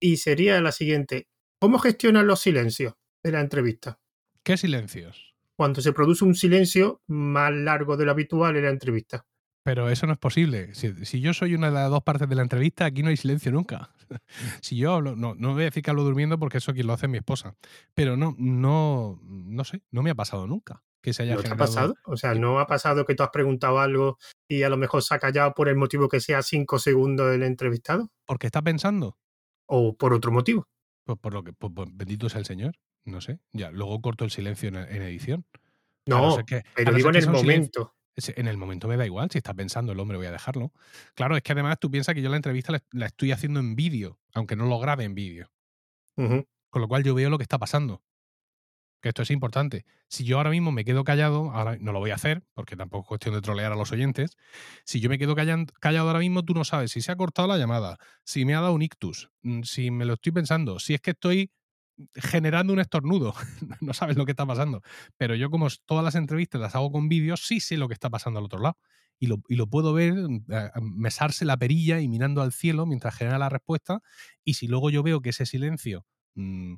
Y 0.00 0.18
sería 0.18 0.60
la 0.60 0.70
siguiente. 0.70 1.26
¿Cómo 1.64 1.78
gestionan 1.78 2.26
los 2.26 2.40
silencios 2.40 2.92
de 3.22 3.32
la 3.32 3.40
entrevista? 3.40 3.98
¿Qué 4.42 4.58
silencios? 4.58 5.34
Cuando 5.56 5.80
se 5.80 5.94
produce 5.94 6.22
un 6.22 6.34
silencio 6.34 7.00
más 7.06 7.54
largo 7.54 7.96
de 7.96 8.04
lo 8.04 8.10
habitual 8.10 8.54
en 8.58 8.64
la 8.64 8.68
entrevista. 8.68 9.24
Pero 9.62 9.88
eso 9.88 10.06
no 10.06 10.12
es 10.12 10.18
posible. 10.18 10.74
Si, 10.74 11.06
si 11.06 11.22
yo 11.22 11.32
soy 11.32 11.54
una 11.54 11.68
de 11.68 11.72
las 11.72 11.88
dos 11.88 12.02
partes 12.02 12.28
de 12.28 12.34
la 12.34 12.42
entrevista, 12.42 12.84
aquí 12.84 13.02
no 13.02 13.08
hay 13.08 13.16
silencio 13.16 13.50
nunca. 13.50 13.94
si 14.60 14.76
yo 14.76 14.92
hablo, 14.92 15.16
no, 15.16 15.34
no 15.36 15.54
voy 15.54 15.62
a 15.62 15.64
decir 15.64 15.82
que 15.82 15.88
hablo 15.88 16.02
durmiendo 16.04 16.38
porque 16.38 16.58
eso 16.58 16.74
quien 16.74 16.86
lo 16.86 16.92
hace 16.92 17.06
es 17.06 17.10
mi 17.12 17.16
esposa. 17.16 17.56
Pero 17.94 18.18
no, 18.18 18.34
no, 18.36 19.18
no 19.22 19.64
sé, 19.64 19.82
no 19.90 20.02
me 20.02 20.10
ha 20.10 20.14
pasado 20.14 20.46
nunca 20.46 20.82
que 21.02 21.14
se 21.14 21.22
haya 21.22 21.34
¿No 21.34 21.40
te 21.40 21.46
ha 21.46 21.52
generado- 21.52 21.72
pasado? 21.72 21.94
O 22.04 22.18
sea, 22.18 22.34
¿no 22.34 22.60
ha 22.60 22.66
pasado 22.66 23.06
que 23.06 23.14
tú 23.14 23.22
has 23.22 23.30
preguntado 23.30 23.78
algo 23.80 24.18
y 24.50 24.64
a 24.64 24.68
lo 24.68 24.76
mejor 24.76 25.02
se 25.02 25.14
ha 25.14 25.18
callado 25.18 25.54
por 25.54 25.70
el 25.70 25.76
motivo 25.76 26.10
que 26.10 26.20
sea 26.20 26.42
cinco 26.42 26.78
segundos 26.78 27.34
el 27.34 27.42
entrevistado? 27.42 28.10
Porque 28.26 28.48
está 28.48 28.60
pensando. 28.60 29.16
¿O 29.64 29.96
por 29.96 30.12
otro 30.12 30.30
motivo? 30.30 30.68
Pues 31.04 31.18
por 31.18 31.32
lo 31.34 31.42
que, 31.44 31.52
pues, 31.52 31.72
bendito 31.92 32.28
sea 32.28 32.40
el 32.40 32.46
Señor. 32.46 32.74
No 33.04 33.20
sé. 33.20 33.38
Ya, 33.52 33.70
luego 33.70 34.00
corto 34.00 34.24
el 34.24 34.30
silencio 34.30 34.68
en, 34.70 34.76
en 34.76 35.02
edición. 35.02 35.44
No, 36.06 36.36
ser 36.36 36.44
que- 36.44 36.62
pero 36.74 36.92
digo 36.96 37.10
en 37.10 37.16
el 37.16 37.22
silencio- 37.22 37.42
momento. 37.44 37.94
En 38.36 38.46
el 38.46 38.56
momento 38.56 38.86
me 38.86 38.96
da 38.96 39.04
igual, 39.04 39.28
si 39.30 39.38
está 39.38 39.54
pensando 39.54 39.90
el 39.92 39.98
hombre 39.98 40.16
voy 40.16 40.26
a 40.26 40.30
dejarlo. 40.30 40.72
Claro, 41.14 41.36
es 41.36 41.42
que 41.42 41.50
además 41.52 41.78
tú 41.80 41.90
piensas 41.90 42.14
que 42.14 42.22
yo 42.22 42.30
la 42.30 42.36
entrevista 42.36 42.70
la, 42.72 42.82
la 42.92 43.06
estoy 43.06 43.32
haciendo 43.32 43.58
en 43.58 43.74
vídeo, 43.74 44.20
aunque 44.34 44.54
no 44.54 44.66
lo 44.66 44.78
grabe 44.78 45.02
en 45.04 45.14
vídeo. 45.16 45.50
Con 46.70 46.80
lo 46.82 46.86
cual 46.88 47.02
yo 47.02 47.14
veo 47.14 47.28
lo 47.28 47.38
que 47.38 47.42
está 47.42 47.58
pasando. 47.58 48.02
Que 49.04 49.10
esto 49.10 49.20
es 49.20 49.30
importante. 49.30 49.84
Si 50.08 50.24
yo 50.24 50.38
ahora 50.38 50.48
mismo 50.48 50.72
me 50.72 50.82
quedo 50.82 51.04
callado, 51.04 51.50
ahora 51.50 51.76
no 51.78 51.92
lo 51.92 51.98
voy 51.98 52.10
a 52.10 52.14
hacer, 52.14 52.42
porque 52.54 52.74
tampoco 52.74 53.02
es 53.02 53.08
cuestión 53.08 53.34
de 53.34 53.42
trolear 53.42 53.70
a 53.70 53.76
los 53.76 53.92
oyentes. 53.92 54.38
Si 54.86 54.98
yo 54.98 55.10
me 55.10 55.18
quedo 55.18 55.36
callan- 55.36 55.66
callado 55.78 56.06
ahora 56.06 56.20
mismo, 56.20 56.42
tú 56.42 56.54
no 56.54 56.64
sabes 56.64 56.92
si 56.92 57.02
se 57.02 57.12
ha 57.12 57.16
cortado 57.16 57.46
la 57.46 57.58
llamada, 57.58 57.98
si 58.24 58.46
me 58.46 58.54
ha 58.54 58.62
dado 58.62 58.72
un 58.72 58.80
ictus, 58.80 59.28
mm, 59.42 59.60
si 59.64 59.90
me 59.90 60.06
lo 60.06 60.14
estoy 60.14 60.32
pensando, 60.32 60.78
si 60.78 60.94
es 60.94 61.02
que 61.02 61.10
estoy 61.10 61.50
generando 62.14 62.72
un 62.72 62.80
estornudo. 62.80 63.34
no 63.82 63.92
sabes 63.92 64.16
lo 64.16 64.24
que 64.24 64.32
está 64.32 64.46
pasando. 64.46 64.80
Pero 65.18 65.34
yo, 65.34 65.50
como 65.50 65.68
todas 65.84 66.02
las 66.02 66.14
entrevistas 66.14 66.58
las 66.62 66.74
hago 66.74 66.90
con 66.90 67.10
vídeo, 67.10 67.36
sí 67.36 67.60
sé 67.60 67.76
lo 67.76 67.88
que 67.88 67.94
está 67.94 68.08
pasando 68.08 68.38
al 68.38 68.46
otro 68.46 68.60
lado. 68.60 68.78
Y 69.18 69.26
lo, 69.26 69.42
y 69.50 69.56
lo 69.56 69.66
puedo 69.66 69.92
ver, 69.92 70.14
mm, 70.14 70.44
mesarse 70.80 71.44
la 71.44 71.58
perilla 71.58 72.00
y 72.00 72.08
mirando 72.08 72.40
al 72.40 72.52
cielo 72.54 72.86
mientras 72.86 73.14
genera 73.16 73.36
la 73.38 73.50
respuesta. 73.50 74.00
Y 74.44 74.54
si 74.54 74.66
luego 74.66 74.88
yo 74.88 75.02
veo 75.02 75.20
que 75.20 75.28
ese 75.30 75.44
silencio 75.44 76.06
mm, 76.36 76.76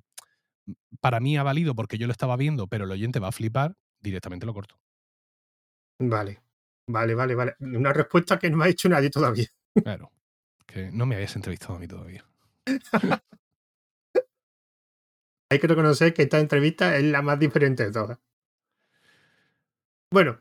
para 1.01 1.21
mí 1.21 1.37
ha 1.37 1.43
valido 1.43 1.75
porque 1.75 1.99
yo 1.99 2.07
lo 2.07 2.13
estaba 2.13 2.37
viendo, 2.37 2.67
pero 2.67 2.85
el 2.85 2.91
oyente 2.91 3.19
va 3.21 3.29
a 3.29 3.33
flipar, 3.33 3.77
directamente 4.01 4.47
lo 4.47 4.55
corto. 4.55 4.79
Vale. 5.99 6.43
Vale, 6.89 7.15
vale, 7.15 7.35
vale. 7.35 7.57
Una 7.61 7.93
respuesta 7.93 8.39
que 8.39 8.49
no 8.51 8.59
me 8.59 8.67
ha 8.67 8.69
hecho 8.69 8.89
nadie 8.89 9.11
todavía. 9.11 9.47
Claro. 9.83 10.13
Que 10.67 10.91
no 10.93 11.07
me 11.07 11.17
habías 11.17 11.37
entrevistado 11.37 11.75
a 11.75 11.79
mí 11.79 11.89
todavía. 11.89 12.25
Hay 15.51 15.61
que 15.61 15.67
reconocer 15.67 16.13
que 16.13 16.23
esta 16.23 16.41
entrevista 16.41 16.97
es 16.97 17.05
la 17.05 17.23
más 17.23 17.39
diferente 17.39 17.85
de 17.85 17.93
todas. 17.93 18.19
Bueno, 20.13 20.41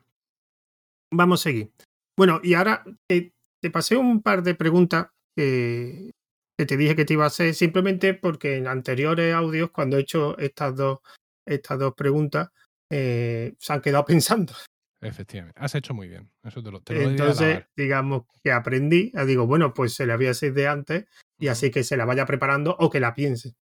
vamos 1.11 1.41
a 1.41 1.43
seguir. 1.43 1.71
Bueno, 2.17 2.39
y 2.43 2.53
ahora 2.53 2.83
te, 3.07 3.33
te 3.61 3.69
pasé 3.71 3.97
un 3.97 4.21
par 4.21 4.41
de 4.41 4.55
preguntas 4.55 5.09
que, 5.35 6.11
que 6.57 6.65
te 6.65 6.77
dije 6.77 6.95
que 6.95 7.05
te 7.05 7.13
iba 7.13 7.25
a 7.25 7.27
hacer 7.27 7.53
simplemente 7.53 8.13
porque 8.13 8.57
en 8.57 8.67
anteriores 8.67 9.33
audios, 9.33 9.71
cuando 9.71 9.97
he 9.97 10.01
hecho 10.01 10.37
estas 10.37 10.75
dos, 10.75 10.99
estas 11.45 11.79
dos 11.79 11.93
preguntas, 11.95 12.49
eh, 12.89 13.53
se 13.59 13.73
han 13.73 13.81
quedado 13.81 14.05
pensando. 14.05 14.53
Efectivamente. 15.01 15.59
Has 15.59 15.75
hecho 15.75 15.93
muy 15.93 16.07
bien. 16.07 16.31
Eso 16.43 16.63
te 16.63 16.71
lo, 16.71 16.81
te 16.81 16.93
lo 16.95 17.09
Entonces, 17.09 17.65
digamos 17.75 18.23
que 18.41 18.51
aprendí, 18.51 19.11
digo, 19.27 19.45
bueno, 19.45 19.73
pues 19.73 19.93
se 19.93 20.05
la 20.05 20.15
voy 20.15 20.27
a 20.27 20.31
hacer 20.31 20.53
de 20.53 20.67
antes 20.67 21.05
y 21.37 21.47
así 21.47 21.69
que 21.69 21.83
se 21.83 21.97
la 21.97 22.05
vaya 22.05 22.25
preparando 22.25 22.75
o 22.79 22.89
que 22.89 22.99
la 22.99 23.13
piense. 23.13 23.55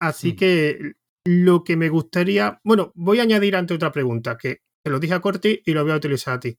Así 0.00 0.32
Mm. 0.32 0.36
que 0.36 0.92
lo 1.26 1.64
que 1.64 1.76
me 1.76 1.88
gustaría, 1.88 2.60
bueno, 2.64 2.92
voy 2.94 3.18
a 3.18 3.22
añadir 3.22 3.56
ante 3.56 3.74
otra 3.74 3.92
pregunta 3.92 4.36
que 4.36 4.60
te 4.82 4.90
lo 4.90 5.00
dije 5.00 5.14
a 5.14 5.20
Corti 5.20 5.62
y 5.64 5.72
lo 5.72 5.82
voy 5.82 5.92
a 5.92 5.96
utilizar 5.96 6.34
a 6.34 6.40
ti. 6.40 6.58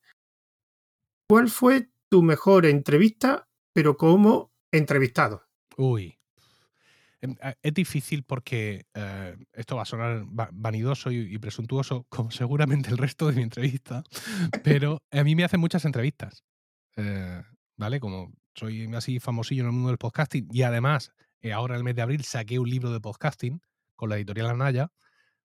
¿Cuál 1.28 1.50
fue 1.50 1.90
tu 2.10 2.22
mejor 2.22 2.66
entrevista, 2.66 3.48
pero 3.74 3.98
como 3.98 4.52
entrevistado? 4.72 5.45
Uy. 5.78 6.18
Em, 7.22 7.36
a- 7.42 7.56
Es 7.62 7.74
difícil 7.74 8.24
porque 8.24 8.86
eh, 8.94 9.36
esto 9.54 9.76
va 9.76 9.84
a 9.84 9.86
sonar 9.86 10.26
va- 10.28 10.50
vanidoso 10.52 11.12
y, 11.12 11.34
y 11.34 11.38
presuntuoso, 11.38 12.06
como 12.10 12.32
seguramente 12.32 12.90
el 12.90 12.98
resto 12.98 13.28
de 13.28 13.36
mi 13.36 13.42
entrevista, 13.44 14.04
pero 14.64 15.02
a 15.12 15.24
mí 15.24 15.36
me 15.36 15.44
hacen 15.44 15.60
muchas 15.60 15.86
entrevistas. 15.86 16.44
eh, 16.98 17.42
¿Vale? 17.78 18.00
Como 18.00 18.32
soy 18.54 18.86
así 18.96 19.20
famosillo 19.20 19.64
en 19.64 19.68
el 19.68 19.74
mundo 19.74 19.90
del 19.90 19.98
podcasting 19.98 20.48
y 20.50 20.62
además 20.62 21.12
eh, 21.42 21.52
ahora 21.52 21.74
en 21.76 21.80
el 21.80 21.84
mes 21.84 21.96
de 21.96 22.02
abril 22.04 22.24
saqué 22.24 22.58
un 22.58 22.70
libro 22.70 22.90
de 22.92 23.02
podcasting 23.02 23.60
con 23.98 24.10
la 24.10 24.16
editorial 24.16 24.50
Anaya, 24.50 24.92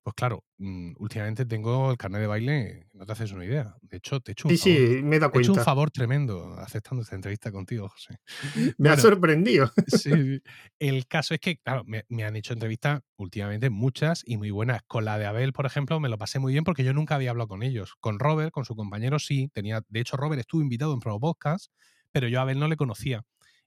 pues 0.07 0.15
claro, 0.15 0.45
mm, 0.59 0.93
últimamente 1.01 1.45
tengo 1.47 1.91
el 1.91 1.97
carnet 1.97 2.21
de 2.21 2.29
baile, 2.29 2.87
no 2.93 3.05
te 3.05 3.11
haces 3.13 3.33
una 3.33 3.45
idea. 3.45 3.75
De 3.83 3.97
hecho, 3.97 4.21
te 4.21 4.31
he 4.31 4.35
hecho 4.35 4.47
un 4.47 4.57
Sí, 4.57 4.63
favor. 4.63 4.79
sí, 4.79 5.03
me 5.03 5.17
he 5.17 5.39
hecho 5.41 5.53
un 5.53 5.59
favor 5.59 5.91
tremendo 5.91 6.55
aceptando 6.61 7.03
esta 7.03 7.17
entrevista 7.17 7.51
contigo, 7.51 7.89
José. 7.89 8.21
Me 8.79 8.89
ha 8.91 8.97
sorprendido. 8.97 9.73
Sí, 9.89 10.41
el 10.79 11.09
caso 11.09 11.35
es 11.35 11.41
que, 11.41 11.57
claro, 11.57 11.83
me, 11.87 12.05
me 12.09 12.23
han 12.23 12.37
hecho 12.37 12.53
entrevistas 12.53 13.01
últimamente 13.17 13.69
muchas 13.69 14.23
y 14.25 14.37
muy 14.37 14.53
buenas. 14.53 14.83
Con 14.87 15.05
la 15.05 15.19
de 15.19 15.27
Abel, 15.27 15.53
por 15.53 15.67
ejemplo, 15.67 15.99
me 15.99 16.09
lo 16.09 16.19
pasé 16.19 16.39
muy 16.39 16.53
bien 16.53 16.63
porque 16.63 16.85
yo 16.85 16.93
nunca 16.93 17.17
había 17.17 17.31
hablado 17.31 17.49
con 17.49 17.65
ellos. 17.65 17.97
Con 17.99 18.21
Robert, 18.21 18.53
con 18.53 18.65
su 18.65 18.77
compañero, 18.77 19.19
sí. 19.19 19.51
Tenía, 19.53 19.81
de 19.89 19.99
hecho, 20.01 20.17
Robert 20.17 20.39
estuvo 20.39 20.63
invitado 20.63 20.95
en 20.95 21.01
Pro 21.01 21.19
Podcast, 21.19 21.73
pero 22.13 22.29
yo 22.29 22.39
a 22.39 22.43
Abel 22.43 22.61
no 22.61 22.69
le 22.69 22.77
conocía. 22.77 23.25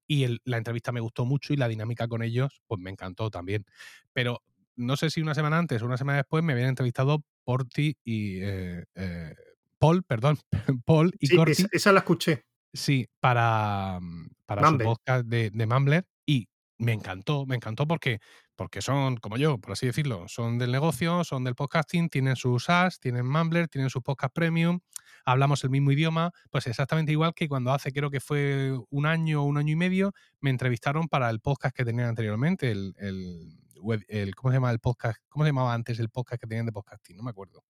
Y 0.07 0.23
el- 0.23 0.39
la 0.45 0.55
entrevista 0.55 0.93
me 0.93 1.01
gustó 1.01 1.25
mucho 1.25 1.51
y 1.53 1.57
la 1.57 1.67
dinámica 1.67 2.07
con 2.07 2.23
ellos, 2.23 2.61
pues 2.65 2.79
me 2.79 2.89
encantó 2.91 3.29
también. 3.29 3.65
Pero 4.13 4.41
no 4.79 4.95
sé 4.95 5.09
si 5.09 5.21
una 5.21 5.35
semana 5.35 5.57
antes 5.57 5.81
o 5.81 5.85
una 5.85 5.97
semana 5.97 6.17
después 6.17 6.43
me 6.43 6.53
habían 6.53 6.69
entrevistado 6.69 7.21
Porti 7.43 7.97
y 8.03 8.37
eh, 8.41 8.85
eh, 8.95 9.35
Paul, 9.77 10.03
perdón, 10.03 10.39
Paul 10.85 11.11
y 11.19 11.27
Sí, 11.27 11.35
Corti. 11.35 11.51
esa, 11.51 11.67
esa 11.71 11.91
la 11.91 11.99
escuché. 11.99 12.45
Sí, 12.73 13.07
para, 13.19 13.99
mm, 14.01 14.29
para 14.45 14.69
su 14.69 14.77
podcast 14.77 15.25
de, 15.25 15.49
de 15.51 15.65
Mumbler 15.65 16.05
y 16.25 16.47
me 16.77 16.93
encantó, 16.93 17.45
me 17.45 17.55
encantó 17.55 17.87
porque, 17.87 18.19
porque 18.59 18.81
son 18.81 19.15
como 19.15 19.37
yo, 19.37 19.57
por 19.57 19.71
así 19.71 19.85
decirlo, 19.85 20.25
son 20.27 20.57
del 20.57 20.73
negocio, 20.73 21.23
son 21.23 21.45
del 21.45 21.55
podcasting, 21.55 22.09
tienen 22.09 22.35
sus 22.35 22.65
SaaS, 22.65 22.99
tienen 22.99 23.25
Mumbler, 23.25 23.69
tienen 23.69 23.89
su 23.89 24.01
podcast 24.01 24.33
premium, 24.35 24.81
hablamos 25.23 25.63
el 25.63 25.69
mismo 25.69 25.93
idioma, 25.93 26.33
pues 26.49 26.67
exactamente 26.67 27.13
igual 27.13 27.33
que 27.33 27.47
cuando 27.47 27.71
hace 27.71 27.93
creo 27.93 28.11
que 28.11 28.19
fue 28.19 28.77
un 28.89 29.05
año 29.05 29.43
o 29.43 29.45
un 29.45 29.57
año 29.57 29.71
y 29.71 29.75
medio 29.77 30.11
me 30.41 30.49
entrevistaron 30.49 31.07
para 31.07 31.29
el 31.29 31.39
podcast 31.39 31.73
que 31.73 31.85
tenían 31.85 32.09
anteriormente, 32.09 32.69
el, 32.69 32.93
el, 32.97 33.61
web- 33.79 34.03
¿cómo 34.35 34.51
se 34.51 34.57
llama 34.57 34.71
el 34.71 34.79
podcast? 34.79 35.21
¿Cómo 35.29 35.45
se 35.45 35.51
llamaba 35.51 35.73
antes 35.73 35.97
el 35.97 36.09
podcast 36.09 36.41
que 36.41 36.47
tenían 36.47 36.65
de 36.65 36.73
podcasting? 36.73 37.15
No 37.15 37.23
me 37.23 37.29
acuerdo. 37.29 37.63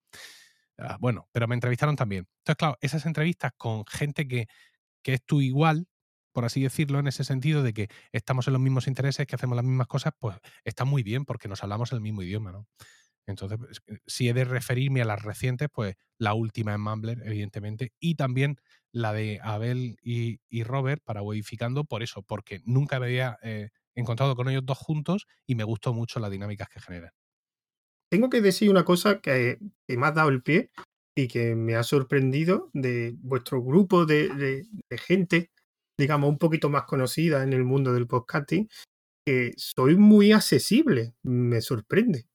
Ah, 0.76 0.96
bueno, 0.98 1.28
pero 1.30 1.46
me 1.46 1.54
entrevistaron 1.54 1.94
también. 1.94 2.26
Entonces, 2.38 2.56
claro, 2.56 2.76
esas 2.80 3.06
entrevistas 3.06 3.52
con 3.56 3.84
gente 3.86 4.26
que, 4.26 4.48
que 5.04 5.14
es 5.14 5.22
tu 5.24 5.40
igual, 5.40 5.86
por 6.32 6.44
así 6.44 6.62
decirlo, 6.62 6.98
en 6.98 7.06
ese 7.08 7.24
sentido 7.24 7.62
de 7.62 7.72
que 7.72 7.88
estamos 8.12 8.46
en 8.46 8.52
los 8.54 8.62
mismos 8.62 8.86
intereses, 8.88 9.26
que 9.26 9.34
hacemos 9.36 9.56
las 9.56 9.64
mismas 9.64 9.86
cosas, 9.88 10.12
pues 10.18 10.36
está 10.64 10.84
muy 10.84 11.02
bien 11.02 11.24
porque 11.24 11.48
nos 11.48 11.62
hablamos 11.62 11.92
el 11.92 12.00
mismo 12.00 12.22
idioma, 12.22 12.52
¿no? 12.52 12.66
Entonces, 13.26 13.58
pues, 13.58 13.80
eh, 13.86 13.98
si 14.06 14.28
he 14.28 14.34
de 14.34 14.44
referirme 14.44 15.02
a 15.02 15.04
las 15.04 15.22
recientes, 15.22 15.68
pues 15.72 15.94
la 16.18 16.34
última 16.34 16.74
en 16.74 16.80
Mumbler, 16.80 17.22
evidentemente, 17.24 17.92
y 18.00 18.16
también 18.16 18.56
la 18.92 19.12
de 19.12 19.40
Abel 19.42 19.96
y, 20.02 20.40
y 20.48 20.64
Robert 20.64 21.02
para 21.04 21.22
Wedificando, 21.22 21.84
por 21.84 22.02
eso, 22.02 22.22
porque 22.22 22.60
nunca 22.64 22.98
me 22.98 23.06
había 23.06 23.38
eh, 23.42 23.70
encontrado 23.94 24.34
con 24.36 24.48
ellos 24.48 24.62
dos 24.66 24.78
juntos 24.78 25.26
y 25.46 25.54
me 25.54 25.64
gustó 25.64 25.94
mucho 25.94 26.18
las 26.20 26.30
dinámicas 26.30 26.68
que 26.68 26.80
generan. 26.80 27.12
Tengo 28.10 28.28
que 28.30 28.40
decir 28.40 28.70
una 28.70 28.84
cosa 28.84 29.20
que, 29.20 29.58
que 29.86 29.96
me 29.96 30.06
ha 30.06 30.12
dado 30.12 30.30
el 30.30 30.42
pie 30.42 30.70
y 31.14 31.28
que 31.28 31.54
me 31.54 31.76
ha 31.76 31.82
sorprendido 31.82 32.70
de 32.72 33.14
vuestro 33.18 33.62
grupo 33.62 34.06
de, 34.06 34.28
de- 34.34 34.66
de 34.90 34.98
gente, 34.98 35.50
digamos, 36.00 36.30
un 36.30 36.38
poquito 36.38 36.68
más 36.70 36.84
conocida 36.84 37.42
en 37.42 37.52
el 37.52 37.62
mundo 37.62 37.92
del 37.92 38.06
podcasting, 38.06 38.68
que 39.24 39.52
soy 39.56 39.96
muy 39.96 40.32
accesible, 40.32 41.14
me 41.22 41.60
sorprende. 41.60 42.26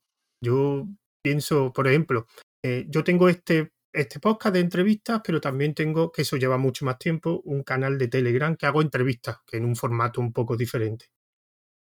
Yo 0.42 0.88
pienso, 1.24 1.74
por 1.74 1.88
ejemplo, 1.88 2.28
eh, 2.64 2.86
yo 2.88 3.04
tengo 3.04 3.28
este, 3.28 3.72
este 3.92 4.20
podcast 4.20 4.54
de 4.54 4.62
entrevistas, 4.62 5.22
pero 5.26 5.42
también 5.42 5.74
tengo, 5.74 6.12
que 6.12 6.22
eso 6.22 6.38
lleva 6.38 6.58
mucho 6.58 6.86
más 6.86 7.00
tiempo, 7.00 7.42
un 7.46 7.64
canal 7.64 7.98
de 7.98 8.08
Telegram 8.08 8.56
que 8.56 8.68
hago 8.68 8.82
entrevistas, 8.82 9.38
que 9.48 9.58
en 9.58 9.66
un 9.66 9.76
formato 9.76 10.22
un 10.22 10.32
poco 10.32 10.56
diferente. 10.56 11.08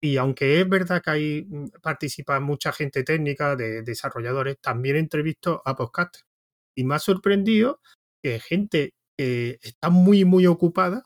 Y 0.03 0.17
aunque 0.17 0.61
es 0.61 0.69
verdad 0.69 1.03
que 1.03 1.11
ahí 1.11 1.47
mm, 1.49 1.81
participa 1.83 2.41
mucha 2.41 2.73
gente 2.73 3.03
técnica, 3.05 3.57
de 3.57 3.83
desarrolladores, 3.83 4.59
también 4.61 4.97
entrevisto 4.97 5.63
a 5.65 5.75
podcasters. 5.75 6.27
Y 6.77 6.85
me 6.85 6.95
ha 6.95 6.99
sorprendido 6.99 7.81
que 8.23 8.41
gente 8.41 8.95
que 9.19 9.59
está 9.63 9.91
muy, 9.91 10.25
muy 10.25 10.47
ocupada, 10.47 11.05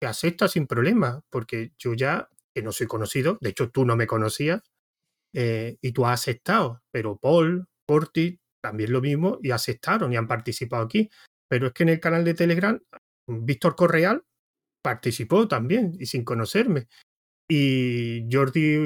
que 0.00 0.06
acepta 0.06 0.48
sin 0.48 0.66
problema, 0.66 1.22
porque 1.30 1.72
yo 1.78 1.94
ya, 1.94 2.28
que 2.54 2.62
no 2.62 2.72
soy 2.72 2.86
conocido, 2.86 3.38
de 3.40 3.50
hecho 3.50 3.70
tú 3.70 3.84
no 3.84 3.96
me 3.96 4.06
conocías, 4.06 4.62
eh, 5.34 5.76
y 5.80 5.92
tú 5.92 6.06
has 6.06 6.20
aceptado, 6.20 6.82
pero 6.90 7.18
Paul, 7.18 7.66
Porti, 7.86 8.40
también 8.62 8.92
lo 8.92 9.00
mismo, 9.00 9.38
y 9.42 9.50
aceptaron 9.50 10.12
y 10.12 10.16
han 10.16 10.26
participado 10.26 10.84
aquí. 10.84 11.10
Pero 11.48 11.68
es 11.68 11.72
que 11.72 11.82
en 11.82 11.88
el 11.90 12.00
canal 12.00 12.24
de 12.24 12.34
Telegram, 12.34 12.80
Víctor 13.26 13.76
Correal 13.76 14.24
participó 14.82 15.46
también, 15.46 15.92
y 15.98 16.06
sin 16.06 16.24
conocerme. 16.24 16.88
Y 17.48 18.26
Jordi, 18.30 18.78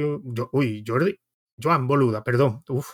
uy, 0.53 0.85
Jordi, 0.87 1.19
Joan 1.63 1.87
Boluda, 1.87 2.25
perdón, 2.25 2.63
uf. 2.69 2.91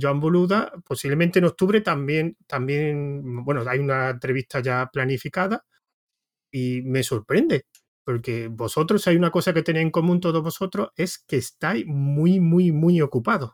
Joan 0.00 0.20
Boluda, 0.20 0.72
posiblemente 0.86 1.40
en 1.40 1.46
octubre 1.46 1.80
también, 1.80 2.36
también, 2.46 3.44
bueno, 3.44 3.64
hay 3.68 3.80
una 3.80 4.10
entrevista 4.10 4.60
ya 4.60 4.88
planificada 4.92 5.64
y 6.52 6.82
me 6.82 7.02
sorprende, 7.02 7.66
porque 8.04 8.48
vosotros, 8.48 9.06
hay 9.06 9.16
una 9.16 9.30
cosa 9.30 9.52
que 9.54 9.62
tenéis 9.62 9.84
en 9.86 9.90
común 9.90 10.20
todos 10.20 10.42
vosotros, 10.42 10.90
es 10.96 11.18
que 11.18 11.36
estáis 11.36 11.86
muy, 11.86 12.40
muy, 12.40 12.72
muy 12.72 13.00
ocupados. 13.02 13.52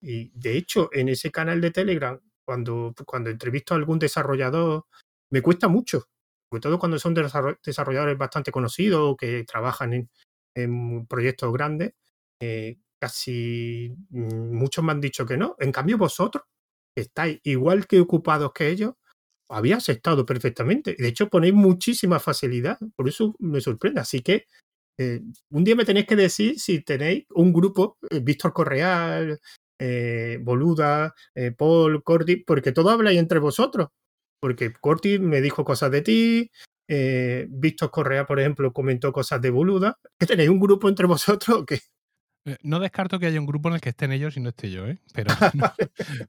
Y 0.00 0.30
de 0.38 0.56
hecho, 0.56 0.90
en 0.92 1.08
ese 1.08 1.30
canal 1.30 1.60
de 1.60 1.70
Telegram, 1.70 2.20
cuando, 2.44 2.94
cuando 3.06 3.30
entrevisto 3.30 3.74
a 3.74 3.76
algún 3.78 3.98
desarrollador, 3.98 4.86
me 5.30 5.42
cuesta 5.42 5.68
mucho, 5.68 6.04
sobre 6.50 6.60
todo 6.60 6.78
cuando 6.78 6.98
son 6.98 7.14
desarro- 7.14 7.58
desarrolladores 7.64 8.16
bastante 8.18 8.52
conocidos 8.52 9.00
o 9.02 9.16
que 9.16 9.44
trabajan 9.44 9.92
en, 9.94 10.10
en 10.54 11.06
proyectos 11.06 11.52
grandes, 11.52 11.94
eh, 12.40 12.78
casi 13.00 13.94
muchos 14.10 14.84
me 14.84 14.92
han 14.92 15.00
dicho 15.00 15.26
que 15.26 15.36
no. 15.36 15.56
En 15.58 15.72
cambio, 15.72 15.98
vosotros, 15.98 16.44
estáis 16.96 17.40
igual 17.44 17.86
que 17.86 18.00
ocupados 18.00 18.52
que 18.54 18.68
ellos, 18.68 18.94
había 19.48 19.76
aceptado 19.76 20.26
perfectamente. 20.26 20.96
De 20.98 21.08
hecho, 21.08 21.28
ponéis 21.28 21.54
muchísima 21.54 22.20
facilidad. 22.20 22.78
Por 22.96 23.08
eso 23.08 23.34
me 23.38 23.60
sorprende. 23.60 24.00
Así 24.00 24.20
que 24.20 24.46
eh, 24.98 25.20
un 25.50 25.64
día 25.64 25.76
me 25.76 25.84
tenéis 25.84 26.06
que 26.06 26.16
decir 26.16 26.58
si 26.58 26.82
tenéis 26.82 27.24
un 27.34 27.52
grupo, 27.52 27.98
eh, 28.10 28.20
Víctor 28.20 28.52
Correal, 28.52 29.38
eh, 29.78 30.38
Boluda, 30.42 31.14
eh, 31.34 31.52
Paul, 31.52 32.02
Corti, 32.02 32.36
porque 32.36 32.72
todo 32.72 32.90
habláis 32.90 33.18
entre 33.18 33.38
vosotros. 33.38 33.88
Porque 34.40 34.72
Corti 34.72 35.18
me 35.18 35.40
dijo 35.40 35.64
cosas 35.64 35.90
de 35.90 36.02
ti, 36.02 36.50
Víctor 37.48 37.90
Correa, 37.90 38.26
por 38.26 38.38
ejemplo, 38.40 38.72
comentó 38.72 39.12
cosas 39.12 39.40
de 39.40 39.50
Boluda. 39.50 39.98
¿Que 40.18 40.26
tenéis 40.26 40.50
un 40.50 40.60
grupo 40.60 40.88
entre 40.88 41.06
vosotros? 41.06 41.64
Eh, 41.70 41.80
No 42.62 42.78
descarto 42.78 43.18
que 43.18 43.26
haya 43.26 43.40
un 43.40 43.46
grupo 43.46 43.68
en 43.68 43.74
el 43.74 43.80
que 43.80 43.88
estén 43.88 44.12
ellos 44.12 44.36
y 44.36 44.40
no 44.40 44.50
esté 44.50 44.70
yo, 44.70 44.86
¿eh? 44.86 44.98
Pero 45.12 45.30
no, 45.54 45.72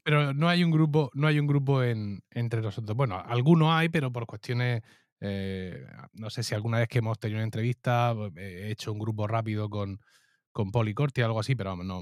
pero 0.03 0.34
no 0.34 0.49
hay 0.49 0.63
un 0.63 0.71
grupo, 0.71 1.12
no 1.13 1.27
hay 1.27 1.39
un 1.39 1.47
grupo 1.47 1.84
en, 1.84 2.21
entre 2.32 2.62
nosotros. 2.62 2.95
Bueno, 2.97 3.19
alguno 3.23 3.73
hay, 3.75 3.89
pero 3.89 4.12
por 4.12 4.25
cuestiones, 4.25 4.82
eh, 5.21 5.86
no 6.13 6.29
sé 6.29 6.41
si 6.44 6.56
alguna 6.56 6.79
vez 6.79 6.87
que 6.87 7.00
hemos 7.00 7.19
tenido 7.19 7.37
una 7.37 7.44
entrevista, 7.44 8.15
eh, 8.35 8.65
he 8.67 8.71
hecho 8.71 8.91
un 8.91 9.00
grupo 9.00 9.27
rápido 9.27 9.69
con, 9.69 10.00
con 10.52 10.71
Corti, 10.71 11.21
algo 11.21 11.39
así, 11.39 11.56
pero 11.56 11.75
no, 11.75 12.02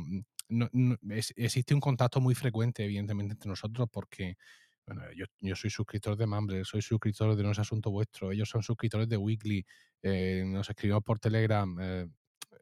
no- 0.49 0.69
no- 0.71 0.97
es- 1.09 1.33
existe 1.35 1.73
un 1.73 1.81
contacto 1.81 2.21
muy 2.21 2.35
frecuente, 2.35 2.85
evidentemente, 2.85 3.33
entre 3.33 3.49
nosotros, 3.49 3.87
porque 3.91 4.37
bueno, 4.85 5.01
yo, 5.15 5.25
yo 5.41 5.55
soy 5.55 5.69
suscriptor 5.71 6.15
de 6.15 6.27
Mumble, 6.27 6.63
soy 6.63 6.81
suscriptor 6.81 7.35
de 7.35 7.43
No 7.43 7.51
es 7.51 7.59
Asunto 7.59 7.89
Vuestro, 7.91 8.31
ellos 8.31 8.47
son 8.49 8.61
suscriptores 8.63 9.09
de 9.09 9.17
Weekly, 9.17 9.65
eh, 10.03 10.43
nos 10.45 10.69
escribimos 10.69 11.03
por 11.03 11.19
Telegram, 11.19 11.75
eh, 11.81 12.07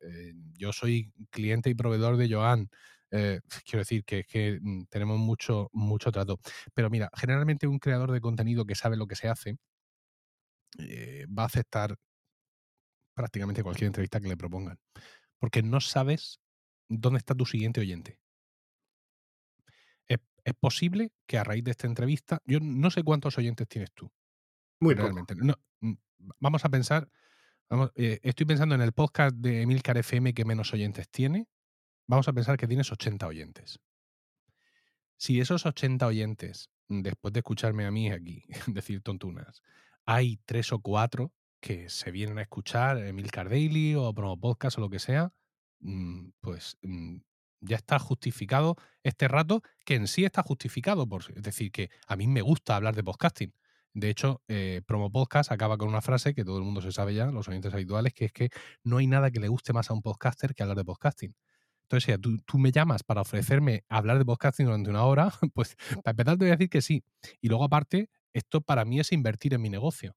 eh, 0.04 0.34
yo 0.58 0.74
soy 0.74 1.12
cliente 1.30 1.70
y 1.70 1.76
proveedor 1.76 2.18
de 2.18 2.30
Joan. 2.32 2.70
eh, 3.12 3.40
quiero 3.66 3.80
decir 3.80 4.04
que, 4.06 4.24
que 4.24 4.60
mm, 4.62 4.86
tenemos 4.90 5.20
mucho, 5.20 5.70
mucho 5.74 6.12
trato. 6.12 6.40
Pero 6.74 6.90
mira, 6.90 7.10
generalmente 7.16 7.68
un 7.68 7.80
creador 7.80 8.12
de 8.12 8.22
contenido 8.22 8.66
que 8.66 8.76
sabe 8.76 8.98
lo 8.98 9.08
que 9.08 9.16
se 9.16 9.30
hace 9.30 9.58
eh, 10.80 11.26
va 11.28 11.44
a 11.44 11.46
aceptar 11.48 11.96
prácticamente 13.16 13.64
cualquier 13.64 13.88
entrevista 13.88 14.20
que 14.20 14.28
le 14.28 14.38
propongan. 14.38 14.80
Porque 15.40 15.62
no 15.62 15.80
sabes 15.82 16.40
dónde 16.90 17.20
está 17.20 17.36
tu 17.36 17.46
siguiente 17.46 17.82
oyente. 17.82 18.20
Es, 20.08 20.18
es 20.44 20.54
posible 20.56 21.12
que 21.28 21.38
a 21.38 21.44
raíz 21.44 21.64
de 21.64 21.72
esta 21.72 21.88
entrevista, 21.88 22.42
yo 22.46 22.60
no 22.62 22.90
sé 22.92 23.04
cuántos 23.04 23.38
oyentes 23.38 23.68
tienes 23.68 23.92
tú. 23.94 24.12
Muy 24.80 24.96
realmente. 24.96 25.36
No, 25.36 25.56
mm, 25.82 25.94
vamos 26.40 26.66
a 26.66 26.70
pensar, 26.70 27.10
vamos, 27.70 27.92
eh, 27.96 28.20
estoy 28.24 28.46
pensando 28.46 28.76
en 28.76 28.82
el 28.82 28.94
podcast 28.94 29.36
de 29.36 29.62
Emilcar 29.62 29.98
FM 29.98 30.34
que 30.34 30.46
menos 30.46 30.74
oyentes 30.74 31.10
tiene. 31.10 31.48
Vamos 32.08 32.28
a 32.28 32.34
pensar 32.34 32.58
que 32.58 32.68
tienes 32.68 32.92
80 32.92 33.28
oyentes. 33.28 33.80
Si 35.18 35.40
esos 35.40 35.66
80 35.66 36.06
oyentes, 36.06 36.70
después 36.90 37.34
de 37.34 37.40
escucharme 37.40 37.86
a 37.86 37.92
mí 37.92 38.12
aquí 38.12 38.44
decir 38.68 39.02
tontunas, 39.02 39.62
hay 40.06 40.40
tres 40.46 40.72
o 40.74 40.80
cuatro 40.80 41.32
que 41.62 41.90
se 41.90 42.12
vienen 42.12 42.40
a 42.40 42.42
escuchar 42.42 42.98
Emilcar 42.98 43.50
Daily 43.50 43.96
o 43.96 44.14
Promo 44.14 44.38
Podcast 44.38 44.78
o 44.78 44.82
lo 44.82 44.90
que 44.90 45.00
sea, 45.00 45.34
mm, 45.80 46.32
pues 46.42 46.78
mm, 46.82 47.18
ya 47.62 47.78
está 47.78 48.00
justificado 48.00 48.76
este 49.04 49.28
rato, 49.28 49.62
que 49.86 49.96
en 49.96 50.08
sí 50.08 50.26
está 50.26 50.44
justificado. 50.44 51.08
Por, 51.08 51.24
es 51.34 51.42
decir, 51.42 51.72
que 51.72 51.90
a 52.08 52.16
mí 52.16 52.28
me 52.28 52.42
gusta 52.42 52.76
hablar 52.76 52.96
de 52.96 53.04
podcasting. 53.04 53.54
De 53.94 54.10
hecho, 54.10 54.42
eh, 54.48 54.82
Promo 54.88 55.12
Podcast 55.12 55.52
acaba 55.52 55.78
con 55.78 55.88
una 55.88 56.02
frase 56.02 56.34
que 56.34 56.44
todo 56.44 56.58
el 56.58 56.64
mundo 56.64 56.82
se 56.82 56.92
sabe 56.92 57.14
ya, 57.14 57.28
los 57.28 57.48
oyentes 57.48 57.74
habituales, 57.74 58.14
que 58.14 58.26
es 58.26 58.32
que 58.32 58.50
no 58.84 58.98
hay 58.98 59.08
nada 59.08 59.30
que 59.30 59.40
le 59.40 59.48
guste 59.48 59.72
más 59.72 59.90
a 59.92 59.94
un 59.94 60.02
podcaster 60.02 60.56
que 60.56 60.64
hablar 60.64 60.78
de 60.78 60.84
podcasting. 60.84 61.36
Entonces, 61.84 62.16
si 62.16 62.22
tú, 62.22 62.38
tú, 62.46 62.58
me 62.58 62.72
llamas 62.72 63.04
para 63.04 63.22
ofrecerme 63.22 63.84
hablar 63.90 64.18
de 64.18 64.26
podcasting 64.26 64.66
durante 64.66 64.90
una 64.90 65.04
hora, 65.04 65.32
pues 65.54 65.76
para 66.04 66.12
empezar 66.12 66.38
te 66.38 66.46
voy 66.46 66.50
a 66.50 66.56
decir 66.56 66.70
que 66.70 66.82
sí. 66.82 67.04
Y 67.40 67.50
luego, 67.50 67.66
aparte, 67.66 68.10
esto 68.34 68.62
para 68.62 68.84
mí 68.84 69.00
es 69.00 69.12
invertir 69.12 69.54
en 69.54 69.62
mi 69.62 69.70
negocio. 69.70 70.16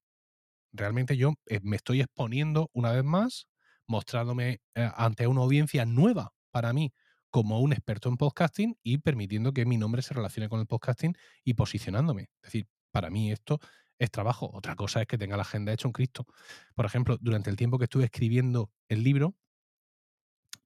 Realmente 0.72 1.16
yo 1.16 1.34
eh, 1.46 1.60
me 1.62 1.76
estoy 1.76 2.00
exponiendo 2.00 2.70
una 2.72 2.92
vez 2.92 3.04
más, 3.04 3.46
mostrándome 3.86 4.60
eh, 4.74 4.90
ante 4.96 5.26
una 5.26 5.42
audiencia 5.42 5.84
nueva 5.84 6.32
para 6.50 6.72
mí 6.72 6.92
como 7.30 7.60
un 7.60 7.72
experto 7.74 8.08
en 8.08 8.16
podcasting 8.16 8.78
y 8.82 8.98
permitiendo 8.98 9.52
que 9.52 9.66
mi 9.66 9.76
nombre 9.76 10.00
se 10.00 10.14
relacione 10.14 10.48
con 10.48 10.60
el 10.60 10.66
podcasting 10.66 11.14
y 11.44 11.52
posicionándome. 11.54 12.22
Es 12.22 12.52
decir, 12.52 12.66
para 12.96 13.10
mí 13.10 13.30
esto 13.30 13.60
es 13.98 14.10
trabajo. 14.10 14.50
Otra 14.54 14.74
cosa 14.74 15.02
es 15.02 15.06
que 15.06 15.18
tenga 15.18 15.36
la 15.36 15.42
agenda 15.42 15.70
hecha 15.70 15.86
un 15.86 15.92
Cristo. 15.92 16.26
Por 16.74 16.86
ejemplo, 16.86 17.18
durante 17.20 17.50
el 17.50 17.56
tiempo 17.56 17.76
que 17.76 17.84
estuve 17.84 18.04
escribiendo 18.04 18.70
el 18.88 19.02
libro, 19.02 19.34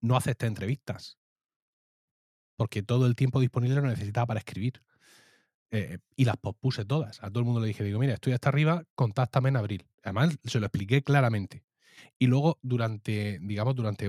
no 0.01 0.17
acepté 0.17 0.47
entrevistas. 0.47 1.19
Porque 2.57 2.85
todo 2.85 3.07
el 3.07 3.17
tiempo 3.17 3.41
disponible 3.41 3.81
lo 3.81 3.89
necesitaba 3.89 4.27
para 4.27 4.39
escribir. 4.39 4.81
Eh, 5.73 5.99
y 6.15 6.25
las 6.25 6.37
pospuse 6.37 6.85
todas. 6.85 7.21
A 7.21 7.31
todo 7.31 7.41
el 7.41 7.47
mundo 7.47 7.61
le 7.61 7.67
dije, 7.67 7.83
digo, 7.83 7.99
mira, 7.99 8.15
estoy 8.15 8.33
hasta 8.33 8.49
arriba, 8.49 8.85
contáctame 8.95 9.49
en 9.49 9.57
abril. 9.57 9.89
Además, 10.05 10.39
se 10.45 10.61
lo 10.61 10.67
expliqué 10.67 11.03
claramente. 11.03 11.65
Y 12.17 12.29
luego, 12.29 12.61
durante, 12.63 13.41
digamos, 13.43 13.75
durante 13.75 14.09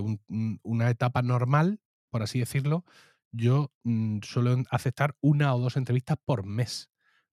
una 0.62 0.92
etapa 0.92 1.24
normal, 1.24 1.80
por 2.12 2.22
así 2.22 2.38
decirlo, 2.38 2.86
yo 3.32 3.72
mm, 3.82 4.20
suelo 4.22 4.64
aceptar 4.70 5.16
una 5.22 5.56
o 5.56 5.60
dos 5.60 5.76
entrevistas 5.76 6.18
por 6.24 6.46
mes 6.46 6.91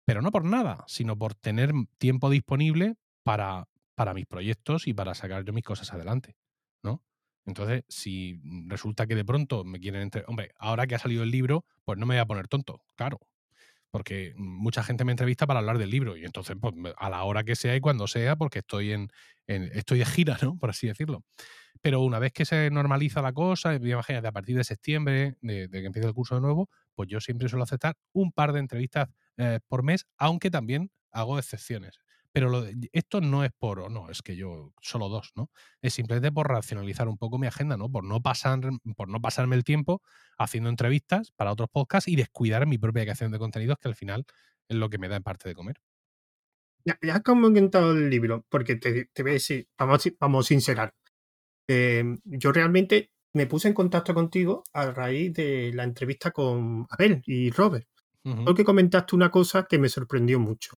pero 0.06 0.22
no 0.22 0.32
por 0.32 0.46
nada, 0.46 0.84
sino 0.88 1.18
por 1.18 1.34
tener 1.34 1.74
tiempo 1.98 2.30
disponible 2.30 2.96
para, 3.24 3.68
para 3.96 4.14
mis 4.14 4.28
proyectos 4.28 4.88
y 4.88 4.94
para 4.94 5.16
sacar 5.16 5.44
yo 5.44 5.52
mis 5.52 5.64
cosas 5.64 5.92
adelante, 5.92 6.38
¿no? 6.84 7.04
Entonces, 7.46 7.84
si 7.88 8.40
resulta 8.68 9.08
que 9.08 9.16
de 9.16 9.26
pronto 9.26 9.64
me 9.64 9.80
quieren... 9.80 10.02
Entre... 10.02 10.24
Hombre, 10.28 10.52
ahora 10.58 10.88
que 10.88 10.96
ha 10.96 11.00
salido 11.00 11.24
el 11.24 11.32
libro, 11.32 11.66
pues 11.84 11.98
no 11.98 12.06
me 12.06 12.16
voy 12.16 12.22
a 12.22 12.26
poner 12.26 12.48
tonto, 12.48 12.84
claro. 12.96 13.20
Porque 13.92 14.34
mucha 14.36 14.84
gente 14.84 15.06
me 15.06 15.12
entrevista 15.12 15.48
para 15.48 15.60
hablar 15.60 15.78
del 15.78 15.90
libro 15.90 16.18
y 16.18 16.26
entonces 16.26 16.58
pues, 16.60 16.74
a 16.98 17.10
la 17.10 17.24
hora 17.24 17.44
que 17.44 17.56
sea 17.56 17.76
y 17.76 17.80
cuando 17.80 18.08
sea, 18.08 18.36
porque 18.36 18.60
estoy 18.60 18.92
en, 18.92 19.10
estoy 19.48 20.00
de 20.00 20.06
gira, 20.06 20.38
¿no? 20.42 20.58
Por 20.58 20.70
así 20.70 20.88
decirlo. 20.88 21.24
Pero 21.82 22.02
una 22.02 22.20
vez 22.20 22.34
que 22.34 22.46
se 22.46 22.70
normaliza 22.72 23.22
la 23.22 23.32
cosa, 23.32 23.76
imagínate, 23.76 24.28
a 24.28 24.32
partir 24.32 24.58
de 24.58 24.64
septiembre, 24.64 25.36
de, 25.42 25.68
de 25.68 25.82
que 25.82 25.86
empiece 25.86 26.08
el 26.08 26.14
curso 26.14 26.36
de 26.36 26.42
nuevo, 26.42 26.70
pues 26.94 27.10
yo 27.10 27.22
siempre 27.22 27.48
suelo 27.48 27.64
aceptar 27.64 27.96
un 28.12 28.32
par 28.32 28.54
de 28.54 28.60
entrevistas 28.60 29.10
eh, 29.38 29.60
por 29.68 29.84
mes, 29.84 30.06
aunque 30.18 30.52
también 30.52 30.92
hago 31.12 31.40
excepciones. 31.40 32.00
Pero 32.32 32.50
lo 32.50 32.66
esto 32.92 33.22
no 33.22 33.46
es 33.46 33.52
por, 33.58 33.90
no, 33.90 34.10
es 34.10 34.22
que 34.22 34.36
yo 34.36 34.74
solo 34.82 35.08
dos, 35.08 35.32
¿no? 35.36 35.50
Es 35.82 35.94
simplemente 35.94 36.34
por 36.34 36.50
racionalizar 36.50 37.08
un 37.08 37.18
poco 37.18 37.38
mi 37.38 37.48
agenda, 37.48 37.78
¿no? 37.78 37.90
Por 37.90 38.04
no, 38.04 38.22
pasar, 38.22 38.60
por 38.98 39.08
no 39.08 39.22
pasarme 39.22 39.56
el 39.56 39.64
tiempo 39.64 40.02
haciendo 40.38 40.70
entrevistas 40.70 41.32
para 41.38 41.54
otros 41.54 41.70
podcasts 41.72 42.10
y 42.10 42.18
descuidar 42.18 42.68
mi 42.68 42.78
propia 42.78 43.04
creación 43.04 43.32
de 43.32 43.40
contenidos, 43.40 43.78
que 43.80 43.88
al 43.88 43.96
final 43.96 44.26
es 44.68 44.76
lo 44.76 44.90
que 44.90 44.98
me 44.98 45.08
da 45.08 45.16
en 45.16 45.24
parte 45.24 45.48
de 45.48 45.56
comer. 45.56 45.78
Ya, 46.84 47.00
has 47.14 47.22
comentado 47.22 47.94
el 47.94 48.10
libro, 48.10 48.46
porque 48.50 48.76
te, 48.76 49.06
te 49.06 49.24
voy 49.24 49.32
a 49.32 49.34
decir, 49.36 49.68
vamos, 49.78 50.04
vamos 50.20 50.46
a 50.46 50.50
sincerar. 50.50 50.94
Em, 51.68 52.20
yo 52.26 52.52
realmente 52.52 53.12
me 53.34 53.48
puse 53.48 53.68
en 53.68 53.74
contacto 53.74 54.14
contigo 54.14 54.64
a 54.74 54.92
raíz 54.92 55.34
de 55.34 55.72
la 55.74 55.84
entrevista 55.84 56.32
con 56.32 56.86
Abel 56.90 57.22
y 57.26 57.50
Robert. 57.52 57.88
Porque 58.44 58.66
comentaste 58.66 59.16
una 59.16 59.30
cosa 59.30 59.68
que 59.70 59.78
me 59.78 59.88
sorprendió 59.88 60.40
mucho. 60.40 60.74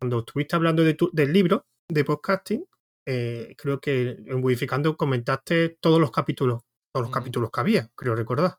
Cuando 0.00 0.20
estuviste 0.20 0.56
hablando 0.56 0.82
de 0.82 0.96
del 1.12 1.32
libro 1.32 1.66
de 1.88 2.04
podcasting, 2.04 2.64
eh, 3.06 3.54
creo 3.56 3.80
que 3.80 4.16
en 4.26 4.42
Wificando 4.42 4.96
comentaste 4.96 5.76
todos 5.80 6.00
los 6.00 6.10
capítulos, 6.10 6.62
todos 6.92 7.06
los 7.06 7.14
capítulos 7.14 7.50
que 7.52 7.60
había, 7.60 7.90
creo 7.94 8.16
recordar. 8.16 8.58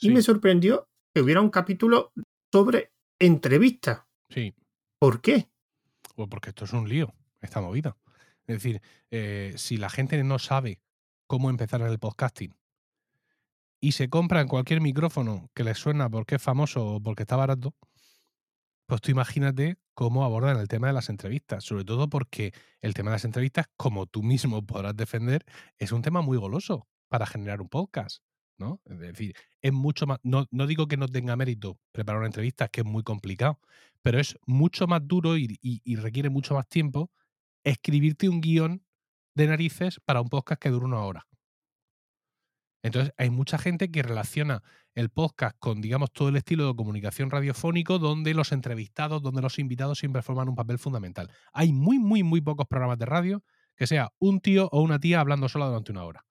Y 0.00 0.10
me 0.10 0.22
sorprendió 0.22 0.88
que 1.14 1.22
hubiera 1.22 1.40
un 1.40 1.50
capítulo 1.50 2.12
sobre 2.52 2.92
entrevistas. 3.20 4.02
Sí. 4.30 4.54
¿Por 4.98 5.20
qué? 5.20 5.48
Pues 6.16 6.28
porque 6.28 6.50
esto 6.50 6.64
es 6.64 6.72
un 6.72 6.88
lío, 6.88 7.14
esta 7.40 7.60
movida. 7.60 7.96
Es 8.46 8.56
decir, 8.56 8.82
eh, 9.10 9.54
si 9.56 9.76
la 9.76 9.90
gente 9.90 10.22
no 10.24 10.38
sabe 10.38 10.80
cómo 11.28 11.50
empezar 11.50 11.82
en 11.82 11.88
el 11.88 11.98
podcasting 11.98 12.57
y 13.80 13.92
se 13.92 14.08
compra 14.08 14.40
en 14.40 14.48
cualquier 14.48 14.80
micrófono 14.80 15.50
que 15.54 15.64
les 15.64 15.78
suena 15.78 16.08
porque 16.10 16.36
es 16.36 16.42
famoso 16.42 16.86
o 16.86 17.00
porque 17.02 17.22
está 17.22 17.36
barato, 17.36 17.74
pues 18.86 19.00
tú 19.00 19.10
imagínate 19.10 19.76
cómo 19.94 20.24
abordan 20.24 20.58
el 20.58 20.68
tema 20.68 20.86
de 20.86 20.94
las 20.94 21.10
entrevistas, 21.10 21.64
sobre 21.64 21.84
todo 21.84 22.08
porque 22.08 22.52
el 22.80 22.94
tema 22.94 23.10
de 23.10 23.16
las 23.16 23.24
entrevistas, 23.24 23.66
como 23.76 24.06
tú 24.06 24.22
mismo 24.22 24.62
podrás 24.66 24.96
defender, 24.96 25.44
es 25.78 25.92
un 25.92 26.02
tema 26.02 26.22
muy 26.22 26.38
goloso 26.38 26.88
para 27.08 27.26
generar 27.26 27.60
un 27.60 27.68
podcast, 27.68 28.22
¿no? 28.58 28.80
Es 28.84 28.98
decir, 28.98 29.34
es 29.62 29.72
mucho 29.72 30.06
más, 30.06 30.18
no, 30.22 30.46
digo 30.66 30.88
que 30.88 30.96
no 30.96 31.08
tenga 31.08 31.36
mérito 31.36 31.78
preparar 31.92 32.20
una 32.20 32.28
entrevista, 32.28 32.68
que 32.68 32.80
es 32.80 32.86
muy 32.86 33.02
complicado, 33.02 33.60
pero 34.02 34.18
es 34.18 34.38
mucho 34.46 34.86
más 34.86 35.06
duro 35.06 35.36
y 35.36 35.96
requiere 35.96 36.30
mucho 36.30 36.54
más 36.54 36.68
tiempo 36.68 37.10
escribirte 37.64 38.28
un 38.28 38.40
guion 38.40 38.84
de 39.34 39.46
narices 39.46 40.00
para 40.00 40.20
un 40.20 40.28
podcast 40.28 40.60
que 40.60 40.70
dura 40.70 40.86
una 40.86 41.00
hora. 41.00 41.26
Entonces, 42.82 43.12
hay 43.16 43.30
mucha 43.30 43.58
gente 43.58 43.90
que 43.90 44.02
relaciona 44.02 44.62
el 44.94 45.10
podcast 45.10 45.56
con, 45.58 45.80
digamos, 45.80 46.12
todo 46.12 46.28
el 46.28 46.36
estilo 46.36 46.68
de 46.68 46.76
comunicación 46.76 47.30
radiofónico 47.30 47.98
donde 47.98 48.34
los 48.34 48.52
entrevistados, 48.52 49.22
donde 49.22 49.42
los 49.42 49.58
invitados 49.58 49.98
siempre 49.98 50.22
forman 50.22 50.48
un 50.48 50.54
papel 50.54 50.78
fundamental. 50.78 51.30
Hay 51.52 51.72
muy, 51.72 51.98
muy, 51.98 52.22
muy 52.22 52.40
pocos 52.40 52.66
programas 52.66 52.98
de 52.98 53.06
radio 53.06 53.42
que 53.76 53.86
sea 53.86 54.12
un 54.18 54.40
tío 54.40 54.68
o 54.72 54.80
una 54.80 54.98
tía 54.98 55.20
hablando 55.20 55.48
sola 55.48 55.66
durante 55.66 55.92
una 55.92 56.04
hora. 56.04 56.24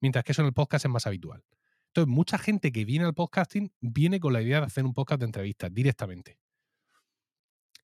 Mientras 0.00 0.24
que 0.24 0.32
eso 0.32 0.42
en 0.42 0.48
el 0.48 0.54
podcast 0.54 0.84
es 0.84 0.90
más 0.90 1.06
habitual. 1.06 1.44
Entonces, 1.88 2.14
mucha 2.14 2.38
gente 2.38 2.72
que 2.72 2.84
viene 2.84 3.06
al 3.06 3.14
podcasting 3.14 3.72
viene 3.80 4.20
con 4.20 4.32
la 4.32 4.42
idea 4.42 4.60
de 4.60 4.66
hacer 4.66 4.84
un 4.84 4.92
podcast 4.92 5.20
de 5.20 5.26
entrevistas 5.26 5.72
directamente. 5.72 6.38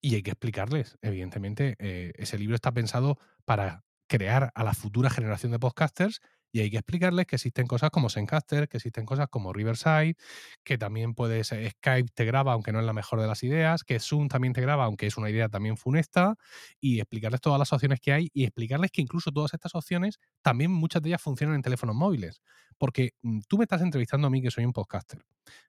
Y 0.00 0.16
hay 0.16 0.22
que 0.22 0.32
explicarles, 0.32 0.98
evidentemente, 1.00 1.76
eh, 1.78 2.12
ese 2.16 2.36
libro 2.36 2.56
está 2.56 2.72
pensado 2.72 3.18
para 3.44 3.84
crear 4.08 4.50
a 4.54 4.64
la 4.64 4.74
futura 4.74 5.08
generación 5.08 5.52
de 5.52 5.58
podcasters 5.58 6.20
y 6.52 6.60
hay 6.60 6.70
que 6.70 6.76
explicarles 6.76 7.26
que 7.26 7.36
existen 7.36 7.66
cosas 7.66 7.90
como 7.90 8.10
Zencaster, 8.10 8.68
que 8.68 8.76
existen 8.76 9.06
cosas 9.06 9.28
como 9.28 9.52
Riverside, 9.52 10.16
que 10.62 10.78
también 10.78 11.14
puedes, 11.14 11.48
Skype 11.48 12.10
te 12.14 12.24
graba 12.24 12.52
aunque 12.52 12.72
no 12.72 12.80
es 12.80 12.86
la 12.86 12.92
mejor 12.92 13.20
de 13.20 13.26
las 13.26 13.42
ideas, 13.42 13.82
que 13.84 13.98
Zoom 13.98 14.28
también 14.28 14.52
te 14.52 14.60
graba 14.60 14.84
aunque 14.84 15.06
es 15.06 15.16
una 15.16 15.30
idea 15.30 15.48
también 15.48 15.76
funesta, 15.76 16.36
y 16.80 17.00
explicarles 17.00 17.40
todas 17.40 17.58
las 17.58 17.72
opciones 17.72 18.00
que 18.00 18.12
hay 18.12 18.30
y 18.32 18.44
explicarles 18.44 18.90
que 18.90 19.00
incluso 19.02 19.32
todas 19.32 19.54
estas 19.54 19.74
opciones 19.74 20.18
también 20.42 20.70
muchas 20.70 21.02
de 21.02 21.10
ellas 21.10 21.22
funcionan 21.22 21.56
en 21.56 21.62
teléfonos 21.62 21.96
móviles. 21.96 22.42
Porque 22.78 23.14
mm, 23.22 23.40
tú 23.48 23.58
me 23.58 23.64
estás 23.64 23.80
entrevistando 23.82 24.26
a 24.26 24.30
mí 24.30 24.42
que 24.42 24.50
soy 24.50 24.64
un 24.64 24.72
podcaster. 24.72 25.24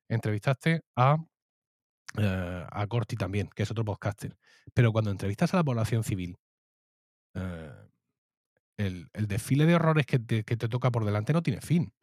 Entrevistaste 0.09 0.81
a 0.95 1.17
eh, 2.17 2.65
a 2.69 2.87
Corti 2.87 3.15
también, 3.15 3.49
que 3.55 3.63
es 3.63 3.71
otro 3.71 3.83
podcaster. 3.85 4.37
Pero 4.73 4.91
cuando 4.91 5.11
entrevistas 5.11 5.53
a 5.53 5.57
la 5.57 5.63
población 5.63 6.03
civil, 6.03 6.37
eh, 7.35 7.71
el, 8.77 9.09
desfile 9.13 9.65
de 9.65 9.75
horrores 9.75 10.05
que 10.05 10.19
te, 10.19 10.43
toca 10.43 10.91
por 10.91 11.05
delante 11.05 11.33
no 11.33 11.43
tiene 11.43 11.61
fin. 11.61 11.93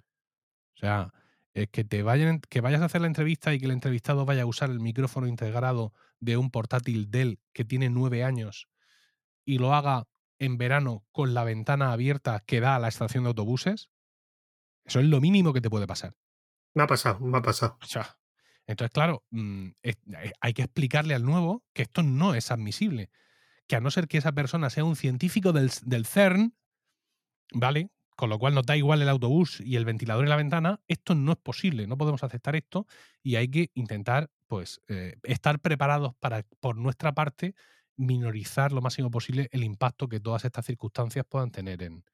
O 0.76 0.78
sea, 0.78 1.12
que 1.52 1.84
te 1.84 2.02
vayan, 2.02 2.40
que 2.40 2.60
vayas 2.60 2.80
a 2.80 2.86
hacer 2.86 3.00
la 3.00 3.06
entrevista 3.06 3.52
y 3.52 3.58
que 3.58 3.66
el 3.66 3.72
entrevistado 3.72 4.24
vaya 4.24 4.42
a 4.42 4.46
usar 4.46 4.70
el 4.70 4.80
micrófono 4.80 5.26
integrado 5.26 5.92
de 6.20 6.36
un 6.36 6.50
portátil 6.50 7.10
Dell 7.10 7.38
que 7.52 7.64
tiene 7.64 7.90
nueve 7.90 8.24
años 8.24 8.68
y 9.44 9.58
lo 9.58 9.74
haga 9.74 10.06
en 10.38 10.58
verano 10.58 11.04
con 11.12 11.34
la 11.34 11.44
ventana 11.44 11.92
abierta 11.92 12.42
que 12.46 12.60
da 12.60 12.76
a 12.76 12.78
la 12.78 12.88
estación 12.88 13.24
de 13.24 13.28
autobuses, 13.28 13.90
eso 14.84 15.00
es 15.00 15.06
lo 15.06 15.20
mínimo 15.20 15.52
que 15.52 15.60
te 15.60 15.70
puede 15.70 15.86
pasar. 15.86 16.14
Me 16.74 16.82
ha 16.82 16.86
pasado, 16.86 17.20
me 17.20 17.38
ha 17.38 17.42
pasado. 17.42 17.78
entonces, 18.66 18.92
claro, 18.92 19.24
mm, 19.30 19.68
eh, 19.82 19.94
hay 20.40 20.52
que 20.54 20.62
explicarle 20.62 21.14
al 21.14 21.24
nuevo 21.24 21.62
que 21.72 21.82
esto 21.82 22.02
no 22.02 22.34
es 22.34 22.50
admisible. 22.50 23.10
Que 23.66 23.76
a 23.76 23.80
no 23.80 23.90
ser 23.90 24.08
que 24.08 24.18
esa 24.18 24.32
persona 24.32 24.70
sea 24.70 24.84
un 24.84 24.96
científico 24.96 25.52
del, 25.52 25.70
del 25.84 26.06
CERN, 26.06 26.54
¿vale? 27.52 27.90
con 28.20 28.28
lo 28.28 28.38
cual 28.38 28.54
nos 28.54 28.66
da 28.66 28.76
igual 28.76 29.00
el 29.00 29.08
autobús 29.08 29.62
y 29.64 29.76
el 29.76 29.86
ventilador 29.86 30.24
en 30.24 30.28
la 30.28 30.36
ventana, 30.36 30.82
esto 30.88 31.14
no 31.14 31.32
es 31.32 31.38
posible, 31.38 31.86
no 31.86 31.96
podemos 31.96 32.22
aceptar 32.22 32.54
esto 32.54 32.86
y 33.22 33.36
hay 33.36 33.48
que 33.48 33.70
intentar 33.72 34.28
pues 34.46 34.82
eh, 34.88 35.14
estar 35.22 35.58
preparados 35.58 36.12
para, 36.20 36.44
por 36.60 36.76
nuestra 36.76 37.14
parte, 37.14 37.54
minorizar 37.96 38.72
lo 38.72 38.82
máximo 38.82 39.10
posible 39.10 39.48
el 39.52 39.64
impacto 39.64 40.06
que 40.06 40.20
todas 40.20 40.44
estas 40.44 40.66
circunstancias 40.66 41.24
puedan 41.26 41.50
tener 41.50 41.82
en, 41.82 42.04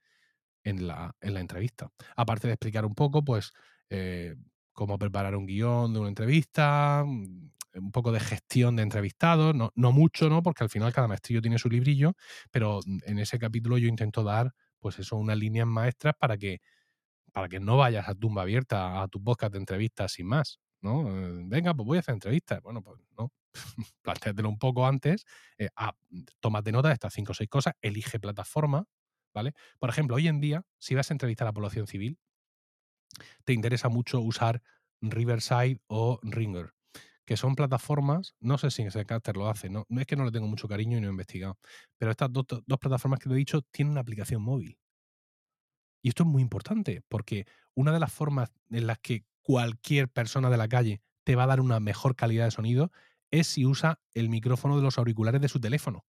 en, 0.62 0.86
la, 0.86 1.16
en 1.20 1.34
la 1.34 1.40
entrevista. 1.40 1.90
Aparte 2.14 2.46
de 2.46 2.52
explicar 2.52 2.86
un 2.86 2.94
poco, 2.94 3.24
pues, 3.24 3.50
eh, 3.90 4.36
cómo 4.72 5.00
preparar 5.00 5.34
un 5.34 5.46
guion 5.46 5.92
de 5.92 5.98
una 5.98 6.08
entrevista, 6.08 7.02
mm, 7.04 7.50
un 7.74 7.90
poco 7.90 8.12
de 8.12 8.20
gestión 8.20 8.76
de 8.76 8.84
entrevistados, 8.84 9.56
no, 9.56 9.72
no 9.74 9.90
mucho, 9.90 10.28
¿no? 10.28 10.40
Porque 10.44 10.62
al 10.62 10.70
final 10.70 10.92
cada 10.92 11.08
maestrillo 11.08 11.42
tiene 11.42 11.58
su 11.58 11.68
librillo, 11.68 12.14
pero 12.52 12.78
en 13.06 13.18
ese 13.18 13.40
capítulo 13.40 13.76
yo 13.76 13.88
intento 13.88 14.22
dar 14.22 14.54
pues 14.80 14.98
eso, 14.98 15.16
unas 15.16 15.38
líneas 15.38 15.66
maestras 15.66 16.14
para 16.18 16.36
que, 16.36 16.60
para 17.32 17.48
que 17.48 17.60
no 17.60 17.76
vayas 17.76 18.08
a 18.08 18.14
tumba 18.14 18.42
abierta 18.42 19.02
a 19.02 19.08
tu 19.08 19.22
podcast 19.22 19.52
de 19.52 19.58
entrevistas 19.58 20.12
sin 20.12 20.26
más. 20.26 20.60
¿no? 20.80 21.08
Eh, 21.08 21.42
venga, 21.46 21.74
pues 21.74 21.86
voy 21.86 21.96
a 21.98 22.00
hacer 22.00 22.14
entrevistas. 22.14 22.60
Bueno, 22.62 22.82
pues 22.82 23.00
no. 23.18 23.32
Plantéatelo 24.02 24.48
un 24.48 24.58
poco 24.58 24.86
antes. 24.86 25.24
Eh, 25.58 25.68
ah, 25.76 25.94
tómate 26.40 26.72
nota 26.72 26.88
de 26.88 26.94
estas 26.94 27.12
cinco 27.12 27.32
o 27.32 27.34
seis 27.34 27.48
cosas. 27.50 27.74
Elige 27.80 28.18
plataforma. 28.18 28.86
¿Vale? 29.34 29.52
Por 29.78 29.90
ejemplo, 29.90 30.16
hoy 30.16 30.28
en 30.28 30.40
día, 30.40 30.62
si 30.78 30.94
vas 30.94 31.10
a 31.10 31.14
entrevistar 31.14 31.46
a 31.46 31.50
la 31.50 31.52
población 31.52 31.86
civil, 31.86 32.18
te 33.44 33.52
interesa 33.52 33.90
mucho 33.90 34.20
usar 34.20 34.62
Riverside 35.02 35.78
o 35.88 36.18
Ringer, 36.22 36.72
que 37.26 37.36
son 37.36 37.56
plataformas, 37.56 38.34
no 38.40 38.56
sé 38.56 38.70
si 38.70 38.82
en 38.82 38.92
Zencaster 38.92 39.36
lo 39.36 39.48
hace, 39.48 39.68
no, 39.68 39.84
no 39.88 40.00
es 40.00 40.06
que 40.06 40.16
no 40.16 40.24
le 40.24 40.30
tengo 40.30 40.46
mucho 40.46 40.68
cariño 40.68 40.96
y 40.96 41.00
no 41.00 41.08
he 41.08 41.10
investigado, 41.10 41.58
pero 41.98 42.12
estas 42.12 42.32
dos, 42.32 42.46
dos 42.64 42.78
plataformas 42.78 43.18
que 43.18 43.28
te 43.28 43.34
he 43.34 43.38
dicho 43.38 43.62
tienen 43.72 43.92
una 43.92 44.00
aplicación 44.00 44.40
móvil. 44.40 44.78
Y 46.02 46.08
esto 46.08 46.22
es 46.22 46.28
muy 46.28 46.40
importante, 46.40 47.02
porque 47.08 47.46
una 47.74 47.92
de 47.92 47.98
las 47.98 48.12
formas 48.12 48.52
en 48.70 48.86
las 48.86 48.98
que 49.00 49.24
cualquier 49.42 50.08
persona 50.08 50.50
de 50.50 50.56
la 50.56 50.68
calle 50.68 51.02
te 51.24 51.34
va 51.34 51.42
a 51.42 51.48
dar 51.48 51.60
una 51.60 51.80
mejor 51.80 52.14
calidad 52.14 52.44
de 52.44 52.52
sonido 52.52 52.92
es 53.32 53.48
si 53.48 53.66
usa 53.66 54.00
el 54.14 54.28
micrófono 54.28 54.76
de 54.76 54.82
los 54.82 54.98
auriculares 54.98 55.40
de 55.40 55.48
su 55.48 55.60
teléfono. 55.60 56.06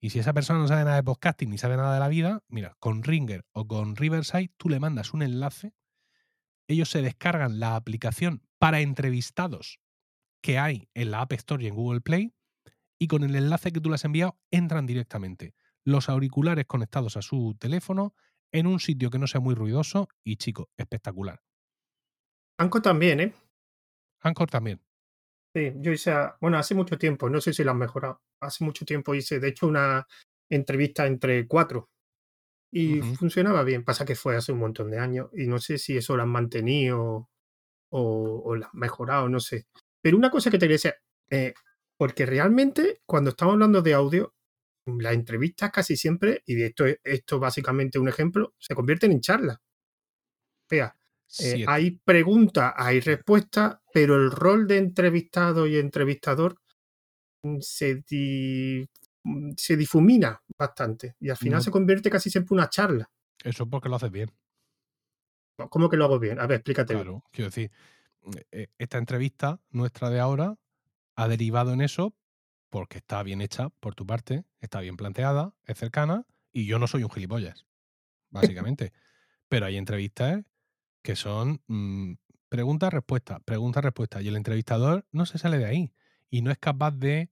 Y 0.00 0.10
si 0.10 0.18
esa 0.18 0.34
persona 0.34 0.58
no 0.58 0.68
sabe 0.68 0.84
nada 0.84 0.96
de 0.96 1.02
podcasting 1.02 1.48
ni 1.48 1.56
sabe 1.56 1.78
nada 1.78 1.94
de 1.94 2.00
la 2.00 2.08
vida, 2.08 2.44
mira, 2.48 2.76
con 2.78 3.02
Ringer 3.02 3.46
o 3.52 3.66
con 3.66 3.96
Riverside 3.96 4.52
tú 4.58 4.68
le 4.68 4.78
mandas 4.78 5.14
un 5.14 5.22
enlace, 5.22 5.72
ellos 6.68 6.90
se 6.90 7.02
descargan 7.02 7.60
la 7.60 7.76
aplicación 7.76 8.42
para 8.58 8.80
entrevistados 8.80 9.80
que 10.42 10.58
hay 10.58 10.88
en 10.94 11.10
la 11.10 11.20
App 11.22 11.32
Store 11.32 11.62
y 11.62 11.66
en 11.68 11.74
Google 11.74 12.00
Play 12.00 12.34
y 12.98 13.08
con 13.08 13.24
el 13.24 13.34
enlace 13.34 13.72
que 13.72 13.80
tú 13.80 13.88
le 13.88 13.96
has 13.96 14.04
enviado 14.04 14.38
entran 14.50 14.86
directamente 14.86 15.54
los 15.84 16.08
auriculares 16.08 16.66
conectados 16.66 17.16
a 17.16 17.22
su 17.22 17.56
teléfono 17.58 18.14
en 18.52 18.66
un 18.66 18.80
sitio 18.80 19.10
que 19.10 19.18
no 19.18 19.26
sea 19.26 19.40
muy 19.40 19.54
ruidoso 19.54 20.08
y 20.24 20.36
chico, 20.36 20.70
espectacular. 20.76 21.40
Anchor 22.58 22.82
también, 22.82 23.20
¿eh? 23.20 23.34
Anchor 24.20 24.50
también. 24.50 24.80
Sí, 25.54 25.72
yo 25.76 25.92
hice, 25.92 26.12
bueno, 26.40 26.58
hace 26.58 26.74
mucho 26.74 26.98
tiempo, 26.98 27.28
no 27.28 27.40
sé 27.40 27.52
si 27.52 27.64
lo 27.64 27.70
han 27.70 27.78
mejorado. 27.78 28.22
Hace 28.40 28.64
mucho 28.64 28.84
tiempo 28.84 29.14
hice, 29.14 29.40
de 29.40 29.48
hecho, 29.48 29.66
una 29.66 30.06
entrevista 30.50 31.06
entre 31.06 31.46
cuatro 31.46 31.90
y 32.78 33.00
funcionaba 33.00 33.62
bien. 33.62 33.84
Pasa 33.84 34.04
que 34.04 34.14
fue 34.14 34.36
hace 34.36 34.52
un 34.52 34.58
montón 34.58 34.90
de 34.90 34.98
años 34.98 35.30
y 35.32 35.46
no 35.46 35.58
sé 35.58 35.78
si 35.78 35.96
eso 35.96 36.14
lo 36.14 36.22
han 36.22 36.28
mantenido 36.28 37.30
o, 37.88 38.42
o 38.44 38.54
lo 38.54 38.66
han 38.66 38.70
mejorado, 38.74 39.28
no 39.30 39.40
sé. 39.40 39.66
Pero 40.02 40.18
una 40.18 40.30
cosa 40.30 40.50
que 40.50 40.58
te 40.58 40.66
quería 40.66 40.74
decir, 40.74 40.94
eh, 41.30 41.54
porque 41.96 42.26
realmente 42.26 43.00
cuando 43.06 43.30
estamos 43.30 43.54
hablando 43.54 43.80
de 43.80 43.94
audio, 43.94 44.34
las 44.84 45.14
entrevistas 45.14 45.70
casi 45.70 45.96
siempre, 45.96 46.42
y 46.44 46.62
esto, 46.62 46.84
esto 47.02 47.40
básicamente 47.40 47.98
un 47.98 48.08
ejemplo, 48.08 48.54
se 48.58 48.74
convierten 48.74 49.12
en 49.12 49.20
charlas. 49.20 49.56
O 49.56 50.68
sea, 50.68 50.94
eh, 51.40 51.64
hay 51.66 51.92
preguntas, 52.04 52.74
hay 52.76 53.00
respuestas, 53.00 53.78
pero 53.92 54.16
el 54.16 54.30
rol 54.30 54.66
de 54.66 54.76
entrevistado 54.76 55.66
y 55.66 55.78
entrevistador 55.78 56.60
mm, 57.42 57.58
se, 57.60 58.04
mm, 58.10 58.84
se 59.56 59.76
difumina 59.76 60.42
bastante 60.58 61.16
y 61.20 61.30
al 61.30 61.36
final 61.36 61.62
se 61.62 61.70
convierte 61.70 62.10
casi 62.10 62.30
siempre 62.30 62.54
en 62.54 62.58
una 62.60 62.70
charla. 62.70 63.10
Eso 63.42 63.68
porque 63.68 63.88
lo 63.88 63.96
haces 63.96 64.10
bien. 64.10 64.30
¿Cómo 65.70 65.88
que 65.88 65.96
lo 65.96 66.04
hago 66.04 66.18
bien? 66.18 66.38
A 66.38 66.46
ver, 66.46 66.56
explícate. 66.56 66.94
Claro, 66.94 67.24
quiero 67.30 67.48
decir, 67.48 67.70
eh, 68.50 68.68
esta 68.78 68.98
entrevista 68.98 69.60
nuestra 69.70 70.10
de 70.10 70.20
ahora 70.20 70.56
ha 71.16 71.28
derivado 71.28 71.72
en 71.72 71.80
eso 71.80 72.14
porque 72.68 72.98
está 72.98 73.22
bien 73.22 73.40
hecha 73.40 73.70
por 73.80 73.94
tu 73.94 74.06
parte, 74.06 74.44
está 74.60 74.80
bien 74.80 74.96
planteada, 74.96 75.54
es 75.64 75.78
cercana 75.78 76.26
y 76.52 76.66
yo 76.66 76.78
no 76.78 76.86
soy 76.86 77.04
un 77.04 77.10
gilipollas, 77.10 77.66
básicamente. 78.30 78.92
Pero 79.48 79.66
hay 79.66 79.76
entrevistas 79.76 80.44
que 81.02 81.16
son 81.16 81.62
mm, 81.68 82.14
pregunta-respuesta, 82.48 83.40
pregunta-respuesta 83.40 84.20
y 84.20 84.28
el 84.28 84.36
entrevistador 84.36 85.06
no 85.12 85.24
se 85.24 85.38
sale 85.38 85.58
de 85.58 85.66
ahí 85.66 85.94
y 86.30 86.42
no 86.42 86.50
es 86.50 86.58
capaz 86.58 86.90
de 86.92 87.30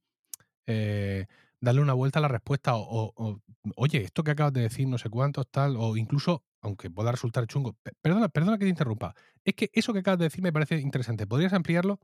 eh, 0.66 1.26
darle 1.64 1.80
una 1.80 1.94
vuelta 1.94 2.18
a 2.18 2.22
la 2.22 2.28
respuesta 2.28 2.72
o, 2.76 3.40
oye, 3.76 4.02
esto 4.02 4.22
que 4.22 4.30
acabas 4.30 4.52
de 4.52 4.62
decir, 4.62 4.86
no 4.86 4.98
sé 4.98 5.08
cuántos, 5.08 5.48
tal, 5.50 5.76
o 5.76 5.96
incluso, 5.96 6.44
aunque 6.60 6.90
pueda 6.90 7.10
resultar 7.10 7.46
chungo, 7.46 7.76
perdona, 8.02 8.28
perdona 8.28 8.58
que 8.58 8.64
te 8.64 8.70
interrumpa, 8.70 9.14
es 9.44 9.54
que 9.54 9.70
eso 9.72 9.92
que 9.92 10.00
acabas 10.00 10.18
de 10.18 10.26
decir 10.26 10.42
me 10.42 10.52
parece 10.52 10.78
interesante. 10.78 11.26
¿Podrías 11.26 11.52
ampliarlo? 11.52 12.00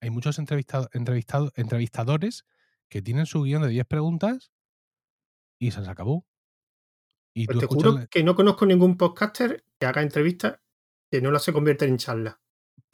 Hay 0.00 0.10
muchos 0.10 0.38
entrevistado, 0.38 0.88
entrevistadores 0.92 2.44
que 2.88 3.02
tienen 3.02 3.26
su 3.26 3.42
guion 3.42 3.62
de 3.62 3.68
10 3.68 3.86
preguntas 3.86 4.52
y 5.58 5.70
se 5.70 5.80
les 5.80 5.88
acabó. 5.88 6.26
Y 7.34 7.46
pues 7.46 7.58
te 7.58 7.66
juro 7.66 8.06
que 8.08 8.22
no 8.22 8.34
conozco 8.34 8.64
ningún 8.64 8.96
podcaster 8.96 9.64
que 9.78 9.86
haga 9.86 10.02
entrevistas 10.02 10.60
que 11.10 11.20
no 11.20 11.30
las 11.30 11.42
se 11.42 11.52
convierten 11.52 11.90
en 11.90 11.98
charlas. 11.98 12.36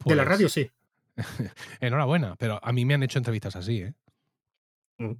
de 0.05 0.15
la 0.15 0.25
radio 0.25 0.45
pues 0.45 0.53
sí. 0.53 0.71
Enhorabuena, 1.79 2.35
pero 2.37 2.59
a 2.63 2.71
mí 2.71 2.85
me 2.85 2.95
han 2.95 3.03
hecho 3.03 3.19
entrevistas 3.19 3.55
así, 3.55 3.81
¿eh? 3.81 3.93
Mm. 4.97 5.13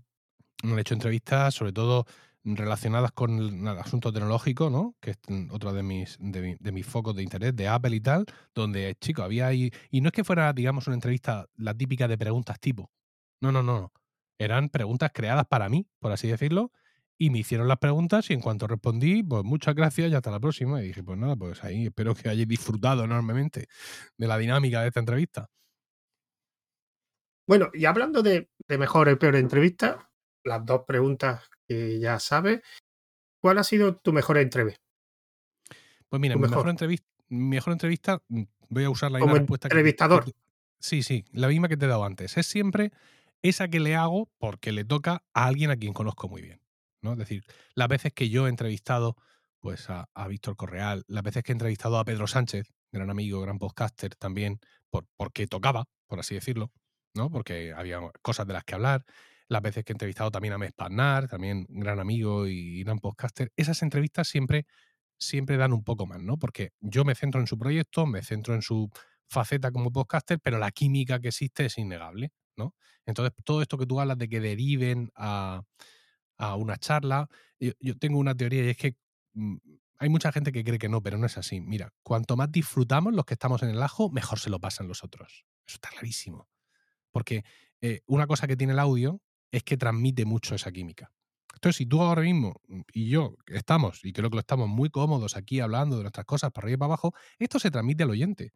Han 0.64 0.80
hecho 0.80 0.94
entrevistas, 0.94 1.54
sobre 1.54 1.74
todo 1.74 2.06
relacionadas 2.44 3.12
con 3.12 3.40
el 3.40 3.68
asunto 3.68 4.12
tecnológico, 4.12 4.70
¿no? 4.70 4.96
Que 5.00 5.12
es 5.12 5.20
otro 5.52 5.74
de 5.74 5.84
mis, 5.84 6.18
de, 6.20 6.72
mis 6.72 6.86
focos 6.86 7.16
de 7.16 7.24
interés, 7.24 7.56
de 7.56 7.68
Apple 7.68 7.96
y 7.96 8.02
tal, 8.02 8.26
donde, 8.56 8.96
chico, 9.00 9.22
había 9.22 9.48
ahí. 9.48 9.72
Y 9.92 10.02
no 10.02 10.08
es 10.08 10.14
que 10.14 10.24
fuera, 10.24 10.52
digamos, 10.54 10.88
una 10.88 10.96
entrevista 10.96 11.48
la 11.56 11.74
típica 11.74 12.08
de 12.08 12.18
preguntas 12.18 12.60
tipo. 12.60 12.92
No, 13.42 13.52
no, 13.52 13.62
no. 13.64 13.92
Eran 14.40 14.70
preguntas 14.70 15.12
creadas 15.14 15.46
para 15.46 15.70
mí, 15.70 15.88
por 16.00 16.12
así 16.12 16.28
decirlo, 16.28 16.72
y 17.22 17.30
me 17.30 17.38
hicieron 17.38 17.68
las 17.68 17.78
preguntas 17.78 18.28
y 18.32 18.34
en 18.34 18.42
cuanto 18.42 18.66
respondí, 18.66 19.22
pues 19.22 19.44
muchas 19.44 19.76
gracias 19.76 20.12
y 20.12 20.16
hasta 20.16 20.32
la 20.32 20.40
próxima. 20.40 20.82
Y 20.82 20.88
dije, 20.88 21.04
pues 21.04 21.20
nada, 21.20 21.36
pues 21.36 21.64
ahí 21.64 21.86
espero 21.86 22.16
que 22.16 22.30
hayáis 22.30 22.48
disfrutado 22.48 23.04
enormemente 23.04 23.68
de 24.18 24.28
la 24.28 24.40
dinámica 24.40 24.82
de 24.82 24.88
esta 24.88 25.02
entrevista. 25.02 25.48
Bueno, 27.48 27.70
y 27.74 27.86
hablando 27.86 28.24
de, 28.24 28.50
mejor 28.70 29.10
y 29.10 29.16
peor 29.18 29.36
entrevista, 29.36 30.10
las 30.44 30.66
dos 30.66 30.84
preguntas 30.88 31.44
que 31.68 32.00
ya 32.00 32.20
sabes, 32.20 32.62
¿cuál 33.40 33.58
ha 33.58 33.64
sido 33.64 33.96
tu 33.96 34.14
mejor 34.14 34.38
entrevista? 34.38 34.82
Pues 36.10 36.20
mira, 36.20 36.36
mi 36.36 36.42
mejor. 36.42 36.68
entrevista, 36.70 37.08
mejor 37.30 37.74
entrevista, 37.74 38.22
mm, 38.28 38.44
voy 38.70 38.84
a 38.84 38.90
usar 38.90 39.12
la 39.12 39.20
misma 39.20 39.40
respuesta 39.40 39.68
entrevistador. 39.68 40.26
sí, 40.80 41.04
sí, 41.04 41.26
la 41.32 41.48
misma 41.48 41.68
que 41.70 41.78
te 41.78 41.86
he 41.86 41.88
dado 41.90 42.04
antes. 42.04 42.38
Es 42.38 42.48
siempre 42.48 42.92
esa 43.42 43.68
que 43.70 43.80
le 43.80 43.96
hago 43.96 44.30
porque 44.38 44.72
le 44.72 44.86
toca 44.86 45.24
a 45.34 45.46
alguien 45.46 45.72
a 45.72 45.78
quien 45.78 45.94
conozco 45.94 46.28
muy 46.28 46.42
bien. 46.42 46.62
¿no? 47.02 47.14
Es 47.14 47.18
decir, 47.18 47.44
las 47.74 47.88
veces 47.88 48.14
que 48.14 48.30
yo 48.30 48.48
he 48.48 48.50
entrevistado 48.50 49.18
pues, 49.60 49.88
a, 49.90 50.08
Víctor 50.28 50.56
Correal, 50.56 51.04
las 51.08 51.24
veces 51.24 51.44
que 51.44 51.52
he 51.52 51.54
entrevistado 51.54 51.98
a 51.98 52.06
Pedro 52.06 52.28
Sánchez, 52.28 52.74
gran 52.92 53.10
amigo, 53.10 53.42
gran 53.42 53.60
podcaster 53.60 54.16
también, 54.16 54.60
por, 54.90 55.08
porque 55.16 55.48
tocaba, 55.48 55.86
por 56.08 56.20
así 56.20 56.36
decirlo, 56.36 56.72
¿no? 57.14 57.30
porque 57.30 57.74
había 57.74 58.00
cosas 58.22 58.48
de 58.48 58.54
las 58.54 58.64
que 58.64 58.76
hablar, 58.76 59.06
las 59.52 59.62
veces 59.62 59.84
que 59.84 59.92
he 59.92 59.96
entrevistado 59.96 60.32
también 60.32 60.54
a 60.54 60.58
Mespanar, 60.58 61.28
también 61.28 61.66
gran 61.68 62.00
amigo 62.00 62.48
y 62.48 62.84
gran 62.84 63.00
podcaster, 63.00 63.52
esas 63.58 63.82
entrevistas 63.82 64.30
siempre, 64.30 64.66
siempre 65.20 65.58
dan 65.58 65.74
un 65.74 65.84
poco 65.84 66.08
más, 66.08 66.22
¿no? 66.22 66.38
Porque 66.38 66.72
yo 66.80 67.04
me 67.04 67.16
centro 67.16 67.42
en 67.42 67.48
su 67.48 67.58
proyecto, 67.58 68.06
me 68.06 68.24
centro 68.24 68.56
en 68.56 68.62
su 68.62 68.90
faceta 69.28 69.70
como 69.70 69.92
podcaster, 69.92 70.40
pero 70.40 70.58
la 70.58 70.72
química 70.72 71.20
que 71.20 71.28
existe 71.28 71.66
es 71.66 71.78
innegable. 71.78 72.32
¿no? 72.56 72.76
Entonces, 73.06 73.34
todo 73.44 73.62
esto 73.62 73.78
que 73.78 73.86
tú 73.86 74.00
hablas 74.00 74.18
de 74.18 74.30
que 74.30 74.40
deriven 74.40 75.12
a, 75.16 75.64
una 76.58 76.78
charla, 76.78 77.28
yo, 77.60 77.98
tengo 78.00 78.20
una 78.20 78.34
teoría 78.34 78.64
y 78.64 78.70
es 78.70 78.78
que 78.78 78.96
mm, 79.34 79.58
hay 80.00 80.10
mucha 80.10 80.32
gente 80.32 80.54
que 80.54 80.64
cree 80.64 80.80
que 80.80 80.88
no, 80.88 81.04
pero 81.04 81.18
no 81.18 81.26
es 81.26 81.38
así. 81.38 81.60
Mira, 81.60 81.94
cuanto 82.04 82.38
más 82.38 82.50
disfrutamos 82.50 83.14
los 83.14 83.26
que 83.26 83.34
estamos 83.34 83.64
en 83.64 83.70
el 83.70 83.84
ajo, 83.84 84.10
mejor 84.10 84.40
se 84.40 84.50
lo 84.50 84.60
pasan 84.60 84.88
los 84.88 85.04
otros. 85.04 85.46
Eso 85.68 85.76
está 85.76 85.90
clarísimo. 85.90 86.48
Porque 87.12 87.44
eh, 87.82 88.02
una 88.06 88.28
cosa 88.28 88.48
que 88.48 88.56
tiene 88.56 88.74
el 88.74 88.80
audio 88.80 89.22
es 89.52 89.64
que 89.64 89.78
transmite 89.78 90.26
mucho 90.26 90.56
esa 90.56 90.72
química. 90.72 91.12
Entonces, 91.54 91.78
si 91.78 91.86
tú 91.86 92.02
ahora 92.02 92.22
mismo 92.22 92.62
mm, 92.68 92.82
y 92.94 93.10
yo 93.10 93.36
estamos, 93.48 94.04
y 94.04 94.14
creo 94.14 94.30
que 94.30 94.36
lo 94.36 94.40
estamos 94.40 94.70
muy 94.70 94.90
cómodos 94.90 95.36
aquí 95.36 95.60
hablando 95.60 95.98
de 95.98 96.04
nuestras 96.04 96.26
cosas 96.26 96.52
para 96.52 96.66
arriba 96.66 96.76
y 96.76 96.80
para 96.80 96.88
abajo, 96.88 97.14
esto 97.38 97.60
se 97.60 97.72
transmite 97.72 98.04
al 98.04 98.12
oyente. 98.12 98.54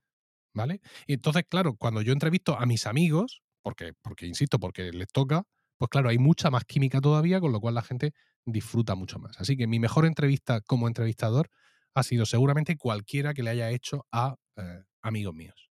¿Vale? 0.54 0.80
Y 1.06 1.14
entonces, 1.14 1.44
claro, 1.50 1.76
cuando 1.76 2.02
yo 2.02 2.14
entrevisto 2.14 2.58
a 2.58 2.66
mis 2.66 2.88
amigos, 2.88 3.44
porque, 3.62 3.92
porque 4.02 4.26
insisto, 4.26 4.58
porque 4.58 4.92
les 4.94 5.10
toca, 5.10 5.44
pues 5.78 5.90
claro, 5.90 6.08
hay 6.10 6.18
mucha 6.18 6.50
más 6.50 6.64
química 6.64 7.02
todavía, 7.02 7.42
con 7.42 7.52
lo 7.52 7.60
cual 7.60 7.76
la 7.76 7.82
gente 7.82 8.14
disfruta 8.46 8.96
mucho 8.96 9.20
más. 9.20 9.40
Así 9.40 9.58
que 9.58 9.68
mi 9.68 9.80
mejor 9.80 10.06
entrevista 10.06 10.62
como 10.62 10.88
entrevistador 10.88 11.50
ha 11.94 12.04
sido 12.04 12.26
seguramente 12.26 12.78
cualquiera 12.78 13.34
que 13.34 13.44
le 13.44 13.50
haya 13.50 13.70
hecho 13.72 14.08
a 14.12 14.36
eh, 14.56 14.84
amigos 15.02 15.34
míos. 15.36 15.70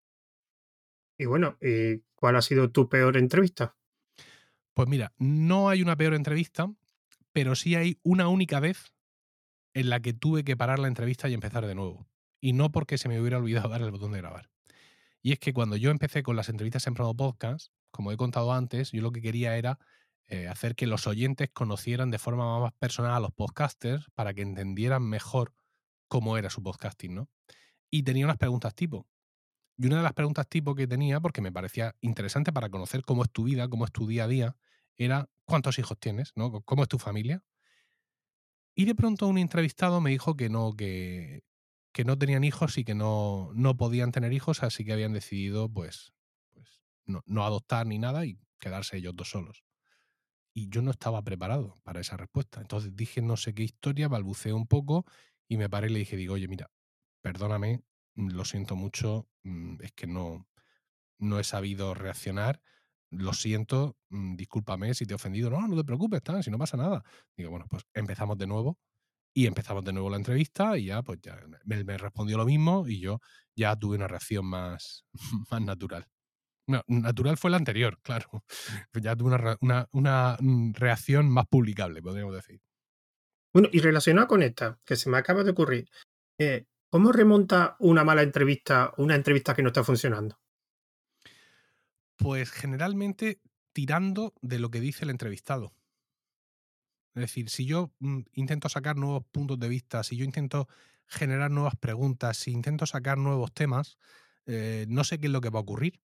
Y 1.18 1.26
bueno, 1.26 1.56
¿y 1.60 2.02
cuál 2.14 2.36
ha 2.36 2.42
sido 2.42 2.70
tu 2.70 2.88
peor 2.88 3.16
entrevista? 3.16 3.76
Pues 4.74 4.88
mira, 4.88 5.12
no 5.18 5.68
hay 5.68 5.82
una 5.82 5.96
peor 5.96 6.14
entrevista, 6.14 6.68
pero 7.32 7.54
sí 7.54 7.76
hay 7.76 7.98
una 8.02 8.28
única 8.28 8.60
vez 8.60 8.92
en 9.72 9.88
la 9.88 10.00
que 10.00 10.12
tuve 10.12 10.44
que 10.44 10.56
parar 10.56 10.78
la 10.78 10.88
entrevista 10.88 11.28
y 11.28 11.34
empezar 11.34 11.66
de 11.66 11.74
nuevo. 11.74 12.08
Y 12.40 12.52
no 12.52 12.70
porque 12.72 12.98
se 12.98 13.08
me 13.08 13.20
hubiera 13.20 13.38
olvidado 13.38 13.68
dar 13.70 13.82
el 13.82 13.92
botón 13.92 14.12
de 14.12 14.18
grabar. 14.18 14.50
Y 15.22 15.32
es 15.32 15.38
que 15.38 15.52
cuando 15.52 15.76
yo 15.76 15.90
empecé 15.90 16.22
con 16.22 16.36
las 16.36 16.48
entrevistas 16.48 16.86
en 16.86 16.94
Promo 16.94 17.16
Podcast, 17.16 17.72
como 17.90 18.12
he 18.12 18.16
contado 18.16 18.52
antes, 18.52 18.90
yo 18.92 19.00
lo 19.00 19.12
que 19.12 19.22
quería 19.22 19.56
era 19.56 19.78
eh, 20.26 20.48
hacer 20.48 20.74
que 20.74 20.86
los 20.86 21.06
oyentes 21.06 21.50
conocieran 21.52 22.10
de 22.10 22.18
forma 22.18 22.58
más 22.58 22.72
personal 22.74 23.12
a 23.12 23.20
los 23.20 23.32
podcasters 23.32 24.10
para 24.14 24.34
que 24.34 24.42
entendieran 24.42 25.02
mejor 25.02 25.54
cómo 26.08 26.36
era 26.36 26.50
su 26.50 26.62
podcasting, 26.62 27.14
¿no? 27.14 27.30
Y 27.90 28.02
tenía 28.02 28.24
unas 28.24 28.38
preguntas 28.38 28.74
tipo. 28.74 29.06
Y 29.76 29.86
una 29.86 29.96
de 29.96 30.02
las 30.02 30.12
preguntas 30.12 30.48
tipo 30.48 30.74
que 30.74 30.86
tenía, 30.86 31.20
porque 31.20 31.40
me 31.40 31.52
parecía 31.52 31.96
interesante 32.00 32.52
para 32.52 32.70
conocer 32.70 33.02
cómo 33.02 33.24
es 33.24 33.30
tu 33.30 33.44
vida, 33.44 33.68
cómo 33.68 33.84
es 33.84 33.92
tu 33.92 34.06
día 34.06 34.24
a 34.24 34.28
día, 34.28 34.56
era 34.96 35.28
¿cuántos 35.44 35.78
hijos 35.78 35.98
tienes? 35.98 36.32
¿no? 36.36 36.62
¿Cómo 36.62 36.82
es 36.82 36.88
tu 36.88 36.98
familia? 36.98 37.42
Y 38.74 38.84
de 38.86 38.94
pronto 38.94 39.26
un 39.28 39.38
entrevistado 39.38 40.00
me 40.00 40.10
dijo 40.10 40.36
que 40.36 40.48
no, 40.48 40.74
que, 40.74 41.44
que 41.92 42.04
no 42.04 42.18
tenían 42.18 42.44
hijos 42.44 42.76
y 42.78 42.84
que 42.84 42.94
no, 42.94 43.50
no 43.54 43.76
podían 43.76 44.12
tener 44.12 44.32
hijos, 44.32 44.62
así 44.62 44.84
que 44.84 44.92
habían 44.92 45.12
decidido 45.12 45.68
pues, 45.68 46.12
pues 46.52 46.82
no, 47.04 47.22
no 47.26 47.44
adoptar 47.44 47.86
ni 47.86 47.98
nada 47.98 48.26
y 48.26 48.38
quedarse 48.58 48.96
ellos 48.96 49.14
dos 49.14 49.30
solos. 49.30 49.64
Y 50.52 50.68
yo 50.68 50.82
no 50.82 50.92
estaba 50.92 51.22
preparado 51.22 51.76
para 51.82 52.00
esa 52.00 52.16
respuesta. 52.16 52.60
Entonces 52.60 52.94
dije 52.94 53.22
no 53.22 53.36
sé 53.36 53.54
qué 53.54 53.64
historia, 53.64 54.08
balbuceé 54.08 54.52
un 54.52 54.66
poco 54.66 55.04
y 55.48 55.56
me 55.56 55.68
paré 55.68 55.88
y 55.88 55.92
le 55.92 55.98
dije, 56.00 56.16
digo, 56.16 56.34
oye, 56.34 56.48
mira, 56.48 56.70
perdóname, 57.20 57.82
lo 58.14 58.44
siento 58.44 58.76
mucho, 58.76 59.28
es 59.80 59.92
que 59.92 60.06
no, 60.06 60.46
no 61.18 61.38
he 61.40 61.44
sabido 61.44 61.94
reaccionar, 61.94 62.60
lo 63.10 63.32
siento, 63.32 63.96
mm, 64.10 64.36
discúlpame 64.36 64.94
si 64.94 65.06
te 65.06 65.14
he 65.14 65.16
ofendido, 65.16 65.50
no, 65.50 65.66
no 65.68 65.76
te 65.76 65.84
preocupes, 65.84 66.22
si 66.42 66.50
no 66.50 66.58
pasa 66.58 66.76
nada. 66.76 67.02
Digo, 67.36 67.50
bueno, 67.50 67.66
pues 67.68 67.84
empezamos 67.94 68.38
de 68.38 68.46
nuevo 68.46 68.78
y 69.34 69.46
empezamos 69.46 69.84
de 69.84 69.92
nuevo 69.92 70.10
la 70.10 70.16
entrevista 70.16 70.78
y 70.78 70.86
ya, 70.86 71.02
pues 71.02 71.20
ya 71.22 71.40
me, 71.64 71.84
me 71.84 71.98
respondió 71.98 72.36
lo 72.38 72.46
mismo 72.46 72.86
y 72.88 73.00
yo 73.00 73.20
ya 73.56 73.76
tuve 73.76 73.96
una 73.96 74.08
reacción 74.08 74.46
más, 74.46 75.06
más 75.50 75.62
natural. 75.62 76.06
No, 76.66 76.82
natural 76.88 77.36
fue 77.36 77.50
la 77.50 77.58
anterior, 77.58 77.98
claro. 78.02 78.44
Ya 78.94 79.16
tuve 79.16 79.34
una, 79.34 79.56
una, 79.60 79.88
una 79.92 80.36
mm, 80.40 80.72
reacción 80.74 81.28
más 81.30 81.46
publicable, 81.48 82.02
podríamos 82.02 82.34
decir. 82.34 82.60
Bueno, 83.52 83.68
y 83.72 83.80
relacionado 83.80 84.26
con 84.26 84.42
esta, 84.42 84.80
que 84.84 84.96
se 84.96 85.08
me 85.08 85.18
acaba 85.18 85.44
de 85.44 85.52
ocurrir, 85.52 85.88
eh, 86.38 86.66
¿cómo 86.94 87.10
remonta 87.10 87.74
una 87.80 88.04
mala 88.04 88.22
entrevista, 88.22 88.92
una 88.98 89.16
entrevista 89.16 89.52
que 89.52 89.64
no 89.64 89.70
está 89.70 89.82
funcionando? 89.82 90.38
Pues 92.14 92.52
generalmente 92.52 93.40
tirando 93.72 94.32
de 94.42 94.60
lo 94.60 94.70
que 94.70 94.78
dice 94.78 95.04
el 95.04 95.10
entrevistado. 95.10 95.74
Es 97.16 97.22
decir, 97.22 97.50
si 97.50 97.66
yo 97.66 97.92
mm, 97.98 98.20
intento 98.34 98.68
sacar 98.68 98.94
nuevos 98.94 99.24
puntos 99.32 99.58
de 99.58 99.68
vista, 99.68 100.04
si 100.04 100.16
yo 100.16 100.24
intento 100.24 100.68
generar 101.08 101.50
nuevas 101.50 101.74
preguntas, 101.74 102.36
si 102.36 102.52
intento 102.52 102.86
sacar 102.86 103.18
nuevos 103.18 103.52
temas, 103.52 103.98
eh, 104.46 104.86
no 104.88 105.02
sé 105.02 105.18
qué 105.18 105.26
es 105.26 105.32
lo 105.32 105.40
que 105.40 105.50
va 105.50 105.58
a 105.58 105.62
ocurrir, 105.62 106.00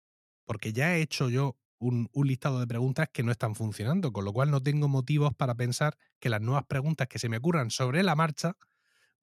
porque 0.45 0.71
ya 0.71 0.95
he 0.95 1.01
hecho 1.01 1.29
yo 1.29 1.57
un, 1.79 2.09
un, 2.13 2.27
listado 2.27 2.59
de 2.59 2.67
preguntas 2.67 3.09
que 3.11 3.23
no 3.23 3.31
están 3.31 3.55
funcionando, 3.55 4.13
con 4.13 4.23
lo 4.23 4.33
cual 4.33 4.51
no 4.51 4.61
tengo 4.61 4.87
motivos 4.87 5.33
para 5.33 5.55
pensar 5.55 5.97
que 6.19 6.29
las 6.29 6.41
nuevas 6.41 6.65
preguntas 6.67 7.07
que 7.07 7.17
se 7.17 7.27
me 7.27 7.37
ocurran 7.37 7.71
sobre 7.71 8.03
la 8.03 8.15
marcha 8.15 8.55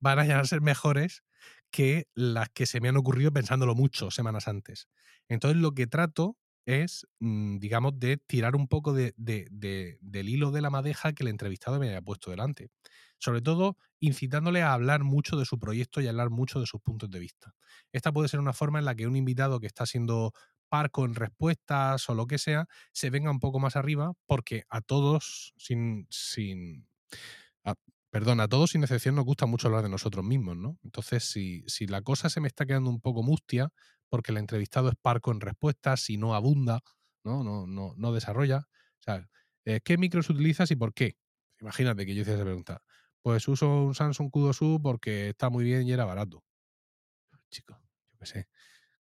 van 0.03 0.19
a 0.21 0.45
ser 0.45 0.61
mejores 0.61 1.25
que 1.71 2.07
las 2.15 2.51
que 2.51 2.67
se 2.67 2.81
me 2.81 2.89
han 2.91 2.99
ocurrido 2.99 3.33
pensándolo 3.33 3.75
mucho 3.75 4.11
semanas 4.11 4.49
antes. 4.49 4.89
Entonces 5.29 5.61
lo 5.61 5.73
que 5.75 5.87
trato 5.87 6.37
es, 6.67 7.07
mm, 7.21 7.59
digamos, 7.59 7.99
de 7.99 8.19
tirar 8.19 8.55
un 8.57 8.69
poco 8.69 8.93
de, 8.93 9.15
de, 9.17 9.49
de, 9.51 9.99
del 10.03 10.29
hilo 10.29 10.51
de 10.53 10.61
la 10.63 10.71
madeja 10.71 11.13
que 11.13 11.25
el 11.25 11.29
entrevistado 11.29 11.79
me 11.81 11.89
haya 11.89 12.03
puesto 12.03 12.31
delante. 12.31 12.71
Sobre 13.19 13.41
todo 13.41 13.77
incitándole 14.01 14.63
a 14.63 14.73
hablar 14.75 15.05
mucho 15.05 15.37
de 15.37 15.45
su 15.45 15.59
proyecto 15.59 16.01
y 16.01 16.07
a 16.07 16.11
hablar 16.11 16.31
mucho 16.31 16.61
de 16.61 16.67
sus 16.67 16.81
puntos 16.81 17.11
de 17.11 17.21
vista. 17.21 17.55
Esta 17.93 18.13
puede 18.13 18.29
ser 18.29 18.41
una 18.41 18.53
forma 18.53 18.79
en 18.81 18.85
la 18.85 18.95
que 18.95 19.07
un 19.07 19.17
invitado 19.17 19.61
que 19.61 19.67
está 19.69 19.87
siendo 19.87 20.33
parco 20.69 21.05
en 21.05 21.15
respuestas 21.15 22.09
o 22.09 22.15
lo 22.15 22.27
que 22.27 22.39
sea, 22.39 22.67
se 22.93 23.11
venga 23.11 23.31
un 23.31 23.41
poco 23.41 23.61
más 23.61 23.77
arriba, 23.77 24.13
porque 24.27 24.65
a 24.71 24.81
todos, 24.81 25.53
sin. 25.59 26.07
sin 26.11 26.89
a, 27.65 27.75
perdón, 28.13 28.41
a 28.41 28.49
todos 28.49 28.73
sin 28.73 28.83
excepción 28.83 29.15
nos 29.15 29.25
gusta 29.25 29.47
mucho 29.47 29.69
hablar 29.69 29.83
de 29.83 29.89
nosotros 29.89 30.23
mismos, 30.23 30.55
¿no? 30.55 30.79
Entonces, 30.85 31.25
si, 31.25 31.65
si 31.67 31.87
la 31.87 32.03
cosa 32.03 32.29
se 32.29 32.41
me 32.41 32.47
está 32.47 32.67
quedando 32.67 32.91
un 32.91 33.01
poco 33.01 33.23
mustia, 33.23 33.71
porque 34.11 34.33
el 34.33 34.37
entrevistado 34.37 34.91
es 34.91 34.97
parco 35.01 35.33
en 35.33 35.41
respuestas, 35.41 36.03
si 36.03 36.19
no 36.19 36.35
abunda, 36.35 36.81
¿no? 37.25 37.43
No, 37.43 37.67
no, 37.67 37.95
no 37.97 38.13
desarrolla. 38.13 38.59
O 38.59 39.03
sea, 39.03 39.27
eh, 39.65 39.81
¿qué 39.83 39.97
micros 39.97 40.29
utilizas 40.29 40.71
y 40.71 40.77
por 40.77 40.93
qué? 40.93 41.17
Imagínate 41.63 42.05
que 42.05 42.15
yo 42.15 42.21
hice 42.21 42.35
esa 42.35 42.45
pregunta. 42.45 42.83
Pues 43.23 43.49
uso 43.49 43.85
un 43.85 43.95
Samsung 43.95 44.31
Q2U 44.31 44.83
porque 44.83 45.31
está 45.31 45.49
muy 45.49 45.65
bien 45.65 45.89
y 45.89 45.93
era 45.93 46.05
barato. 46.05 46.45
Chico, 47.51 47.81
yo 48.13 48.19
qué 48.19 48.27
sé, 48.27 48.49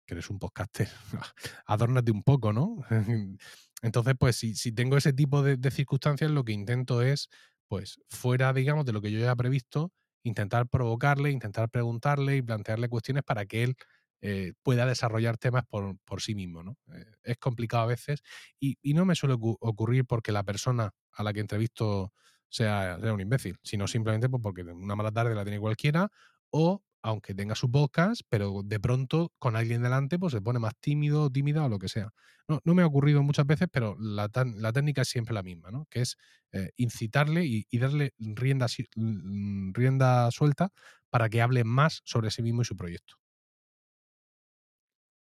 que 0.07 0.15
eres 0.15 0.31
un 0.31 0.39
podcaster. 0.39 0.89
Adórnate 1.67 2.13
un 2.13 2.23
poco, 2.23 2.53
¿no? 2.53 2.77
Entonces, 3.83 4.15
pues 4.19 4.37
si, 4.37 4.55
si 4.55 4.73
tengo 4.73 4.97
ese 4.97 5.13
tipo 5.13 5.43
de, 5.43 5.71
circunstancias, 5.71 6.31
lo 6.31 6.45
que 6.45 6.53
intento 6.53 7.03
es, 7.03 7.31
pues, 7.71 8.01
fuera, 8.09 8.53
digamos, 8.53 8.85
de 8.85 8.93
lo 8.93 9.01
que 9.01 9.13
yo 9.13 9.21
ya 9.21 9.31
he 9.31 9.37
previsto, 9.37 9.93
intentar 10.25 10.67
provocarle, 10.67 11.31
intentar 11.31 11.71
preguntarle 11.71 12.37
y 12.37 12.43
plantearle 12.43 12.89
cuestiones 12.89 13.23
para 13.23 13.47
que 13.47 13.63
él 13.63 13.77
eh, 14.23 14.55
pueda 14.65 14.87
desarrollar 14.87 15.39
temas 15.39 15.63
por, 15.69 15.97
por 16.01 16.21
sí 16.21 16.35
mismo. 16.35 16.65
¿no? 16.65 16.77
Eh, 16.93 17.05
es 17.23 17.39
complicado 17.39 17.85
a 17.85 17.87
veces 17.87 18.23
y, 18.59 18.77
y, 18.83 18.95
no 18.95 19.05
me 19.05 19.15
suele 19.15 19.37
ocurrir 19.39 20.05
porque 20.05 20.33
la 20.33 20.43
persona 20.43 20.91
a 21.13 21.23
la 21.23 21.33
que 21.33 21.39
entrevisto 21.39 22.13
sea, 22.49 22.99
sea 23.01 23.13
un 23.13 23.21
imbécil, 23.21 23.57
sino 23.63 23.87
simplemente 23.87 24.29
pues, 24.29 24.43
porque 24.43 24.63
una 24.63 24.97
mala 24.97 25.13
tarde 25.13 25.37
la 25.37 25.45
tiene 25.45 25.61
cualquiera 25.61 26.11
o 26.51 26.83
aunque 27.03 27.35
tenga 27.35 27.55
su 27.55 27.71
podcast, 27.71 28.23
pero 28.29 28.63
de 28.65 28.81
pronto 28.81 29.33
con 29.39 29.57
alguien 29.57 29.83
delante 29.83 30.19
pues 30.19 30.33
se 30.33 30.41
pone 30.41 30.59
más 30.59 30.75
tímido, 30.81 31.31
tímida 31.31 31.65
o 31.65 31.69
lo 31.69 31.79
que 31.79 31.89
sea. 31.89 32.13
No, 32.49 32.61
no 32.65 32.75
me 32.75 32.83
ha 32.83 32.87
ocurrido 32.87 33.23
muchas 33.23 33.47
veces, 33.47 33.69
pero 33.71 33.97
la, 33.99 34.29
la 34.57 34.73
técnica 34.73 35.03
es 35.03 35.09
siempre 35.09 35.35
la 35.35 35.43
misma, 35.43 35.71
¿no? 35.71 35.87
que 35.91 36.01
es 36.01 36.17
eh, 36.53 36.71
incitarle 36.77 37.45
y, 37.45 37.67
darle 37.79 38.13
rienda, 38.19 38.67
rienda 39.73 40.31
suelta 40.31 40.71
para 41.11 41.29
que 41.29 41.43
hable 41.43 41.65
más 41.65 42.03
sobre 42.05 42.31
sí 42.31 42.43
mismo 42.43 42.63
y 42.63 42.65
su 42.65 42.77
proyecto. 42.77 43.15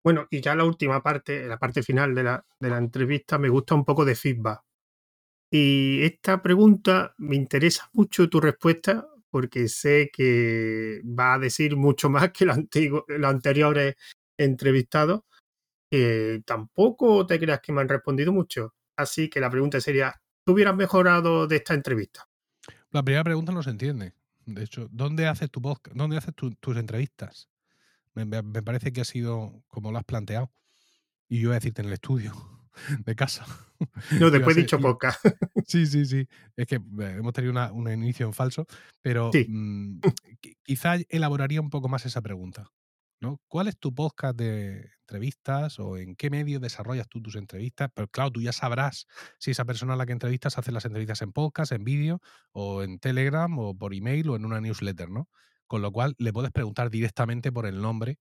Bueno, 0.04 0.28
y 0.30 0.42
ya 0.42 0.56
la 0.56 0.66
última 0.66 1.02
parte, 1.02 1.48
la 1.48 1.58
parte 1.58 1.82
final 1.82 2.14
de 2.14 2.24
la, 2.24 2.46
de 2.60 2.70
la 2.70 2.78
entrevista, 2.78 3.38
me 3.38 3.48
gusta 3.48 3.74
un 3.74 3.86
poco 3.86 4.04
de 4.04 4.16
feedback. 4.16 4.62
Y 5.50 6.02
esta 6.02 6.42
pregunta 6.42 7.14
me 7.20 7.36
interesa 7.36 7.90
mucho 7.94 8.28
tu 8.28 8.42
respuesta 8.42 9.08
porque 9.34 9.68
sé 9.68 10.12
que 10.14 11.02
va 11.04 11.34
a 11.34 11.40
decir 11.40 11.76
mucho 11.76 12.08
más 12.12 12.32
que 12.32 12.46
los, 12.46 12.60
los 13.08 13.32
anteriores 13.32 13.96
entrevistados. 14.38 15.22
Eh, 15.90 16.44
tampoco 16.46 17.26
te 17.26 17.40
creas 17.40 17.60
que 17.60 17.72
me 17.72 17.82
han 17.82 17.90
respondido 17.90 18.32
mucho. 18.32 18.76
Así 18.96 19.32
que 19.32 19.40
la 19.40 19.50
pregunta 19.50 19.82
sería, 19.82 20.22
¿tú 20.46 20.54
hubieras 20.54 20.76
mejorado 20.76 21.48
de 21.48 21.56
esta 21.56 21.74
entrevista? 21.74 22.30
La 22.92 23.02
primera 23.02 23.24
pregunta 23.24 23.52
no 23.52 23.64
se 23.64 23.72
entiende. 23.72 24.14
De 24.46 24.66
hecho, 24.66 24.88
¿dónde 24.92 25.26
haces 25.26 25.50
tu 25.50 25.64
podcast? 25.64 25.98
¿Dónde 25.98 26.18
haces 26.18 26.36
tu, 26.36 26.54
tus 26.54 26.78
entrevistas? 26.78 27.50
Me, 28.14 28.26
me, 28.26 28.62
parece 28.62 28.94
que 28.94 29.02
ha 29.02 29.06
sido 29.06 29.64
como 29.68 29.92
lo 29.92 29.98
has 29.98 30.04
planteado. 30.04 30.52
Y 31.28 31.40
yo 31.40 31.50
voy 31.50 31.56
a 31.56 31.60
decirte 31.60 31.82
en 31.82 31.88
el 31.88 31.94
estudio 31.94 32.34
de 33.06 33.16
casa. 33.16 33.46
No, 34.20 34.30
después 34.30 34.58
he 34.58 34.62
dicho 34.62 34.80
poca. 34.80 35.18
Sí, 35.68 35.86
sí, 35.86 36.06
sí. 36.06 36.28
Es 36.58 36.68
que 36.68 36.76
hemos 36.76 37.34
tenido 37.34 37.52
una, 37.52 37.72
una 37.72 37.94
inicio 37.94 38.26
en 38.26 38.34
falso, 38.34 38.66
pero 39.02 39.32
sí. 39.32 39.46
mmm, 39.50 40.00
quizá 40.64 40.96
elaboraría 41.10 41.62
un 41.62 41.70
poco 41.70 41.88
más 41.90 42.06
esa 42.06 42.22
pregunta. 42.22 42.72
¿no? 43.24 43.40
¿Cuál 43.48 43.70
es 43.70 43.80
tu 43.80 43.96
podcast 43.96 44.38
de 44.38 44.92
entrevistas 45.00 45.80
o 45.80 45.98
en 45.98 46.16
qué 46.16 46.30
medio 46.30 46.60
desarrollas 46.60 47.08
tú 47.08 47.22
tus 47.22 47.38
entrevistas? 47.38 47.90
Pero 47.96 48.10
claro, 48.10 48.32
tú 48.32 48.42
ya 48.42 48.52
sabrás 48.52 49.08
si 49.40 49.52
esa 49.52 49.64
persona 49.64 49.94
a 49.94 49.96
la 49.96 50.06
que 50.06 50.12
entrevistas 50.12 50.58
hace 50.58 50.74
las 50.74 50.84
entrevistas 50.84 51.22
en 51.22 51.32
podcast, 51.32 51.72
en 51.72 51.86
vídeo, 51.86 52.20
o 52.52 52.84
en 52.84 53.00
Telegram, 53.00 53.58
o 53.58 53.74
por 53.76 53.94
email, 53.94 54.30
o 54.30 54.36
en 54.36 54.44
una 54.44 54.60
newsletter, 54.60 55.10
¿no? 55.10 55.30
Con 55.68 55.82
lo 55.82 55.94
cual 55.94 56.16
le 56.18 56.34
puedes 56.34 56.52
preguntar 56.52 56.90
directamente 56.90 57.50
por 57.54 57.66
el 57.66 57.82
nombre 57.82 58.20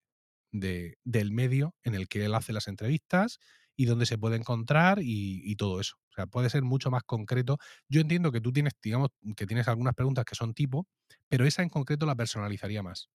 de, 0.52 0.98
del 1.02 1.32
medio 1.32 1.74
en 1.82 1.96
el 1.96 2.06
que 2.06 2.24
él 2.24 2.34
hace 2.36 2.52
las 2.52 2.68
entrevistas 2.68 3.40
y 3.82 3.84
dónde 3.84 4.06
se 4.06 4.16
puede 4.16 4.36
encontrar 4.36 5.00
y, 5.00 5.42
y, 5.44 5.56
todo 5.56 5.80
eso. 5.80 5.96
O 6.10 6.12
sea, 6.14 6.26
puede 6.26 6.48
ser 6.50 6.62
mucho 6.62 6.88
más 6.88 7.02
concreto. 7.02 7.58
Yo 7.88 8.00
entiendo 8.00 8.30
que 8.30 8.40
tú 8.40 8.52
tienes, 8.52 8.74
digamos, 8.80 9.08
que 9.36 9.44
tienes 9.44 9.66
algunas 9.66 9.94
preguntas 9.94 10.24
que 10.24 10.36
son 10.36 10.54
tipo, 10.54 10.86
pero 11.28 11.44
esa 11.44 11.62
en 11.62 11.68
concreto 11.68 12.06
la 12.06 12.14
personalizaría 12.14 12.80
más. 12.84 13.10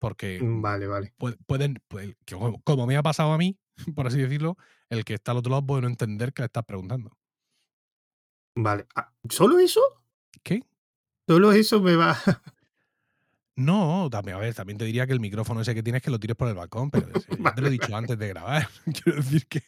Porque 0.00 0.40
vale, 0.42 0.88
vale. 0.88 1.14
pueden, 1.46 1.80
pueden 1.86 2.16
como, 2.28 2.60
como 2.62 2.86
me 2.86 2.96
ha 2.96 3.02
pasado 3.04 3.32
a 3.32 3.38
mí, 3.38 3.56
por 3.94 4.08
así 4.08 4.18
decirlo, 4.18 4.56
el 4.90 5.04
que 5.04 5.14
está 5.14 5.30
al 5.30 5.38
otro 5.38 5.50
lado 5.50 5.64
puede 5.64 5.82
no 5.82 5.88
entender 5.88 6.32
que 6.32 6.42
le 6.42 6.46
estás 6.46 6.64
preguntando. 6.64 7.16
Vale. 8.56 8.86
¿Solo 9.30 9.60
eso? 9.60 9.80
¿Qué? 10.42 10.64
Solo 11.28 11.52
eso 11.52 11.80
me 11.80 11.94
va. 11.94 12.18
No, 13.56 14.08
también, 14.10 14.36
a 14.36 14.40
ver, 14.40 14.54
también 14.54 14.78
te 14.78 14.84
diría 14.84 15.06
que 15.06 15.12
el 15.12 15.20
micrófono 15.20 15.60
ese 15.60 15.74
que 15.74 15.82
tienes 15.82 16.02
que 16.02 16.10
lo 16.10 16.18
tires 16.18 16.36
por 16.36 16.48
el 16.48 16.54
balcón, 16.54 16.90
pero 16.90 17.06
ya 17.38 17.54
te 17.54 17.60
lo 17.60 17.68
he 17.68 17.70
Vale, 17.70 17.70
dicho 17.70 17.94
antes 17.96 18.18
de 18.18 18.28
grabar. 18.28 18.68
Quiero 19.04 19.16
decir 19.22 19.46
que. 19.46 19.62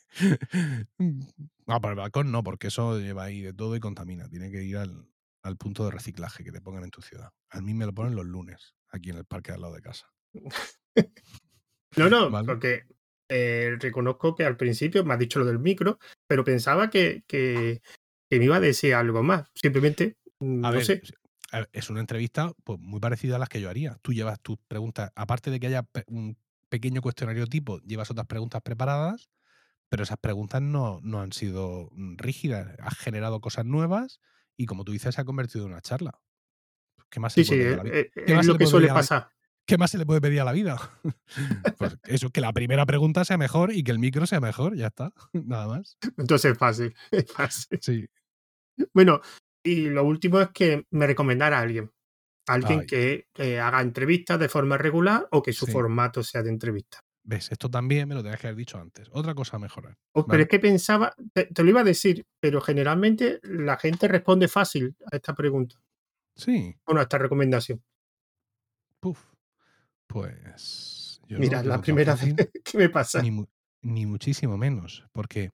No, 1.66 1.80
por 1.80 1.90
el 1.90 1.96
balcón 1.96 2.32
no, 2.32 2.42
porque 2.42 2.68
eso 2.68 2.98
lleva 2.98 3.24
ahí 3.24 3.42
de 3.42 3.52
todo 3.52 3.76
y 3.76 3.80
contamina. 3.80 4.28
Tiene 4.28 4.50
que 4.50 4.64
ir 4.64 4.76
al, 4.76 5.08
al 5.42 5.56
punto 5.56 5.84
de 5.84 5.92
reciclaje 5.92 6.42
que 6.42 6.52
te 6.52 6.60
pongan 6.60 6.84
en 6.84 6.90
tu 6.90 7.00
ciudad. 7.02 7.30
A 7.50 7.60
mí 7.60 7.74
me 7.74 7.86
lo 7.86 7.92
ponen 7.94 8.16
los 8.16 8.26
lunes, 8.26 8.74
aquí 8.88 9.10
en 9.10 9.18
el 9.18 9.24
parque 9.24 9.52
al 9.52 9.60
lado 9.60 9.74
de 9.74 9.82
casa. 9.82 10.12
No, 11.96 12.10
no, 12.10 12.30
¿Vale? 12.30 12.46
porque 12.46 12.84
eh, 13.28 13.76
reconozco 13.80 14.34
que 14.34 14.44
al 14.44 14.56
principio 14.56 15.04
me 15.04 15.14
has 15.14 15.20
dicho 15.20 15.38
lo 15.38 15.46
del 15.46 15.58
micro, 15.58 15.98
pero 16.26 16.44
pensaba 16.44 16.90
que, 16.90 17.22
que, 17.26 17.80
que 18.28 18.38
me 18.38 18.44
iba 18.46 18.56
a 18.56 18.60
decir 18.60 18.94
algo 18.94 19.22
más. 19.22 19.48
Simplemente, 19.54 20.16
mm, 20.40 20.64
A 20.64 20.70
no 20.70 20.72
ver, 20.72 20.84
sé. 20.84 21.02
Es 21.72 21.90
una 21.90 22.00
entrevista 22.00 22.52
pues, 22.64 22.78
muy 22.80 23.00
parecida 23.00 23.36
a 23.36 23.38
las 23.38 23.48
que 23.48 23.60
yo 23.60 23.70
haría. 23.70 23.98
Tú 24.02 24.12
llevas 24.12 24.40
tus 24.40 24.58
preguntas, 24.68 25.10
aparte 25.14 25.50
de 25.50 25.60
que 25.60 25.68
haya 25.68 25.86
un 26.08 26.36
pequeño 26.68 27.00
cuestionario 27.00 27.46
tipo, 27.46 27.80
llevas 27.80 28.10
otras 28.10 28.26
preguntas 28.26 28.62
preparadas, 28.62 29.30
pero 29.88 30.02
esas 30.02 30.18
preguntas 30.18 30.60
no, 30.62 31.00
no 31.02 31.20
han 31.20 31.32
sido 31.32 31.88
mm, 31.92 32.16
rígidas. 32.18 32.76
Has 32.80 32.98
generado 32.98 33.40
cosas 33.40 33.64
nuevas 33.64 34.20
y, 34.56 34.66
como 34.66 34.84
tú 34.84 34.92
dices, 34.92 35.14
se 35.14 35.20
ha 35.20 35.24
convertido 35.24 35.64
en 35.66 35.72
una 35.72 35.80
charla. 35.80 36.20
¿Qué 37.10 37.20
más 37.20 37.34
se 37.34 37.44
Sí, 37.44 37.50
puede 37.50 37.62
pedir 37.62 37.68
a 37.68 37.70
es, 37.72 37.76
la 37.76 37.82
vida? 37.84 37.96
es- 37.98 38.10
¿Qué 38.26 38.34
más 38.34 38.44
se 38.46 38.48
lo 38.48 38.54
le 38.54 38.58
que 38.58 38.66
suele 38.66 38.86
pedir 38.86 38.90
a 38.90 38.94
la, 38.94 39.00
pasar. 39.00 39.30
¿Qué 39.66 39.78
más 39.78 39.90
se 39.90 39.98
le 39.98 40.06
puede 40.06 40.20
pedir 40.20 40.40
a 40.40 40.44
la 40.44 40.52
vida? 40.52 40.76
pues 41.78 41.96
eso, 42.04 42.30
que 42.30 42.40
la 42.40 42.52
primera 42.52 42.84
pregunta 42.86 43.24
sea 43.24 43.38
mejor 43.38 43.72
y 43.72 43.82
que 43.84 43.92
el 43.92 43.98
micro 43.98 44.26
sea 44.26 44.40
mejor, 44.40 44.76
ya 44.76 44.88
está. 44.88 45.12
Nada 45.32 45.68
más. 45.68 45.96
Entonces 46.18 46.52
es 46.52 46.58
fácil, 46.58 46.94
es 47.10 47.32
fácil. 47.32 47.78
Sí. 47.80 48.06
Bueno, 48.92 49.20
y 49.66 49.88
lo 49.90 50.04
último 50.04 50.40
es 50.40 50.48
que 50.50 50.84
me 50.90 51.06
recomendara 51.06 51.58
a 51.58 51.62
alguien. 51.62 51.90
Alguien 52.48 52.80
Ay, 52.80 52.86
que, 53.34 53.60
haga 53.60 53.80
entrevistas 53.80 54.38
de 54.38 54.48
forma 54.48 54.78
regular 54.78 55.26
o 55.32 55.42
que 55.42 55.52
su 55.52 55.66
sí. 55.66 55.72
formato 55.72 56.22
sea 56.22 56.42
de 56.42 56.50
entrevista. 56.50 57.00
¿Ves? 57.24 57.50
Esto 57.50 57.68
también 57.68 58.06
me 58.08 58.14
lo 58.14 58.22
tenías 58.22 58.40
que 58.40 58.46
haber 58.46 58.56
dicho 58.56 58.78
antes. 58.78 59.08
Otra 59.10 59.34
cosa 59.34 59.56
a 59.56 59.60
mejorar. 59.60 59.96
Oh, 60.12 60.24
Pero 60.26 60.44
es 60.44 60.48
que 60.48 60.60
pensaba, 60.60 61.12
te, 61.32 61.46
te 61.46 61.64
lo 61.64 61.70
iba 61.70 61.80
a 61.80 61.84
decir, 61.84 62.24
pero 62.38 62.60
generalmente 62.60 63.40
la 63.42 63.76
gente 63.76 64.06
responde 64.06 64.46
fácil 64.46 64.94
a 65.10 65.16
esta 65.16 65.34
pregunta, 65.34 65.74
Sí. 66.36 66.76
bueno, 66.86 67.00
a 67.00 67.02
esta 67.02 67.18
recomendación. 67.18 67.82
Puf. 69.00 69.20
Pues 70.06 71.20
yo 71.26 71.38
Mira, 71.40 71.64
la 71.64 71.80
primera 71.80 72.14
vez 72.14 72.34
que 72.64 72.78
me 72.78 72.88
pasa. 72.88 73.20
ni 73.82 74.06
muchísimo 74.06 74.56
menos, 74.56 75.04
porque 75.12 75.50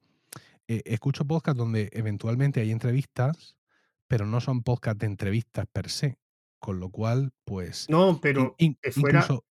eh, 0.68 0.82
escucho 0.84 1.24
podcasts 1.24 1.58
donde 1.58 1.88
eventualmente 1.92 2.60
hay 2.60 2.70
entrevistas, 2.70 3.56
pero 4.12 4.26
no 4.26 4.42
son 4.42 4.62
podcasts 4.62 4.98
de 4.98 5.06
entrevistas 5.06 5.64
per 5.72 5.88
se, 5.88 6.18
con 6.60 6.78
lo 6.78 6.90
cual, 6.90 7.30
pues, 7.46 7.86
No, 7.88 8.20
pero 8.20 8.54
in- 8.58 8.76
que 8.82 8.92
fuera, 8.92 9.20
incluso, 9.20 9.46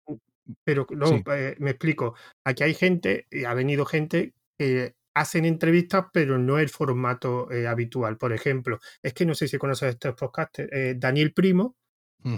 pero 0.64 0.86
no, 0.90 1.06
sí, 1.06 1.22
eh, 1.32 1.56
me 1.60 1.70
explico. 1.70 2.14
Aquí 2.44 2.62
hay 2.64 2.74
gente, 2.74 3.26
y 3.30 3.44
ha 3.44 3.54
venido 3.54 3.86
gente 3.86 4.34
que 4.58 4.96
hacen 5.14 5.46
entrevistas, 5.46 6.08
pero 6.12 6.36
no 6.36 6.58
el 6.58 6.68
formato 6.68 7.50
eh, 7.50 7.66
habitual. 7.66 8.18
Por 8.18 8.34
ejemplo, 8.34 8.78
es 9.02 9.14
que 9.14 9.24
no 9.24 9.34
sé 9.34 9.48
si 9.48 9.56
conoces 9.56 9.94
estos 9.94 10.14
podcasts. 10.14 10.58
eh, 10.70 10.94
Daniel 10.98 11.32
Primo 11.32 11.74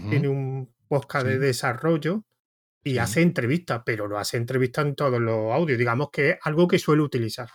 tiene 0.09 0.29
un 0.29 0.73
podcast 0.87 1.27
de 1.27 1.41
desarrollo 1.41 2.23
y 2.85 2.93
sí. 2.93 2.99
hace 2.99 3.23
entrevistas, 3.23 3.83
pero 3.85 4.07
no 4.07 4.17
hace 4.17 4.37
entrevistas 4.37 4.87
en 4.87 4.95
todos 4.95 5.21
los 5.21 5.53
audios. 5.53 5.77
Digamos 5.77 6.11
que 6.13 6.31
es 6.31 6.37
algo 6.43 6.69
que 6.69 6.79
suele 6.79 7.03
utilizar. 7.03 7.49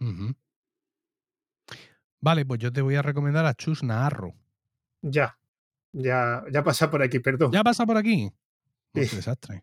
ujú. 0.00 0.32
Vale, 2.26 2.44
pues 2.44 2.58
yo 2.58 2.72
te 2.72 2.82
voy 2.82 2.96
a 2.96 3.02
recomendar 3.02 3.46
a 3.46 3.54
Chus 3.54 3.84
Naharro. 3.84 4.34
Ya, 5.00 5.38
ya, 5.92 6.42
ya 6.50 6.64
pasa 6.64 6.90
por 6.90 7.00
aquí, 7.00 7.20
perdón. 7.20 7.52
¿Ya 7.52 7.62
pasa 7.62 7.86
por 7.86 7.96
aquí? 7.96 8.32
Sí, 8.92 9.06
qué 9.08 9.14
desastre. 9.14 9.62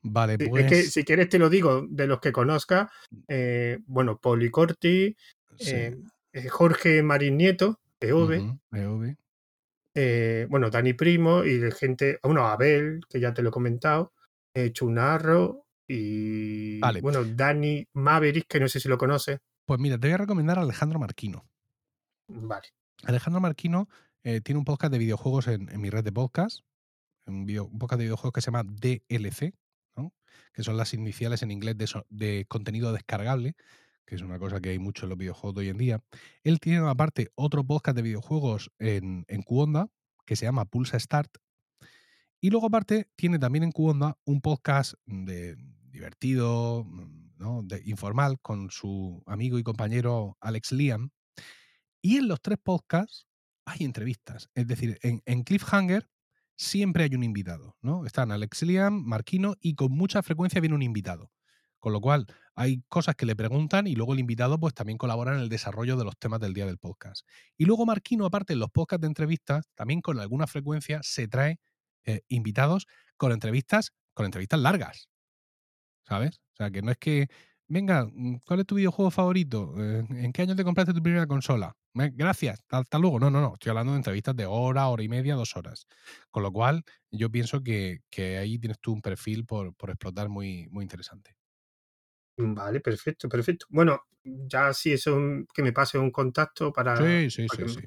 Vale, 0.00 0.38
sí, 0.38 0.44
es 0.44 0.50
que 0.50 0.64
pues, 0.68 0.90
si 0.90 1.04
quieres 1.04 1.28
te 1.28 1.38
lo 1.38 1.50
digo, 1.50 1.84
de 1.86 2.06
los 2.06 2.18
que 2.18 2.32
conozca, 2.32 2.90
eh, 3.28 3.78
bueno, 3.84 4.16
Poli 4.16 4.50
Corti, 4.50 5.14
sí. 5.58 5.70
eh, 5.70 5.98
eh, 6.32 6.48
Jorge 6.48 7.02
Marín 7.02 7.36
Nieto, 7.36 7.78
EOB. 8.00 8.54
eh, 9.94 10.46
bueno, 10.48 10.70
Dani 10.70 10.94
Primo 10.94 11.44
y 11.44 11.58
de 11.58 11.72
gente, 11.72 12.18
bueno, 12.22 12.46
Abel, 12.46 13.02
que 13.06 13.20
ya 13.20 13.34
te 13.34 13.42
lo 13.42 13.50
he 13.50 13.52
comentado, 13.52 14.14
Chunarro 14.72 15.66
y, 15.86 16.80
Vale, 16.80 17.02
bueno, 17.02 17.22
Dani 17.22 17.86
Maverick, 17.92 18.46
que 18.48 18.60
no 18.60 18.68
sé 18.68 18.80
si 18.80 18.88
lo 18.88 18.96
conoces. 18.96 19.40
pues 19.66 19.78
mira, 19.78 19.98
te 19.98 20.06
voy 20.06 20.14
a 20.14 20.18
recomendar 20.18 20.58
a 20.58 20.62
Alejandro 20.62 20.98
Marquino. 20.98 21.44
Vale, 22.34 22.68
Alejandro 23.04 23.40
Marquino 23.40 23.88
eh, 24.22 24.40
tiene 24.40 24.58
un 24.58 24.64
podcast 24.64 24.92
de 24.92 24.98
videojuegos 24.98 25.48
en, 25.48 25.68
mi 25.80 25.90
red 25.90 26.04
de 26.04 26.12
podcast, 26.12 26.60
un, 27.26 27.46
podcast 27.78 27.98
de 27.98 28.04
videojuegos 28.04 28.32
que 28.32 28.40
se 28.40 28.50
llama 28.50 28.64
DLC, 28.64 29.54
que 30.54 30.62
son 30.62 30.76
las 30.76 30.94
iniciales 30.94 31.42
en 31.42 31.50
inglés 31.50 31.76
de, 32.08 32.46
contenido 32.46 32.92
descargable, 32.92 33.54
que 34.06 34.14
es 34.14 34.22
una 34.22 34.38
cosa 34.38 34.60
que 34.60 34.70
hay 34.70 34.78
mucho 34.78 35.06
en 35.06 35.10
los 35.10 35.18
videojuegos 35.18 35.54
de 35.54 35.60
hoy 35.60 35.68
en 35.68 35.78
día. 35.78 36.02
Él 36.42 36.60
tiene 36.60 36.86
aparte 36.88 37.30
otro 37.34 37.64
podcast 37.64 37.96
de 37.96 38.02
videojuegos 38.02 38.70
en, 38.78 39.24
en 39.28 39.44
que 40.26 40.36
se 40.36 40.44
llama 40.44 40.64
Pulsa 40.66 40.98
Start, 40.98 41.38
y 42.44 42.50
luego 42.50 42.66
aparte 42.66 43.08
tiene 43.14 43.38
también 43.38 43.62
en 43.62 43.70
Qonda 43.70 44.18
un 44.24 44.40
podcast 44.40 44.94
de 45.06 45.56
divertido, 45.92 46.84
de, 47.62 47.82
informal, 47.84 48.40
con 48.40 48.68
su 48.70 49.22
amigo 49.26 49.60
y 49.60 49.62
compañero 49.62 50.36
Alex 50.40 50.72
Liam, 50.72 51.10
y 52.02 52.16
en 52.16 52.28
los 52.28 52.42
tres 52.42 52.58
podcasts 52.62 53.26
hay 53.64 53.84
entrevistas. 53.84 54.50
Es 54.54 54.66
decir, 54.66 54.98
en, 55.02 55.44
Cliffhanger 55.44 56.08
siempre 56.56 57.04
hay 57.04 57.14
un 57.14 57.22
invitado, 57.22 57.76
¿no? 57.80 58.04
Están 58.04 58.32
Alex 58.32 58.62
Liam, 58.62 59.02
Marquino 59.04 59.54
y 59.60 59.74
con 59.74 59.92
mucha 59.92 60.22
frecuencia 60.22 60.60
viene 60.60 60.74
un 60.74 60.82
invitado. 60.82 61.30
Con 61.78 61.92
lo 61.92 62.00
cual, 62.00 62.26
hay 62.54 62.82
cosas 62.88 63.16
que 63.16 63.26
le 63.26 63.34
preguntan 63.34 63.86
y 63.86 63.94
luego 63.94 64.12
el 64.12 64.20
invitado 64.20 64.58
pues 64.58 64.74
también 64.74 64.98
colabora 64.98 65.34
en 65.34 65.40
el 65.40 65.48
desarrollo 65.48 65.96
de 65.96 66.04
los 66.04 66.16
temas 66.16 66.40
del 66.40 66.54
día 66.54 66.66
del 66.66 66.78
podcast. 66.78 67.26
Y 67.56 67.64
luego 67.64 67.86
Marquino, 67.86 68.26
aparte 68.26 68.52
en 68.52 68.60
los 68.60 68.70
podcasts 68.70 69.00
de 69.00 69.08
entrevistas, 69.08 69.68
también 69.74 70.00
con 70.00 70.18
alguna 70.20 70.46
frecuencia 70.46 71.00
se 71.02 71.26
trae 71.28 71.58
eh, 72.04 72.22
invitados 72.28 72.86
con 73.16 73.32
entrevistas, 73.32 73.92
con 74.14 74.26
entrevistas 74.26 74.60
largas. 74.60 75.08
¿Sabes? 76.04 76.40
O 76.52 76.56
sea, 76.56 76.70
que 76.70 76.82
no 76.82 76.90
es 76.90 76.98
que, 76.98 77.28
venga, 77.68 78.06
mm, 78.06 78.40
¿cuál 78.44 78.60
es 78.60 78.66
tu 78.66 78.74
videojuego 78.76 79.10
favorito? 79.10 79.74
Eh, 79.78 80.04
¿En 80.10 80.32
qué 80.32 80.42
año 80.42 80.56
te 80.56 80.64
compraste 80.64 80.92
tu 80.92 81.02
primera 81.02 81.26
consola? 81.26 81.76
"Me- 81.94 82.10
Gracias, 82.10 82.60
hasta 82.70 82.98
luego. 82.98 83.18
No, 83.20 83.30
no, 83.30 83.40
no. 83.40 83.54
Estoy 83.54 83.70
hablando 83.70 83.92
de 83.92 83.98
entrevistas 83.98 84.36
de 84.36 84.46
hora, 84.46 84.88
hora 84.88 85.02
y 85.02 85.08
media, 85.08 85.34
dos 85.34 85.56
horas. 85.56 85.86
Con 86.30 86.42
lo 86.42 86.52
cual, 86.52 86.84
yo 87.10 87.30
pienso 87.30 87.62
que, 87.62 88.00
que 88.10 88.38
ahí 88.38 88.58
tienes 88.58 88.78
tú 88.80 88.92
un 88.92 89.02
perfil 89.02 89.44
por, 89.46 89.74
por 89.74 89.90
explotar 89.90 90.28
muy, 90.28 90.68
muy 90.70 90.82
interesante. 90.84 91.36
vale, 92.36 92.80
perfecto, 92.80 93.28
perfecto. 93.28 93.66
Bueno, 93.70 94.02
ya 94.24 94.72
si 94.74 94.92
eso 94.92 95.16
mm, 95.18 95.46
que 95.54 95.62
me 95.62 95.72
pase 95.72 95.98
un 95.98 96.10
contacto 96.10 96.72
para, 96.72 96.96
Sí, 96.96 97.30
sí, 97.30 97.48
para 97.48 97.56
sí, 97.56 97.66
que- 97.66 97.66
sí. 97.68 97.80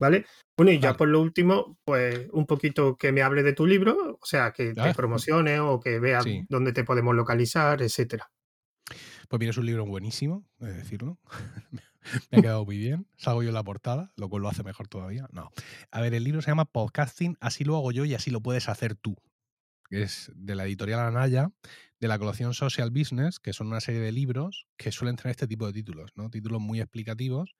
¿Vale? 0.00 0.26
Bueno, 0.56 0.72
y 0.72 0.80
ya 0.80 0.96
por 0.96 1.08
lo 1.08 1.20
último, 1.22 1.78
pues 1.84 2.28
un 2.32 2.46
poquito 2.46 2.96
que 2.96 3.12
me 3.12 3.22
hable 3.22 3.42
de 3.44 3.54
tu 3.54 3.66
libro, 3.66 4.18
o 4.20 4.26
sea, 4.26 4.52
que 4.52 4.74
te 4.76 4.92
Ah, 4.92 4.94
promocione 4.94 5.60
o 5.60 5.80
que 5.80 6.00
veas 6.00 6.26
Sí. 6.26 6.44
dónde 6.48 6.72
te 6.72 6.84
podemos 6.84 7.14
localizar, 7.14 7.82
etcétera. 7.82 8.30
Pues 9.28 9.40
mira, 9.40 9.50
es 9.50 9.56
un 9.58 9.66
libro 9.66 9.86
buenísimo, 9.86 10.44
he 10.60 10.66
de 10.66 10.72
decirlo. 10.74 11.18
Me 12.30 12.38
ha 12.38 12.42
quedado 12.42 12.64
muy 12.64 12.78
bien. 12.78 13.06
Salgo 13.16 13.42
yo 13.42 13.48
en 13.48 13.54
la 13.54 13.64
portada, 13.64 14.12
lo 14.16 14.28
cual 14.28 14.42
lo 14.42 14.48
hace 14.48 14.62
mejor 14.62 14.88
todavía. 14.88 15.26
No. 15.32 15.50
A 15.90 16.00
ver, 16.00 16.14
el 16.14 16.24
libro 16.24 16.42
se 16.42 16.50
llama 16.50 16.64
Podcasting, 16.64 17.36
así 17.40 17.64
lo 17.64 17.76
hago 17.76 17.92
yo 17.92 18.04
y 18.04 18.14
así 18.14 18.30
lo 18.30 18.40
puedes 18.40 18.68
hacer 18.68 18.94
tú. 18.94 19.16
Es 19.90 20.32
de 20.34 20.54
la 20.54 20.64
editorial 20.64 21.00
Anaya, 21.00 21.50
de 22.00 22.08
la 22.08 22.18
colección 22.18 22.54
Social 22.54 22.90
Business, 22.90 23.38
que 23.38 23.52
son 23.52 23.68
una 23.68 23.80
serie 23.80 24.00
de 24.00 24.12
libros 24.12 24.66
que 24.76 24.92
suelen 24.92 25.16
tener 25.16 25.32
este 25.32 25.46
tipo 25.46 25.66
de 25.66 25.72
títulos, 25.72 26.10
¿no? 26.16 26.30
Títulos 26.30 26.60
muy 26.60 26.80
explicativos, 26.80 27.54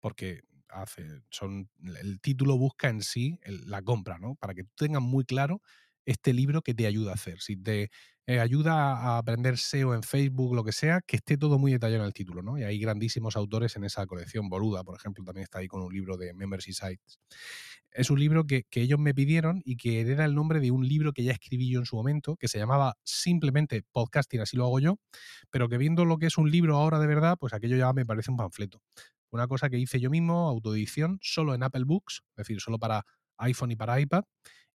porque 0.00 0.42
hace, 0.68 1.22
son, 1.30 1.68
el 2.00 2.20
título 2.20 2.56
busca 2.56 2.88
en 2.88 3.02
sí 3.02 3.38
la 3.44 3.82
compra, 3.82 4.18
¿no? 4.18 4.36
Para 4.36 4.54
que 4.54 4.64
tú 4.64 4.84
tengas 4.84 5.02
muy 5.02 5.24
claro 5.24 5.60
este 6.04 6.32
libro 6.32 6.62
que 6.62 6.74
te 6.74 6.86
ayuda 6.86 7.12
a 7.12 7.14
hacer. 7.14 7.40
Si 7.40 7.56
te 7.56 7.90
eh, 8.26 8.40
ayuda 8.40 8.92
a 8.94 9.18
aprender 9.18 9.58
SEO 9.58 9.94
en 9.94 10.02
Facebook, 10.02 10.54
lo 10.54 10.64
que 10.64 10.72
sea, 10.72 11.00
que 11.06 11.16
esté 11.16 11.36
todo 11.36 11.58
muy 11.58 11.72
detallado 11.72 12.02
en 12.02 12.06
el 12.06 12.14
título, 12.14 12.42
¿no? 12.42 12.58
Y 12.58 12.62
hay 12.62 12.78
grandísimos 12.78 13.36
autores 13.36 13.76
en 13.76 13.84
esa 13.84 14.06
colección. 14.06 14.48
Boluda, 14.48 14.82
por 14.82 14.96
ejemplo, 14.96 15.24
también 15.24 15.44
está 15.44 15.58
ahí 15.58 15.68
con 15.68 15.82
un 15.82 15.92
libro 15.92 16.16
de 16.16 16.32
Members 16.32 16.68
y 16.68 16.72
Sites. 16.72 17.18
Es 17.90 18.10
un 18.10 18.18
libro 18.18 18.46
que, 18.46 18.64
que 18.70 18.80
ellos 18.80 18.98
me 18.98 19.14
pidieron 19.14 19.62
y 19.64 19.76
que 19.76 20.00
hereda 20.00 20.24
el 20.24 20.34
nombre 20.34 20.60
de 20.60 20.70
un 20.70 20.88
libro 20.88 21.12
que 21.12 21.22
ya 21.22 21.32
escribí 21.32 21.70
yo 21.70 21.80
en 21.80 21.86
su 21.86 21.96
momento, 21.96 22.36
que 22.36 22.48
se 22.48 22.58
llamaba 22.58 22.96
simplemente 23.04 23.84
Podcasting, 23.92 24.40
así 24.40 24.56
lo 24.56 24.64
hago 24.64 24.80
yo, 24.80 24.98
pero 25.50 25.68
que 25.68 25.78
viendo 25.78 26.04
lo 26.04 26.18
que 26.18 26.26
es 26.26 26.38
un 26.38 26.50
libro 26.50 26.76
ahora 26.76 26.98
de 26.98 27.06
verdad, 27.06 27.36
pues 27.38 27.52
aquello 27.52 27.76
ya 27.76 27.92
me 27.92 28.06
parece 28.06 28.30
un 28.30 28.36
panfleto. 28.36 28.80
Una 29.30 29.48
cosa 29.48 29.68
que 29.68 29.78
hice 29.78 30.00
yo 30.00 30.10
mismo, 30.10 30.48
autoedición, 30.48 31.18
solo 31.20 31.54
en 31.54 31.62
Apple 31.62 31.84
Books, 31.84 32.22
es 32.30 32.36
decir, 32.36 32.60
solo 32.60 32.78
para 32.78 33.04
iPhone 33.38 33.72
y 33.72 33.76
para 33.76 34.00
iPad. 34.00 34.24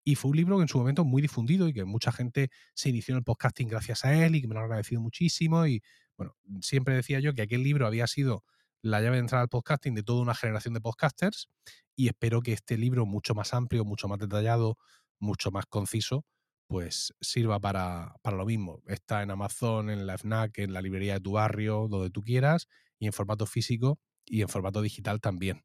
Y 0.04 0.16
fue 0.16 0.32
un 0.32 0.38
libro 0.38 0.58
que 0.58 0.64
en 0.64 0.68
su 0.68 0.78
momento 0.78 1.04
muy 1.04 1.22
difundido 1.22 1.68
y 1.68 1.74
que 1.74 1.86
mucha 1.86 2.12
gente 2.12 2.50
se 2.74 2.90
inició 2.90 3.14
en 3.14 3.20
el 3.20 3.24
podcasting 3.24 3.68
gracias 3.68 4.06
a 4.06 4.14
él 4.14 4.36
y 4.36 4.42
que 4.42 4.48
me 4.48 4.54
lo 4.54 4.62
ha 4.62 4.64
agradecido 4.64 5.02
muchísimo. 5.02 5.68
Y 5.68 5.82
bueno, 6.18 6.36
siempre 6.62 6.96
decía 6.96 7.20
yo 7.20 7.34
que 7.34 7.42
aquel 7.42 7.64
libro 7.64 7.86
había 7.86 8.08
sido 8.08 8.44
la 8.82 9.02
llave 9.02 9.18
de 9.18 9.22
entrada 9.22 9.42
al 9.44 9.50
podcasting 9.50 9.94
de 9.94 10.04
toda 10.04 10.22
una 10.22 10.36
generación 10.36 10.74
de 10.74 10.82
podcasters 10.82 11.50
y 11.96 12.08
espero 12.08 12.42
que 12.42 12.54
este 12.54 12.78
libro 12.78 13.06
mucho 13.06 13.36
más 13.36 13.54
amplio, 13.54 13.84
mucho 13.84 14.08
más 14.08 14.20
detallado, 14.20 14.78
mucho 15.20 15.52
más 15.52 15.66
conciso, 15.66 16.26
pues 16.68 17.14
sirva 17.20 17.60
para, 17.60 18.16
para 18.22 18.38
lo 18.38 18.46
mismo. 18.46 18.82
Está 18.88 19.22
en 19.22 19.32
Amazon, 19.32 19.90
en 19.90 20.08
la 20.08 20.18
FNAC, 20.18 20.60
en 20.60 20.74
la 20.74 20.82
librería 20.82 21.16
de 21.16 21.20
tu 21.20 21.34
barrio, 21.34 21.88
donde 21.90 22.10
tú 22.10 22.22
quieras, 22.22 22.68
y 23.00 23.08
en 23.08 23.14
formato 23.14 23.46
físico 23.46 24.00
y 24.26 24.42
en 24.44 24.50
formato 24.50 24.82
digital 24.82 25.20
también. 25.20 25.64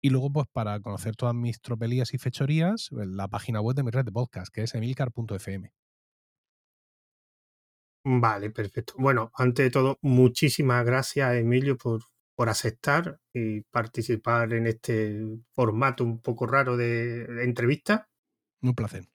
Y 0.00 0.10
luego, 0.10 0.32
pues 0.32 0.46
para 0.52 0.80
conocer 0.80 1.16
todas 1.16 1.34
mis 1.34 1.60
tropelías 1.60 2.14
y 2.14 2.18
fechorías, 2.18 2.90
la 2.92 3.28
página 3.28 3.60
web 3.60 3.76
de 3.76 3.82
mi 3.84 3.90
red 3.90 4.04
de 4.04 4.12
podcast, 4.12 4.52
que 4.52 4.62
es 4.62 4.74
emilcar.fm. 4.74 5.72
Vale, 8.06 8.50
perfecto. 8.50 8.94
Bueno, 8.98 9.30
ante 9.34 9.62
de 9.62 9.70
todo, 9.70 9.98
muchísimas 10.02 10.84
gracias, 10.84 11.34
Emilio, 11.36 11.76
por, 11.78 12.02
por 12.36 12.48
aceptar 12.50 13.18
y 13.32 13.62
participar 13.62 14.52
en 14.52 14.66
este 14.66 15.20
formato 15.54 16.04
un 16.04 16.20
poco 16.20 16.46
raro 16.46 16.76
de, 16.76 17.26
de 17.26 17.44
entrevista. 17.44 18.08
Un 18.62 18.74
placer. 18.74 19.13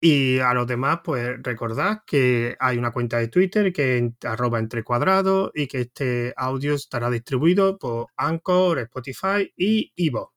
Y 0.00 0.38
a 0.38 0.54
los 0.54 0.66
demás, 0.66 1.00
pues 1.02 1.38
recordad 1.42 2.02
que 2.06 2.56
hay 2.60 2.78
una 2.78 2.92
cuenta 2.92 3.18
de 3.18 3.28
Twitter 3.28 3.72
que 3.72 3.98
es 3.98 4.12
arroba 4.24 4.60
entre 4.60 4.84
cuadrados 4.84 5.50
y 5.54 5.66
que 5.66 5.80
este 5.80 6.32
audio 6.36 6.74
estará 6.74 7.10
distribuido 7.10 7.78
por 7.78 8.06
Anchor, 8.16 8.78
Spotify 8.78 9.52
y 9.56 9.92
Ivo. 9.96 10.34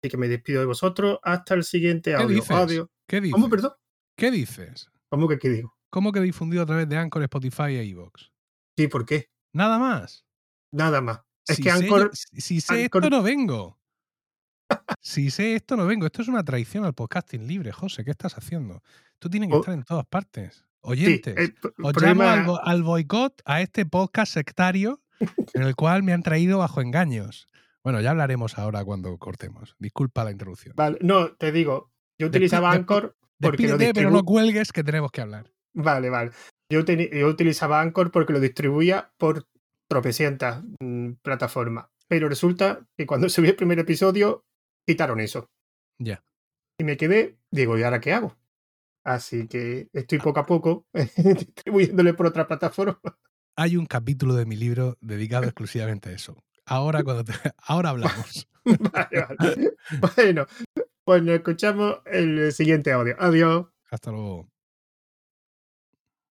Así 0.00 0.10
que 0.10 0.16
me 0.16 0.28
despido 0.28 0.60
de 0.60 0.66
vosotros 0.66 1.18
hasta 1.22 1.54
el 1.54 1.64
siguiente 1.64 2.14
audio. 2.14 2.28
¿Qué 2.28 2.34
dices? 2.34 2.50
audio. 2.50 2.90
¿Qué 3.08 3.20
dices? 3.20 3.32
¿Cómo, 3.32 3.50
perdón? 3.50 3.72
¿Qué 4.16 4.30
dices? 4.30 4.88
¿Cómo 5.10 5.28
que 5.28 5.38
qué 5.38 5.48
digo? 5.48 5.76
¿Cómo 5.90 6.12
que 6.12 6.20
difundido 6.20 6.62
a 6.62 6.66
través 6.66 6.88
de 6.88 6.96
Anchor, 6.96 7.22
Spotify 7.24 7.76
e 7.76 7.84
iVoox? 7.84 8.30
Sí, 8.78 8.86
¿por 8.86 9.04
qué? 9.04 9.30
Nada 9.52 9.78
más. 9.78 10.24
Nada 10.72 11.00
más. 11.00 11.20
Es 11.46 11.56
si 11.56 11.62
que 11.64 11.70
Anchor... 11.70 12.10
si 12.14 12.60
sé 12.60 12.74
Anchor- 12.74 13.04
esto, 13.04 13.10
no 13.10 13.22
vengo. 13.22 13.78
Si 15.04 15.30
sé 15.30 15.56
esto, 15.56 15.76
no 15.76 15.84
vengo. 15.84 16.06
Esto 16.06 16.22
es 16.22 16.28
una 16.28 16.44
traición 16.44 16.84
al 16.84 16.94
podcasting 16.94 17.46
libre, 17.48 17.72
José. 17.72 18.04
¿Qué 18.04 18.12
estás 18.12 18.38
haciendo? 18.38 18.82
Tú 19.18 19.28
tienes 19.28 19.50
que 19.50 19.56
estar 19.56 19.74
en 19.74 19.82
todas 19.82 20.06
partes. 20.06 20.54
Sí, 20.54 20.62
Oyentes, 20.82 21.34
p- 21.34 21.68
os 21.82 21.92
problema- 21.92 22.36
llamo 22.36 22.56
al, 22.58 22.70
al 22.76 22.82
boicot 22.84 23.42
a 23.44 23.60
este 23.62 23.84
podcast 23.84 24.32
sectario 24.32 25.00
en 25.54 25.62
el 25.62 25.74
cual 25.74 26.02
me 26.04 26.12
han 26.12 26.22
traído 26.22 26.58
bajo 26.58 26.80
engaños. 26.80 27.48
Bueno, 27.82 28.00
ya 28.00 28.10
hablaremos 28.10 28.58
ahora 28.58 28.84
cuando 28.84 29.16
cortemos. 29.18 29.74
Disculpa 29.80 30.22
la 30.24 30.30
interrupción. 30.30 30.74
Vale, 30.76 30.98
no, 31.00 31.32
te 31.32 31.50
digo, 31.50 31.90
yo 32.18 32.28
utilizaba 32.28 32.70
despi- 32.72 32.76
Anchor 32.78 33.16
porque 33.40 33.66
lo 33.68 33.78
pero 33.92 34.10
no 34.12 34.22
cuelgues 34.24 34.70
que 34.72 34.84
tenemos 34.84 35.10
que 35.10 35.20
hablar. 35.20 35.50
Vale, 35.74 36.10
vale. 36.10 36.30
Yo, 36.70 36.80
utilizaba 37.28 37.80
Anchor 37.80 38.12
porque 38.12 38.32
lo 38.32 38.38
distribuía 38.40 39.10
por 39.18 39.48
tropecientas 39.88 40.62
mm, 40.80 41.14
plataformas. 41.22 41.86
Pero 42.08 42.28
resulta 42.28 42.86
que 42.96 43.04
cuando 43.06 43.28
subí 43.28 43.48
el 43.48 43.56
primer 43.56 43.80
episodio, 43.80 44.44
quitaron 44.86 45.20
eso. 45.20 45.50
Ya. 45.98 46.24
Y 46.78 46.84
me 46.84 46.96
quedé, 46.96 47.38
digo, 47.50 47.78
¿y 47.78 47.82
ahora 47.82 48.00
qué 48.00 48.12
hago? 48.12 48.36
Así 49.04 49.48
que 49.48 49.88
estoy 49.92 50.18
poco 50.18 50.40
a 50.40 50.46
poco 50.46 50.86
distribuyéndole 50.94 52.14
por 52.14 52.26
otra 52.26 52.46
plataforma. 52.46 53.00
Hay 53.56 53.76
un 53.76 53.86
capítulo 53.86 54.34
de 54.34 54.46
mi 54.46 54.56
libro 54.56 54.96
dedicado 55.00 55.44
exclusivamente 55.46 56.10
a 56.10 56.12
eso. 56.12 56.36
Ahora, 56.64 57.02
cuando 57.02 57.24
te- 57.24 57.32
ahora 57.58 57.90
hablamos. 57.90 58.48
Vale, 58.64 59.26
vale. 59.28 59.72
Bueno, 60.16 60.46
pues 61.04 61.20
nos 61.24 61.34
escuchamos 61.34 61.96
en 62.06 62.38
el 62.38 62.52
siguiente 62.52 62.92
audio. 62.92 63.16
Adiós. 63.18 63.66
Hasta 63.90 64.12
luego. 64.12 64.51